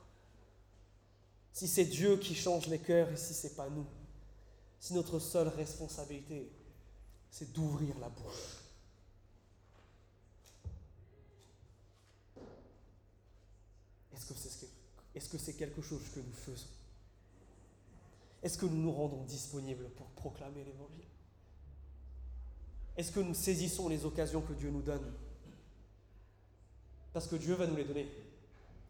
si 1.52 1.66
c'est 1.66 1.85
Dieu 1.85 2.16
qui 2.16 2.37
change 2.37 2.68
les 2.68 2.78
cœurs 2.78 3.11
et 3.11 3.16
si 3.16 3.35
ce 3.35 3.48
n'est 3.48 3.54
pas 3.54 3.68
nous, 3.68 3.87
si 4.78 4.94
notre 4.94 5.18
seule 5.18 5.48
responsabilité, 5.48 6.52
c'est 7.28 7.52
d'ouvrir 7.52 7.98
la 7.98 8.08
bouche. 8.08 8.62
Est-ce 15.14 15.28
que 15.28 15.38
c'est 15.38 15.54
quelque 15.54 15.82
chose 15.82 16.02
que 16.14 16.20
nous 16.20 16.32
faisons? 16.32 16.68
Est-ce 18.42 18.58
que 18.58 18.66
nous 18.66 18.76
nous 18.76 18.92
rendons 18.92 19.22
disponibles 19.24 19.88
pour 19.90 20.06
proclamer 20.11 20.64
l'Évangile? 20.64 21.04
Est-ce 22.96 23.12
que 23.12 23.20
nous 23.20 23.35
saisissons 23.35 23.88
les 23.88 24.04
occasions 24.04 24.42
que 24.42 24.52
Dieu 24.52 24.70
nous 24.70 24.82
donne? 24.82 25.12
Parce 27.12 27.26
que 27.26 27.37
Dieu 27.37 27.54
va 27.54 27.66
nous 27.66 27.76
les 27.76 27.85
donner. 27.85 28.11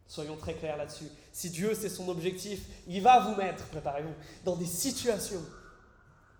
Soyons 0.07 0.37
très 0.37 0.55
clairs 0.55 0.77
là-dessus. 0.77 1.07
Si 1.31 1.49
Dieu, 1.49 1.73
c'est 1.75 1.89
son 1.89 2.09
objectif, 2.09 2.67
il 2.87 3.01
va 3.01 3.19
vous 3.19 3.35
mettre, 3.35 3.65
préparez-vous, 3.67 4.13
dans 4.43 4.55
des 4.55 4.65
situations 4.65 5.43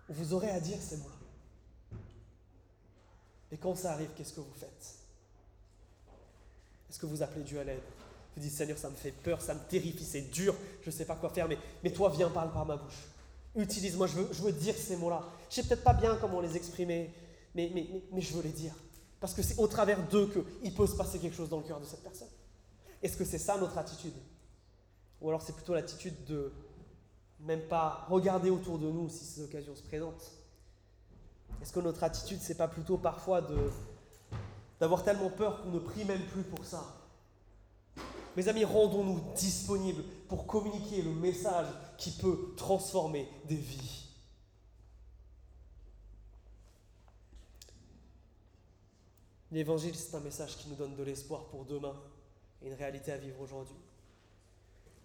où 0.08 0.12
vous 0.12 0.34
aurez 0.34 0.50
à 0.50 0.60
dire 0.60 0.80
ces 0.80 0.96
mots-là. 0.98 1.98
Et 3.52 3.56
quand 3.56 3.74
ça 3.74 3.92
arrive, 3.92 4.10
qu'est-ce 4.16 4.34
que 4.34 4.40
vous 4.40 4.54
faites? 4.54 4.96
Est-ce 6.90 6.98
que 6.98 7.06
vous 7.06 7.22
appelez 7.22 7.44
Dieu 7.44 7.60
à 7.60 7.64
l'aide? 7.64 7.82
Vous 8.36 8.42
dites, 8.42 8.52
Seigneur, 8.52 8.78
ça 8.78 8.90
me 8.90 8.96
fait 8.96 9.12
peur, 9.12 9.40
ça 9.40 9.54
me 9.54 9.60
terrifie, 9.68 10.04
c'est 10.04 10.22
dur, 10.22 10.54
je 10.82 10.90
ne 10.90 10.94
sais 10.94 11.04
pas 11.04 11.14
quoi 11.14 11.30
faire, 11.30 11.48
mais, 11.48 11.58
mais 11.82 11.92
toi, 11.92 12.10
viens, 12.10 12.28
parle 12.30 12.52
par 12.52 12.66
ma 12.66 12.76
bouche. 12.76 13.08
Utilise-moi, 13.54 14.08
je 14.08 14.16
veux, 14.16 14.28
je 14.32 14.42
veux 14.42 14.52
dire 14.52 14.74
ces 14.76 14.96
mots-là. 14.96 15.22
Je 15.48 15.60
ne 15.60 15.62
sais 15.62 15.68
peut-être 15.68 15.84
pas 15.84 15.94
bien 15.94 16.16
comment 16.20 16.40
les 16.40 16.56
exprimer, 16.56 17.14
mais, 17.54 17.70
mais, 17.72 17.86
mais, 18.10 18.20
je 18.20 18.34
veux 18.34 18.42
les 18.42 18.50
dire. 18.50 18.74
Parce 19.20 19.32
que 19.32 19.42
c'est 19.42 19.58
au 19.58 19.68
travers 19.68 20.02
d'eux 20.08 20.28
qu'il 20.60 20.74
peut 20.74 20.86
se 20.86 20.96
passer 20.96 21.18
quelque 21.20 21.36
chose 21.36 21.48
dans 21.48 21.58
le 21.58 21.62
cœur 21.62 21.80
de 21.80 21.84
cette 21.84 22.02
personne. 22.02 22.28
Est-ce 23.00 23.16
que 23.16 23.24
c'est 23.24 23.38
ça 23.38 23.56
notre 23.56 23.78
attitude? 23.78 24.14
Ou 25.20 25.28
alors 25.28 25.40
c'est 25.40 25.54
plutôt 25.54 25.74
l'attitude 25.74 26.24
de 26.24 26.52
même 27.40 27.62
pas 27.62 28.06
regarder 28.08 28.50
autour 28.50 28.78
de 28.78 28.90
nous 28.90 29.08
si 29.08 29.24
ces 29.24 29.42
occasions 29.42 29.76
se 29.76 29.82
présentent? 29.82 30.32
Est-ce 31.62 31.72
que 31.72 31.80
notre 31.80 32.02
attitude, 32.02 32.40
c'est 32.42 32.56
pas 32.56 32.68
plutôt 32.68 32.98
parfois 32.98 33.40
de, 33.40 33.56
d'avoir 34.80 35.04
tellement 35.04 35.30
peur 35.30 35.62
qu'on 35.62 35.70
ne 35.70 35.78
prie 35.78 36.04
même 36.04 36.22
plus 36.26 36.42
pour 36.42 36.64
ça? 36.64 36.84
Mes 38.36 38.48
amis, 38.48 38.64
rendons-nous 38.64 39.20
disponibles 39.36 40.02
pour 40.28 40.46
communiquer 40.46 41.02
le 41.02 41.10
message 41.10 41.68
qui 41.96 42.10
peut 42.10 42.54
transformer 42.56 43.28
des 43.44 43.56
vies. 43.56 44.08
L'évangile, 49.52 49.94
c'est 49.94 50.16
un 50.16 50.20
message 50.20 50.56
qui 50.56 50.68
nous 50.68 50.74
donne 50.74 50.96
de 50.96 51.02
l'espoir 51.04 51.44
pour 51.44 51.64
demain 51.64 51.94
une 52.60 52.72
réalité 52.74 53.12
à 53.12 53.16
vivre 53.16 53.40
aujourd'hui. 53.40 53.76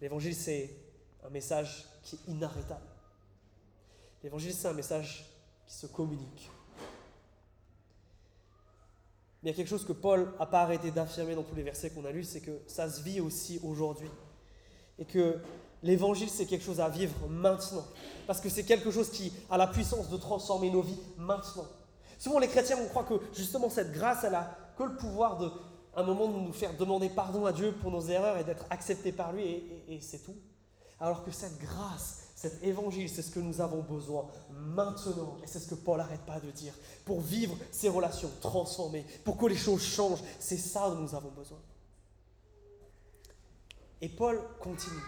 L'évangile, 0.01 0.33
c'est 0.33 0.75
un 1.23 1.29
message 1.29 1.85
qui 2.01 2.15
est 2.15 2.31
inarrêtable. 2.31 2.87
L'évangile, 4.23 4.53
c'est 4.53 4.67
un 4.67 4.73
message 4.73 5.25
qui 5.67 5.75
se 5.75 5.85
communique. 5.85 6.49
Mais 9.41 9.49
il 9.49 9.53
y 9.53 9.53
a 9.53 9.57
quelque 9.57 9.69
chose 9.69 9.85
que 9.85 9.93
Paul 9.93 10.33
n'a 10.37 10.45
pas 10.45 10.61
arrêté 10.61 10.91
d'affirmer 10.91 11.35
dans 11.35 11.43
tous 11.43 11.55
les 11.55 11.63
versets 11.63 11.89
qu'on 11.91 12.05
a 12.05 12.11
lus, 12.11 12.25
c'est 12.25 12.41
que 12.41 12.59
ça 12.67 12.89
se 12.89 13.01
vit 13.01 13.21
aussi 13.21 13.59
aujourd'hui. 13.63 14.09
Et 14.97 15.05
que 15.05 15.37
l'évangile, 15.81 16.29
c'est 16.29 16.45
quelque 16.45 16.65
chose 16.65 16.81
à 16.81 16.89
vivre 16.89 17.15
maintenant. 17.29 17.85
Parce 18.27 18.41
que 18.41 18.49
c'est 18.49 18.65
quelque 18.65 18.91
chose 18.91 19.09
qui 19.09 19.31
a 19.49 19.57
la 19.57 19.67
puissance 19.67 20.09
de 20.09 20.17
transformer 20.17 20.69
nos 20.69 20.81
vies 20.81 20.99
maintenant. 21.17 21.67
Souvent, 22.17 22.39
les 22.39 22.49
chrétiens, 22.49 22.77
on 22.83 22.87
croit 22.89 23.05
que 23.05 23.21
justement 23.33 23.69
cette 23.69 23.93
grâce, 23.93 24.25
elle 24.25 24.35
a 24.35 24.57
que 24.77 24.83
le 24.83 24.95
pouvoir 24.97 25.37
de 25.37 25.49
moment 26.03 26.27
de 26.27 26.39
nous 26.39 26.53
faire 26.53 26.75
demander 26.77 27.09
pardon 27.09 27.45
à 27.45 27.51
Dieu 27.51 27.73
pour 27.81 27.91
nos 27.91 28.01
erreurs 28.01 28.37
et 28.37 28.43
d'être 28.43 28.65
acceptés 28.69 29.11
par 29.11 29.33
lui, 29.33 29.63
et, 29.87 29.99
c'est 30.01 30.19
tout. 30.19 30.35
Alors 30.99 31.23
que 31.23 31.31
cette 31.31 31.57
grâce, 31.59 32.28
cet 32.39 32.63
évangile, 32.63 33.09
c'est 33.09 33.21
ce 33.21 33.31
que 33.31 33.41
nous 33.41 33.59
avons 33.59 33.81
besoin 33.81 34.25
maintenant. 34.49 35.35
Et 35.43 35.47
c'est 35.47 35.59
ce 35.59 35.67
que 35.67 35.75
Paul 35.75 35.97
n'arrête 35.97 36.21
pas 36.21 36.39
de 36.39 36.49
dire. 36.51 36.73
Pour 37.03 37.19
vivre 37.19 37.57
ces 37.69 37.89
relations 37.89 38.31
transformées, 38.39 39.05
pour 39.25 39.35
que 39.35 39.45
les 39.47 39.57
choses 39.57 39.81
changent, 39.81 40.23
c'est 40.39 40.55
ça 40.55 40.89
dont 40.89 41.01
nous 41.01 41.13
avons 41.13 41.31
besoin. 41.31 41.57
Et 43.99 44.07
Paul 44.07 44.39
continue. 44.61 45.01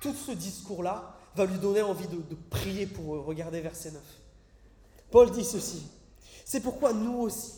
Tout 0.00 0.14
ce 0.14 0.32
discours-là 0.32 1.14
va 1.36 1.44
lui 1.44 1.58
donner 1.58 1.82
envie 1.82 2.08
de, 2.08 2.34
prier 2.48 2.86
pour 2.86 3.22
regarder 3.26 3.60
verset 3.60 3.90
9. 3.90 4.02
Paul 5.10 5.30
dit 5.30 5.44
ceci. 5.44 5.82
C'est 6.46 6.60
pourquoi 6.60 6.94
nous 6.94 7.18
aussi, 7.18 7.52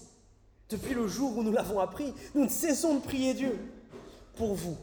depuis 0.69 0.95
le 0.95 1.07
jour 1.07 1.39
où 1.39 1.45
nous 1.45 1.53
l'avons 1.53 1.79
appris, 1.79 2.13
nous 2.35 2.47
ne 2.47 2.51
cessons 2.51 2.97
de 2.97 3.01
prier 3.01 3.35
Dieu 3.35 3.57
pour 4.35 4.57
vous 4.57 4.77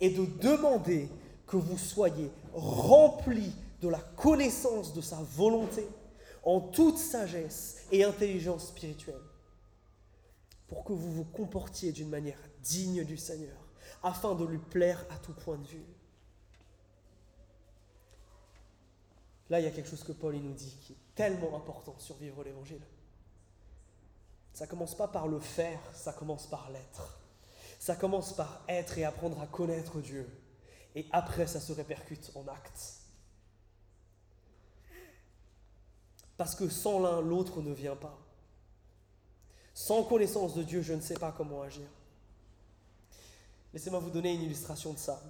et 0.00 0.08
de 0.08 0.24
demander 0.40 1.10
que 1.46 1.58
vous 1.58 1.76
soyez 1.76 2.30
remplis 2.54 3.52
de 3.80 3.88
la 3.88 4.00
connaissance 4.00 4.92
de 4.92 5.00
sa 5.00 5.16
volonté 5.16 5.86
en 6.42 6.60
toute 6.60 6.98
sagesse 6.98 7.86
et 7.92 8.04
intelligence 8.04 8.68
spirituelle, 8.68 9.22
pour 10.68 10.84
que 10.84 10.92
vous 10.92 11.12
vous 11.12 11.24
comportiez 11.24 11.92
d'une 11.92 12.08
manière 12.08 12.38
digne 12.62 13.04
du 13.04 13.16
Seigneur, 13.16 13.56
afin 14.02 14.34
de 14.34 14.44
lui 14.44 14.58
plaire 14.58 15.04
à 15.10 15.18
tout 15.18 15.34
point 15.34 15.58
de 15.58 15.66
vue. 15.66 15.84
Là, 19.50 19.58
il 19.60 19.64
y 19.64 19.66
a 19.68 19.70
quelque 19.70 19.90
chose 19.90 20.04
que 20.04 20.12
Paul 20.12 20.36
nous 20.36 20.54
dit 20.54 20.76
qui 20.80 20.92
est 20.92 21.14
tellement 21.14 21.56
important 21.56 21.94
sur 21.98 22.16
vivre 22.16 22.44
l'Évangile. 22.44 22.82
Ça 24.52 24.66
commence 24.66 24.94
pas 24.94 25.08
par 25.08 25.26
le 25.26 25.40
faire, 25.40 25.80
ça 25.92 26.12
commence 26.12 26.46
par 26.46 26.70
l'être. 26.70 27.18
Ça 27.78 27.96
commence 27.96 28.34
par 28.34 28.62
être 28.68 28.98
et 28.98 29.04
apprendre 29.04 29.40
à 29.40 29.46
connaître 29.46 29.98
Dieu. 30.00 30.28
Et 30.94 31.06
après, 31.12 31.46
ça 31.46 31.60
se 31.60 31.72
répercute 31.72 32.30
en 32.34 32.46
actes. 32.46 32.99
Parce 36.40 36.54
que 36.54 36.70
sans 36.70 37.00
l'un, 37.00 37.20
l'autre 37.20 37.60
ne 37.60 37.70
vient 37.70 37.96
pas. 37.96 38.18
Sans 39.74 40.04
connaissance 40.04 40.54
de 40.54 40.62
Dieu, 40.62 40.80
je 40.80 40.94
ne 40.94 41.02
sais 41.02 41.18
pas 41.18 41.34
comment 41.36 41.60
agir. 41.60 41.84
Laissez-moi 43.74 44.00
vous 44.00 44.08
donner 44.08 44.32
une 44.32 44.40
illustration 44.40 44.94
de 44.94 44.98
ça. 44.98 45.22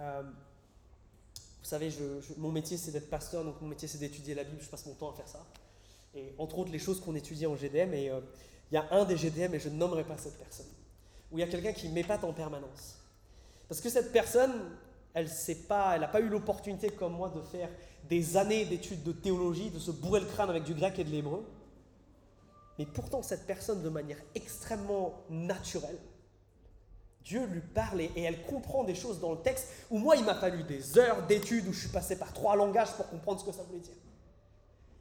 Euh, 0.00 0.24
vous 0.24 1.64
savez, 1.64 1.94
mon 2.38 2.50
métier 2.50 2.78
c'est 2.78 2.90
d'être 2.90 3.08
pasteur, 3.08 3.44
donc 3.44 3.60
mon 3.60 3.68
métier 3.68 3.86
c'est 3.86 3.98
d'étudier 3.98 4.34
la 4.34 4.42
Bible, 4.42 4.60
je 4.60 4.68
passe 4.68 4.84
mon 4.86 4.94
temps 4.94 5.12
à 5.12 5.14
faire 5.14 5.28
ça. 5.28 5.46
Et 6.16 6.34
entre 6.36 6.58
autres, 6.58 6.72
les 6.72 6.80
choses 6.80 7.00
qu'on 7.00 7.14
étudie 7.14 7.46
en 7.46 7.54
GDM, 7.54 7.94
et 7.94 8.10
euh, 8.10 8.18
il 8.72 8.74
y 8.74 8.76
a 8.76 8.88
un 8.90 9.04
des 9.04 9.16
GDM, 9.16 9.54
et 9.54 9.60
je 9.60 9.68
ne 9.68 9.76
nommerai 9.76 10.02
pas 10.02 10.18
cette 10.18 10.36
personne, 10.36 10.66
où 11.30 11.38
il 11.38 11.42
y 11.42 11.44
a 11.44 11.48
quelqu'un 11.48 11.74
qui 11.74 11.88
m'épate 11.90 12.24
en 12.24 12.32
permanence. 12.32 12.98
Parce 13.68 13.80
que 13.80 13.88
cette 13.88 14.10
personne, 14.10 14.72
elle 15.14 15.30
n'a 16.00 16.08
pas 16.08 16.20
eu 16.20 16.28
l'opportunité 16.28 16.90
comme 16.90 17.12
moi 17.12 17.28
de 17.28 17.40
faire 17.40 17.70
des 18.08 18.36
années 18.36 18.64
d'études 18.64 19.02
de 19.02 19.12
théologie, 19.12 19.70
de 19.70 19.78
se 19.78 19.90
bourrer 19.90 20.20
le 20.20 20.26
crâne 20.26 20.50
avec 20.50 20.64
du 20.64 20.74
grec 20.74 20.98
et 20.98 21.04
de 21.04 21.10
l'hébreu. 21.10 21.44
Mais 22.78 22.86
pourtant, 22.86 23.22
cette 23.22 23.46
personne, 23.46 23.82
de 23.82 23.88
manière 23.88 24.18
extrêmement 24.34 25.14
naturelle, 25.30 25.98
Dieu 27.24 27.44
lui 27.46 27.60
parle 27.60 28.02
et 28.02 28.12
elle 28.16 28.44
comprend 28.46 28.84
des 28.84 28.94
choses 28.94 29.18
dans 29.18 29.32
le 29.32 29.38
texte 29.38 29.66
où 29.90 29.98
moi, 29.98 30.14
il 30.16 30.24
m'a 30.24 30.34
fallu 30.34 30.62
des 30.62 30.96
heures 30.96 31.26
d'études 31.26 31.66
où 31.66 31.72
je 31.72 31.80
suis 31.80 31.88
passé 31.88 32.16
par 32.16 32.32
trois 32.32 32.54
langages 32.54 32.92
pour 32.92 33.08
comprendre 33.08 33.40
ce 33.40 33.46
que 33.46 33.52
ça 33.52 33.64
voulait 33.64 33.80
dire. 33.80 33.94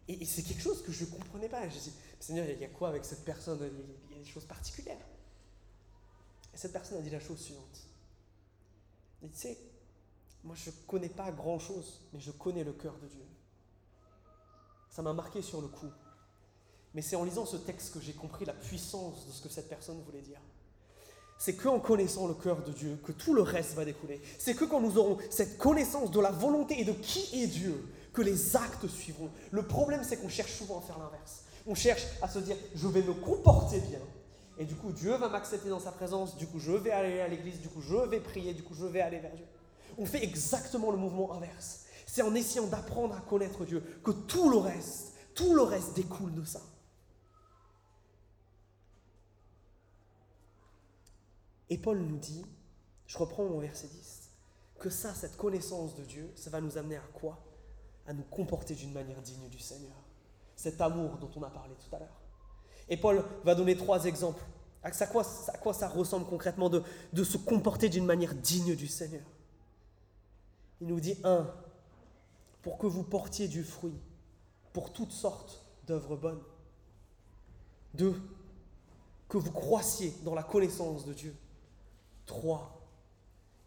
Et, 0.07 0.25
c'est 0.25 0.43
quelque 0.43 0.61
chose 0.61 0.81
que 0.83 0.91
je 0.91 1.05
ne 1.05 1.09
comprenais 1.09 1.49
pas. 1.49 1.67
Je 1.69 1.77
dis, 1.77 1.93
Seigneur, 2.19 2.47
il 2.49 2.59
y 2.59 2.65
a 2.65 2.69
quoi 2.69 2.89
avec 2.89 3.05
cette 3.05 3.23
personne? 3.23 3.59
Il 4.09 4.15
y 4.15 4.19
a 4.19 4.23
des 4.23 4.29
choses 4.29 4.45
particulières. 4.45 5.05
Et 6.53 6.57
cette 6.57 6.73
personne 6.73 6.97
a 6.97 7.01
dit 7.01 7.09
la 7.09 7.19
chose 7.19 7.39
suivante. 7.39 7.87
Tu 9.21 9.29
sais, 9.33 9.57
moi 10.45 10.55
je 10.55 10.69
ne 10.69 10.75
connais 10.87 11.09
pas 11.09 11.31
grand-chose, 11.31 12.01
mais 12.13 12.19
je 12.19 12.31
connais 12.31 12.63
le 12.63 12.73
cœur 12.73 12.95
de 13.01 13.07
Dieu. 13.07 13.25
Ça 14.89 15.01
m'a 15.01 15.13
marqué 15.13 15.41
sur 15.41 15.61
le 15.61 15.67
coup. 15.67 15.91
Mais 16.93 17.01
c'est 17.01 17.17
en 17.17 17.25
lisant 17.25 17.45
ce 17.45 17.57
texte 17.57 17.93
que 17.93 17.99
j'ai 17.99 18.13
compris 18.13 18.45
la 18.45 18.53
puissance 18.53 19.27
de 19.27 19.31
ce 19.31 19.41
que 19.41 19.49
cette 19.49 19.67
personne 19.67 20.01
voulait 20.03 20.21
dire. 20.21 20.39
C'est 21.37 21.55
qu'en 21.55 21.81
connaissant 21.81 22.27
le 22.27 22.33
cœur 22.33 22.63
de 22.63 22.71
Dieu 22.71 22.97
que 23.03 23.11
tout 23.11 23.33
le 23.33 23.41
reste 23.41 23.73
va 23.73 23.83
découler. 23.83 24.21
C'est 24.39 24.55
que 24.55 24.63
quand 24.63 24.79
nous 24.79 24.97
aurons 24.97 25.17
cette 25.29 25.57
connaissance 25.57 26.11
de 26.11 26.21
la 26.21 26.31
volonté 26.31 26.79
et 26.79 26.85
de 26.85 26.93
qui 26.93 27.43
est 27.43 27.47
Dieu, 27.47 27.83
que 28.13 28.21
les 28.21 28.55
actes 28.55 28.87
suivront. 28.87 29.29
Le 29.51 29.63
problème, 29.63 30.01
c'est 30.03 30.17
qu'on 30.17 30.29
cherche 30.29 30.53
souvent 30.53 30.79
à 30.79 30.81
faire 30.81 30.97
l'inverse. 30.97 31.43
On 31.67 31.75
cherche 31.75 32.05
à 32.21 32.29
se 32.29 32.39
dire, 32.39 32.55
je 32.73 32.87
vais 32.87 33.01
me 33.01 33.13
comporter 33.13 33.81
bien. 33.81 33.99
Et 34.57 34.63
du 34.63 34.75
coup, 34.75 34.93
Dieu 34.93 35.13
va 35.17 35.27
m'accepter 35.27 35.67
dans 35.67 35.81
sa 35.81 35.91
présence. 35.91 36.37
Du 36.37 36.47
coup, 36.47 36.59
je 36.59 36.71
vais 36.71 36.91
aller 36.91 37.19
à 37.19 37.27
l'église. 37.27 37.59
Du 37.59 37.67
coup, 37.67 37.81
je 37.81 37.95
vais 37.95 38.21
prier. 38.21 38.53
Du 38.53 38.63
coup, 38.63 38.73
je 38.73 38.85
vais 38.85 39.01
aller 39.01 39.19
vers 39.19 39.35
Dieu. 39.35 39.45
On 39.97 40.05
fait 40.05 40.23
exactement 40.23 40.91
le 40.91 40.97
mouvement 40.97 41.33
inverse. 41.33 41.85
C'est 42.05 42.21
en 42.21 42.35
essayant 42.35 42.67
d'apprendre 42.67 43.15
à 43.15 43.21
connaître 43.21 43.65
Dieu 43.65 43.81
que 44.03 44.11
tout 44.11 44.49
le 44.49 44.57
reste, 44.57 45.13
tout 45.33 45.53
le 45.53 45.61
reste 45.61 45.95
découle 45.95 46.33
de 46.33 46.43
ça. 46.43 46.61
Et 51.69 51.77
Paul 51.77 51.97
nous 51.99 52.17
dit, 52.17 52.45
je 53.07 53.17
reprends 53.17 53.43
mon 53.43 53.59
verset 53.59 53.87
10, 53.87 54.29
que 54.79 54.89
ça, 54.89 55.13
cette 55.13 55.35
connaissance 55.35 55.95
de 55.95 56.03
Dieu, 56.03 56.31
ça 56.35 56.49
va 56.49 56.61
nous 56.61 56.77
amener 56.77 56.97
à 56.97 57.07
quoi? 57.13 57.43
À 58.05 58.13
nous 58.13 58.23
comporter 58.23 58.75
d'une 58.75 58.93
manière 58.93 59.21
digne 59.21 59.49
du 59.49 59.59
Seigneur. 59.59 59.95
Cet 60.55 60.79
amour 60.79 61.17
dont 61.17 61.31
on 61.35 61.43
a 61.43 61.49
parlé 61.49 61.73
tout 61.75 61.95
à 61.95 61.99
l'heure. 61.99 62.21
Et 62.87 62.97
Paul 62.97 63.25
va 63.43 63.55
donner 63.55 63.75
trois 63.75 64.05
exemples. 64.05 64.43
À 64.83 64.91
quoi, 65.07 65.23
ça 65.73 65.87
ressemble 65.87 66.27
concrètement 66.27 66.69
de 66.69 67.23
se 67.23 67.37
comporter 67.37 67.89
d'une 67.89 68.05
manière 68.05 68.35
digne 68.35 68.75
du 68.75 68.87
Seigneur? 68.87 69.23
Il 70.81 70.87
nous 70.87 70.99
dit, 70.99 71.17
un, 71.23 71.49
pour 72.61 72.77
que 72.77 72.87
vous 72.87 73.03
portiez 73.03 73.47
du 73.47 73.63
fruit, 73.63 73.97
pour 74.73 74.91
toutes 74.91 75.11
sortes 75.11 75.65
d'œuvres 75.87 76.17
bonnes. 76.17 76.41
Deux, 77.93 78.21
que 79.29 79.37
vous 79.37 79.51
croissiez 79.51 80.13
dans 80.23 80.35
la 80.35 80.43
connaissance 80.43 81.05
de 81.05 81.13
Dieu. 81.13 81.35
3. 82.25 82.71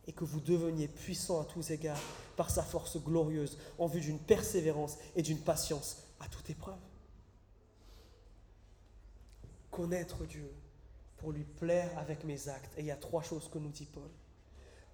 Et 0.06 0.12
que 0.12 0.24
vous 0.24 0.40
deveniez 0.40 0.88
puissant 0.88 1.40
à 1.40 1.44
tous 1.44 1.70
égards 1.70 2.00
par 2.36 2.50
sa 2.50 2.62
force 2.62 3.02
glorieuse 3.02 3.58
en 3.78 3.86
vue 3.86 4.00
d'une 4.00 4.18
persévérance 4.18 4.96
et 5.14 5.22
d'une 5.22 5.40
patience 5.40 5.98
à 6.20 6.28
toute 6.28 6.48
épreuve. 6.50 6.78
Connaître 9.70 10.24
Dieu 10.24 10.50
pour 11.18 11.32
lui 11.32 11.44
plaire 11.44 11.96
avec 11.98 12.24
mes 12.24 12.48
actes. 12.48 12.72
Et 12.76 12.80
il 12.80 12.86
y 12.86 12.90
a 12.90 12.96
trois 12.96 13.22
choses 13.22 13.48
que 13.48 13.58
nous 13.58 13.70
dit 13.70 13.86
Paul. 13.86 14.10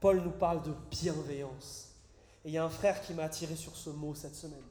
Paul 0.01 0.21
nous 0.21 0.33
parle 0.33 0.63
de 0.63 0.75
bienveillance. 0.91 1.94
Et 2.45 2.49
il 2.49 2.53
y 2.53 2.59
a 2.59 2.65
un 2.65 2.71
frère 2.71 3.01
qui 3.01 3.15
m'a 3.15 3.25
attiré 3.25 3.57
sur 3.57 3.77
ce 3.77 3.91
mot 3.91 4.15
cette 4.15 4.35
semaine. 4.35 4.63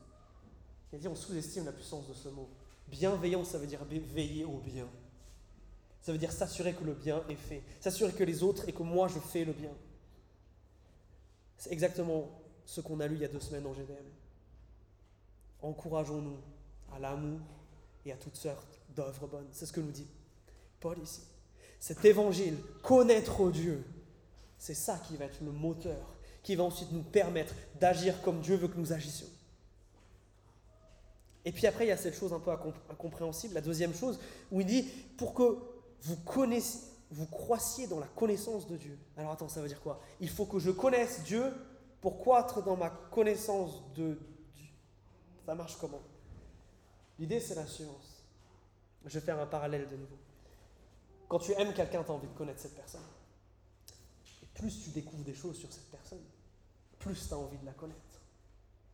Il 0.92 0.98
a 0.98 1.00
dit 1.00 1.08
on 1.08 1.16
sous-estime 1.16 1.66
la 1.66 1.72
puissance 1.72 2.08
de 2.08 2.14
ce 2.14 2.30
mot. 2.30 2.48
Bienveillance, 2.88 3.50
ça 3.50 3.58
veut 3.58 3.68
dire 3.68 3.84
veiller 3.86 4.46
au 4.46 4.60
bien. 4.60 4.88
Ça 6.02 6.12
veut 6.12 6.18
dire 6.18 6.32
s'assurer 6.32 6.74
que 6.74 6.84
le 6.84 6.94
bien 6.94 7.24
est 7.30 7.36
fait, 7.36 7.64
s'assurer 7.80 8.12
que 8.12 8.24
les 8.24 8.44
autres 8.44 8.68
et 8.68 8.74
que 8.74 8.84
moi 8.84 9.08
je 9.08 9.20
fais 9.20 9.46
le 9.46 9.54
bien. 9.54 9.72
C'est 11.58 11.72
exactement 11.72 12.30
ce 12.66 12.82
qu'on 12.82 13.00
a 13.00 13.08
lu 13.08 13.16
il 13.16 13.22
y 13.22 13.26
a 13.26 13.30
deux 13.30 13.40
semaines 13.40 13.66
en 13.66 13.74
GDM. 13.74 14.06
Encourageons-nous 15.62 16.38
à 16.94 17.00
l'amour 17.00 17.40
et 18.06 18.12
à 18.12 18.18
toutes 18.18 18.36
sortes 18.36 18.80
d'œuvres 18.90 19.28
bonnes. 19.28 19.48
C'est 19.52 19.66
ce 19.66 19.72
que 19.72 19.80
nous 19.80 19.92
dit 19.92 20.08
Paul 20.80 21.00
ici. 21.00 21.22
Cet 21.80 22.04
évangile, 22.06 22.58
connaître 22.82 23.50
Dieu, 23.50 23.84
c'est 24.58 24.74
ça 24.74 24.98
qui 25.08 25.18
va 25.18 25.26
être 25.26 25.42
le 25.42 25.52
moteur, 25.52 26.16
qui 26.44 26.56
va 26.56 26.64
ensuite 26.64 26.92
nous 26.92 27.04
permettre 27.04 27.54
d'agir 27.80 28.22
comme 28.22 28.42
Dieu 28.42 28.56
veut 28.56 28.68
que 28.68 28.78
nous 28.78 28.94
agissions. 28.94 29.28
Et 31.46 31.52
puis 31.52 31.68
après, 31.68 31.86
il 31.86 31.90
y 31.90 31.92
a 31.92 31.98
cette 31.98 32.16
chose 32.16 32.32
un 32.32 32.40
peu 32.40 32.52
incompréhensible, 32.90 33.54
la 33.54 33.62
deuxième 33.62 33.94
chose, 33.94 34.20
où 34.52 34.62
il 34.62 34.68
dit, 34.68 34.84
pour 35.18 35.34
que 35.34 35.58
vous 36.02 36.16
connaissez, 36.18 36.80
vous 37.12 37.26
croissiez 37.28 37.88
dans 37.88 38.00
la 38.00 38.08
connaissance 38.08 38.68
de 38.68 38.78
Dieu. 38.78 38.98
Alors 39.18 39.32
attends, 39.32 39.50
ça 39.50 39.62
veut 39.62 39.68
dire 39.68 39.82
quoi? 39.82 40.02
Il 40.20 40.30
faut 40.30 40.46
que 40.46 40.60
je 40.60 40.72
connaisse 40.72 41.24
Dieu 41.24 41.44
pour 42.02 42.20
croître 42.20 42.64
dans 42.64 42.76
ma 42.76 42.90
connaissance 42.90 43.82
de 43.96 44.18
Dieu. 44.56 44.68
Ça 45.46 45.56
marche 45.56 45.78
comment? 45.80 46.02
L'idée, 47.20 47.40
c'est 47.40 47.56
la 47.56 47.68
science. 47.68 48.24
Je 49.06 49.20
vais 49.20 49.26
faire 49.26 49.40
un 49.40 49.46
parallèle 49.46 49.88
de 49.88 49.96
nouveau. 49.96 50.18
Quand 51.28 51.40
tu 51.40 51.52
aimes 51.54 51.74
quelqu'un, 51.74 52.04
tu 52.04 52.12
as 52.12 52.14
envie 52.14 52.28
de 52.28 52.34
connaître 52.34 52.60
cette 52.60 52.76
personne. 52.76 53.02
Et 54.42 54.46
plus 54.54 54.84
tu 54.84 54.90
découvres 54.90 55.24
des 55.24 55.34
choses 55.34 55.58
sur 55.58 55.72
cette 55.72 55.90
personne, 55.92 56.22
plus 57.04 57.28
tu 57.28 57.34
as 57.34 57.38
envie 57.38 57.58
de 57.58 57.66
la 57.66 57.74
connaître. 57.74 58.00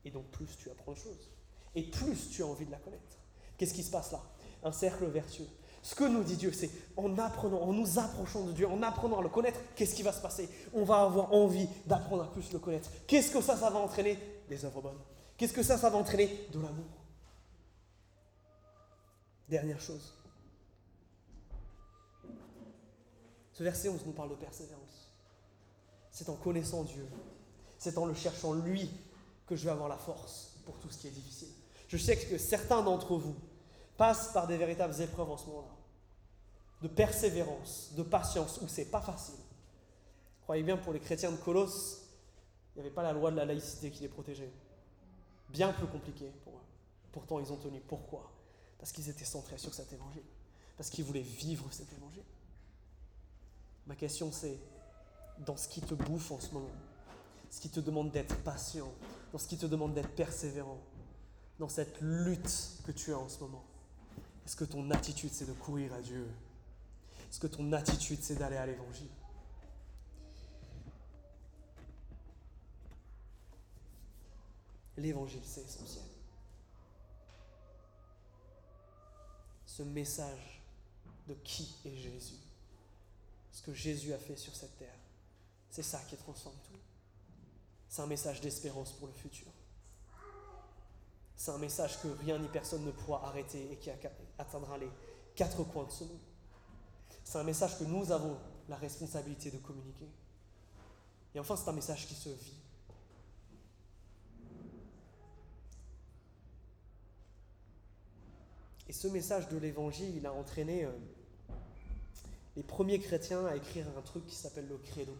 Et 0.03 0.11
donc 0.11 0.25
plus 0.31 0.47
tu 0.57 0.69
apprends 0.69 0.93
de 0.93 0.97
choses. 0.97 1.29
Et 1.75 1.83
plus 1.83 2.29
tu 2.31 2.43
as 2.43 2.47
envie 2.47 2.65
de 2.65 2.71
la 2.71 2.77
connaître. 2.77 3.17
Qu'est-ce 3.57 3.73
qui 3.73 3.83
se 3.83 3.91
passe 3.91 4.11
là? 4.11 4.21
Un 4.63 4.71
cercle 4.71 5.05
vertueux. 5.05 5.47
Ce 5.81 5.95
que 5.95 6.03
nous 6.03 6.23
dit 6.23 6.35
Dieu, 6.35 6.51
c'est 6.51 6.69
en 6.97 7.17
apprenant, 7.17 7.61
en 7.61 7.71
nous 7.71 7.99
approchant 7.99 8.43
de 8.45 8.51
Dieu, 8.51 8.67
en 8.67 8.81
apprenant 8.83 9.19
à 9.19 9.21
le 9.21 9.29
connaître, 9.29 9.59
qu'est-ce 9.75 9.95
qui 9.95 10.03
va 10.03 10.11
se 10.11 10.21
passer? 10.21 10.49
On 10.73 10.83
va 10.83 11.03
avoir 11.03 11.31
envie 11.31 11.67
d'apprendre 11.85 12.23
à 12.23 12.31
plus 12.31 12.51
le 12.51 12.59
connaître. 12.59 12.89
Qu'est-ce 13.07 13.31
que 13.31 13.41
ça, 13.41 13.55
ça 13.55 13.69
va 13.69 13.79
entraîner? 13.79 14.17
Des 14.49 14.65
œuvres 14.65 14.81
bonnes. 14.81 14.99
Qu'est-ce 15.37 15.53
que 15.53 15.63
ça, 15.63 15.77
ça 15.77 15.89
va 15.89 15.97
entraîner? 15.97 16.47
De 16.51 16.59
l'amour. 16.59 16.85
Dernière 19.47 19.79
chose. 19.79 20.13
Ce 23.53 23.63
verset, 23.63 23.89
on 23.89 23.97
nous 24.05 24.13
parle 24.13 24.31
de 24.31 24.35
persévérance. 24.35 25.11
C'est 26.11 26.29
en 26.29 26.35
connaissant 26.35 26.83
Dieu, 26.83 27.07
c'est 27.79 27.97
en 27.97 28.05
le 28.05 28.13
cherchant 28.13 28.53
lui 28.53 28.91
que 29.47 29.55
je 29.55 29.63
vais 29.63 29.71
avoir 29.71 29.89
la 29.89 29.97
force 29.97 30.57
pour 30.65 30.77
tout 30.77 30.89
ce 30.91 30.97
qui 30.99 31.07
est 31.07 31.11
difficile. 31.11 31.47
Je 31.87 31.97
sais 31.97 32.17
que 32.17 32.37
certains 32.37 32.83
d'entre 32.83 33.15
vous 33.15 33.35
passent 33.97 34.31
par 34.31 34.45
des 34.45 34.57
véritables 34.57 35.01
épreuves 35.01 35.31
en 35.31 35.37
ce 35.37 35.47
moment-là, 35.47 35.75
de 36.83 36.87
persévérance, 36.87 37.91
de 37.95 38.03
patience, 38.03 38.59
où 38.61 38.67
c'est 38.67 38.85
pas 38.85 39.01
facile. 39.01 39.39
Croyez 40.43 40.63
bien, 40.63 40.77
pour 40.77 40.93
les 40.93 40.99
chrétiens 40.99 41.31
de 41.31 41.37
Colosse, 41.37 42.03
il 42.75 42.79
n'y 42.79 42.85
avait 42.85 42.93
pas 42.93 43.03
la 43.03 43.13
loi 43.13 43.31
de 43.31 43.37
la 43.37 43.45
laïcité 43.45 43.89
qui 43.89 44.01
les 44.01 44.07
protégeait. 44.07 44.51
Bien 45.49 45.73
plus 45.73 45.87
compliqué 45.87 46.31
pour 46.43 46.53
eux. 46.53 46.65
Pourtant, 47.11 47.39
ils 47.39 47.51
ont 47.51 47.57
tenu. 47.57 47.79
Pourquoi? 47.79 48.31
Parce 48.77 48.91
qu'ils 48.91 49.09
étaient 49.09 49.25
centrés 49.25 49.57
sur 49.57 49.73
cet 49.73 49.91
évangile. 49.91 50.23
Parce 50.77 50.89
qu'ils 50.89 51.03
voulaient 51.03 51.21
vivre 51.21 51.67
cet 51.71 51.91
évangile. 51.93 52.23
Ma 53.87 53.95
question, 53.95 54.31
c'est 54.31 54.59
dans 55.39 55.57
ce 55.57 55.67
qui 55.67 55.81
te 55.81 55.95
bouffe 55.95 56.31
en 56.31 56.39
ce 56.39 56.53
moment, 56.53 56.69
ce 57.49 57.59
qui 57.59 57.69
te 57.69 57.79
demande 57.79 58.11
d'être 58.11 58.35
patient, 58.43 58.91
dans 59.31 59.37
ce 59.37 59.47
qui 59.47 59.57
te 59.57 59.65
demande 59.65 59.93
d'être 59.93 60.15
persévérant, 60.15 60.79
dans 61.57 61.69
cette 61.69 61.99
lutte 62.01 62.81
que 62.85 62.91
tu 62.91 63.13
as 63.13 63.17
en 63.17 63.29
ce 63.29 63.39
moment, 63.39 63.63
est-ce 64.45 64.55
que 64.55 64.65
ton 64.65 64.89
attitude, 64.91 65.31
c'est 65.31 65.45
de 65.45 65.53
courir 65.53 65.93
à 65.93 66.01
Dieu? 66.01 66.27
Est-ce 67.29 67.39
que 67.39 67.47
ton 67.47 67.71
attitude, 67.73 68.19
c'est 68.21 68.35
d'aller 68.35 68.57
à 68.57 68.65
l'évangile? 68.65 69.09
L'évangile, 74.97 75.41
c'est 75.43 75.61
essentiel. 75.61 76.03
Ce 79.65 79.83
message 79.83 80.61
de 81.27 81.35
qui 81.35 81.75
est 81.85 81.95
Jésus, 81.95 82.39
ce 83.51 83.61
que 83.61 83.73
Jésus 83.73 84.13
a 84.13 84.17
fait 84.17 84.35
sur 84.35 84.55
cette 84.55 84.77
terre, 84.77 84.99
c'est 85.69 85.83
ça 85.83 86.01
qui 86.09 86.17
transforme 86.17 86.57
tout. 86.63 86.79
C'est 87.89 88.03
un 88.03 88.07
message 88.07 88.39
d'espérance 88.39 88.91
pour 88.93 89.07
le 89.07 89.13
futur. 89.13 89.47
C'est 91.35 91.51
un 91.51 91.57
message 91.57 91.99
que 92.01 92.07
rien 92.23 92.37
ni 92.37 92.47
personne 92.47 92.85
ne 92.85 92.91
pourra 92.91 93.25
arrêter 93.27 93.71
et 93.71 93.77
qui 93.77 93.89
atteindra 94.37 94.77
les 94.77 94.89
quatre 95.35 95.63
coins 95.63 95.85
de 95.85 95.91
ce 95.91 96.03
monde. 96.03 96.19
C'est 97.23 97.39
un 97.39 97.43
message 97.43 97.79
que 97.79 97.85
nous 97.85 98.11
avons 98.11 98.37
la 98.67 98.75
responsabilité 98.75 99.49
de 99.49 99.57
communiquer. 99.57 100.07
Et 101.33 101.39
enfin, 101.39 101.55
c'est 101.55 101.69
un 101.69 101.73
message 101.73 102.07
qui 102.07 102.13
se 102.13 102.29
vit. 102.29 102.53
Et 108.87 108.93
ce 108.93 109.07
message 109.07 109.47
de 109.49 109.57
l'évangile, 109.57 110.15
il 110.15 110.25
a 110.25 110.33
entraîné 110.33 110.85
euh, 110.85 110.91
les 112.55 112.63
premiers 112.63 112.99
chrétiens 112.99 113.45
à 113.45 113.55
écrire 113.55 113.85
un 113.97 114.01
truc 114.01 114.25
qui 114.27 114.35
s'appelle 114.35 114.67
le 114.67 114.77
credo. 114.77 115.15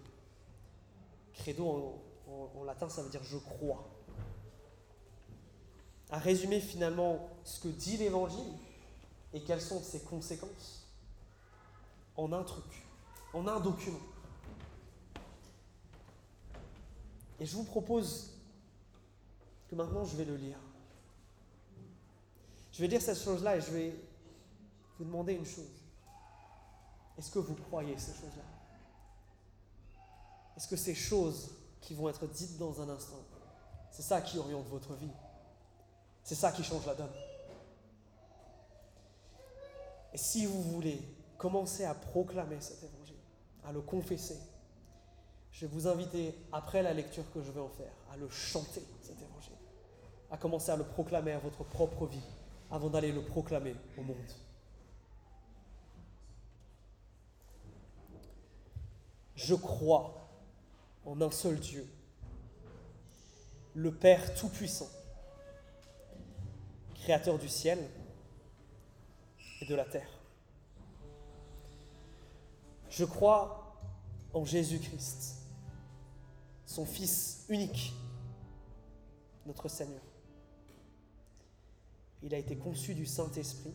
Credo 1.34 2.01
en, 2.55 2.63
latin, 2.63 2.89
ça 2.89 3.01
veut 3.01 3.09
dire 3.09 3.23
je 3.23 3.38
crois. 3.38 3.88
À 6.09 6.17
résumer 6.17 6.59
finalement 6.59 7.30
ce 7.43 7.59
que 7.59 7.67
dit 7.67 7.97
l'évangile 7.97 8.53
et 9.34 9.41
quelles 9.41 9.61
sont 9.61 9.82
ses 9.82 10.01
conséquences 10.01 10.88
en 12.15 12.34
un 12.34 12.43
truc, 12.43 12.88
en 13.34 13.47
un 13.47 13.59
document. 13.59 13.99
Et 17.39 17.45
je 17.45 17.55
vous 17.55 17.63
propose 17.63 18.34
que 19.69 19.75
maintenant 19.75 20.03
je 20.03 20.17
vais 20.17 20.25
le 20.25 20.36
lire. 20.36 20.57
Je 22.71 22.82
vais 22.82 22.88
dire 22.88 23.01
cette 23.01 23.19
chose-là 23.19 23.57
et 23.57 23.61
je 23.61 23.71
vais 23.71 23.95
vous 24.97 25.05
demander 25.05 25.34
une 25.34 25.45
chose. 25.45 25.65
Est-ce 27.17 27.30
que 27.32 27.39
vous 27.39 27.55
croyez 27.55 27.97
ces 27.97 28.13
choses-là? 28.13 28.43
Est-ce 30.55 30.67
que 30.67 30.75
ces 30.75 30.95
choses 30.95 31.51
qui 31.82 31.93
vont 31.93 32.09
être 32.09 32.27
dites 32.27 32.57
dans 32.57 32.82
un 32.82 32.89
instant, 32.89 33.23
c'est 33.91 34.01
ça 34.01 34.21
qui 34.21 34.38
oriente 34.38 34.67
votre 34.67 34.93
vie. 34.93 35.11
C'est 36.23 36.36
ça 36.36 36.51
qui 36.51 36.63
change 36.63 36.86
la 36.86 36.95
donne. 36.95 37.09
Et 40.13 40.17
si 40.17 40.45
vous 40.45 40.61
voulez 40.61 41.01
commencer 41.38 41.86
à 41.86 41.93
proclamer 41.93 42.59
cet 42.59 42.84
évangile, 42.84 43.15
à 43.65 43.71
le 43.71 43.82
confesser, 43.82 44.38
je 45.51 45.65
vais 45.65 45.71
vous 45.71 45.88
inviter, 45.88 46.36
après 46.51 46.84
la 46.84 46.93
lecture 46.93 47.23
que 47.34 47.41
je 47.41 47.51
vais 47.51 47.59
en 47.59 47.69
faire, 47.69 47.91
à 48.11 48.17
le 48.17 48.30
chanter, 48.30 48.84
cet 49.01 49.21
évangile, 49.21 49.55
à 50.32 50.38
commencer 50.38 50.71
à 50.71 50.75
le 50.75 50.84
proclamer 50.84 51.32
à 51.32 51.39
votre 51.39 51.63
propre 51.63 52.05
vie 52.05 52.21
avant 52.71 52.89
d'aller 52.89 53.11
le 53.11 53.23
proclamer 53.23 53.75
au 53.97 54.03
monde. 54.03 54.17
Je 59.36 59.55
crois 59.55 60.18
en 61.10 61.20
un 61.22 61.32
seul 61.32 61.60
Dieu, 61.60 61.86
le 63.74 63.93
Père 63.93 64.34
Tout-Puissant, 64.36 64.89
Créateur 66.95 67.39
du 67.39 67.49
ciel 67.49 67.80
et 69.62 69.66
de 69.66 69.76
la 69.76 69.86
terre. 69.86 70.10
Je 72.89 73.05
crois 73.05 73.82
en 74.34 74.45
Jésus-Christ, 74.45 75.38
son 76.66 76.86
Fils 76.86 77.45
unique, 77.49 77.93
notre 79.45 79.68
Seigneur 79.68 80.01
il 82.22 82.34
a 82.34 82.38
été 82.38 82.55
conçu 82.55 82.93
du 82.93 83.05
Saint-Esprit 83.05 83.74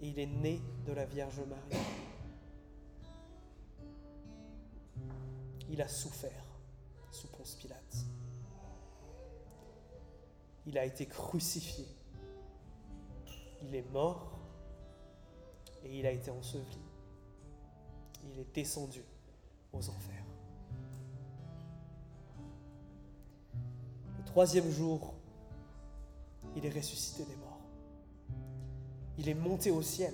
et 0.00 0.08
il 0.08 0.18
est 0.18 0.26
né 0.26 0.60
de 0.86 0.92
la 0.92 1.04
Vierge 1.04 1.40
Marie. 1.48 1.82
Il 5.72 5.80
a 5.80 5.88
souffert 5.88 6.44
sous 7.10 7.28
Ponce 7.28 7.54
Pilate. 7.54 7.96
Il 10.66 10.76
a 10.76 10.84
été 10.84 11.06
crucifié. 11.06 11.86
Il 13.62 13.74
est 13.74 13.90
mort 13.90 14.38
et 15.82 15.98
il 15.98 16.04
a 16.04 16.10
été 16.10 16.30
enseveli. 16.30 16.78
Il 18.22 18.38
est 18.38 18.54
descendu 18.54 19.02
aux 19.72 19.88
enfers. 19.88 20.24
Le 24.18 24.24
troisième 24.26 24.70
jour, 24.70 25.14
il 26.54 26.66
est 26.66 26.70
ressuscité 26.70 27.24
des 27.24 27.36
morts. 27.36 27.60
Il 29.16 29.26
est 29.26 29.34
monté 29.34 29.70
au 29.70 29.80
ciel. 29.80 30.12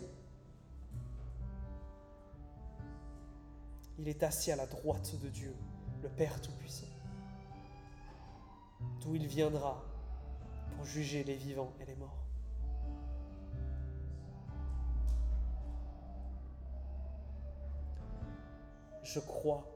Il 3.98 4.08
est 4.08 4.22
assis 4.22 4.52
à 4.52 4.56
la 4.56 4.66
droite 4.66 5.16
de 5.20 5.28
Dieu, 5.28 5.54
le 6.02 6.08
Père 6.08 6.40
Tout-Puissant, 6.40 6.86
d'où 9.00 9.16
il 9.16 9.26
viendra 9.26 9.82
pour 10.76 10.84
juger 10.84 11.24
les 11.24 11.34
vivants 11.34 11.72
et 11.80 11.84
les 11.84 11.96
morts. 11.96 12.24
Je 19.02 19.18
crois 19.20 19.66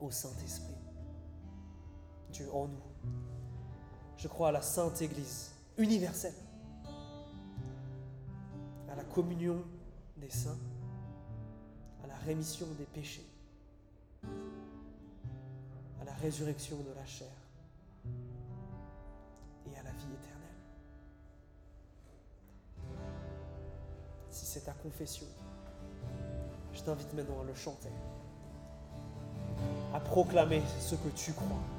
au 0.00 0.10
Saint-Esprit, 0.10 0.74
Dieu 2.30 2.48
en 2.52 2.66
nous. 2.66 2.82
Je 4.16 4.26
crois 4.26 4.48
à 4.48 4.52
la 4.52 4.62
Sainte 4.62 5.00
Église 5.02 5.52
universelle, 5.76 6.34
à 8.90 8.96
la 8.96 9.04
communion 9.04 9.62
des 10.16 10.30
saints, 10.30 10.58
la 12.08 12.16
rémission 12.26 12.66
des 12.78 12.84
péchés, 12.86 13.26
à 16.00 16.04
la 16.04 16.14
résurrection 16.14 16.76
de 16.78 16.92
la 16.94 17.06
chair 17.06 17.28
et 19.66 19.78
à 19.78 19.82
la 19.82 19.90
vie 19.90 20.14
éternelle. 20.14 20.48
Si 24.30 24.46
c'est 24.46 24.64
ta 24.64 24.72
confession, 24.72 25.26
je 26.72 26.80
t'invite 26.82 27.12
maintenant 27.12 27.42
à 27.42 27.44
le 27.44 27.54
chanter, 27.54 27.92
à 29.94 30.00
proclamer 30.00 30.62
ce 30.80 30.94
que 30.94 31.08
tu 31.14 31.32
crois. 31.32 31.77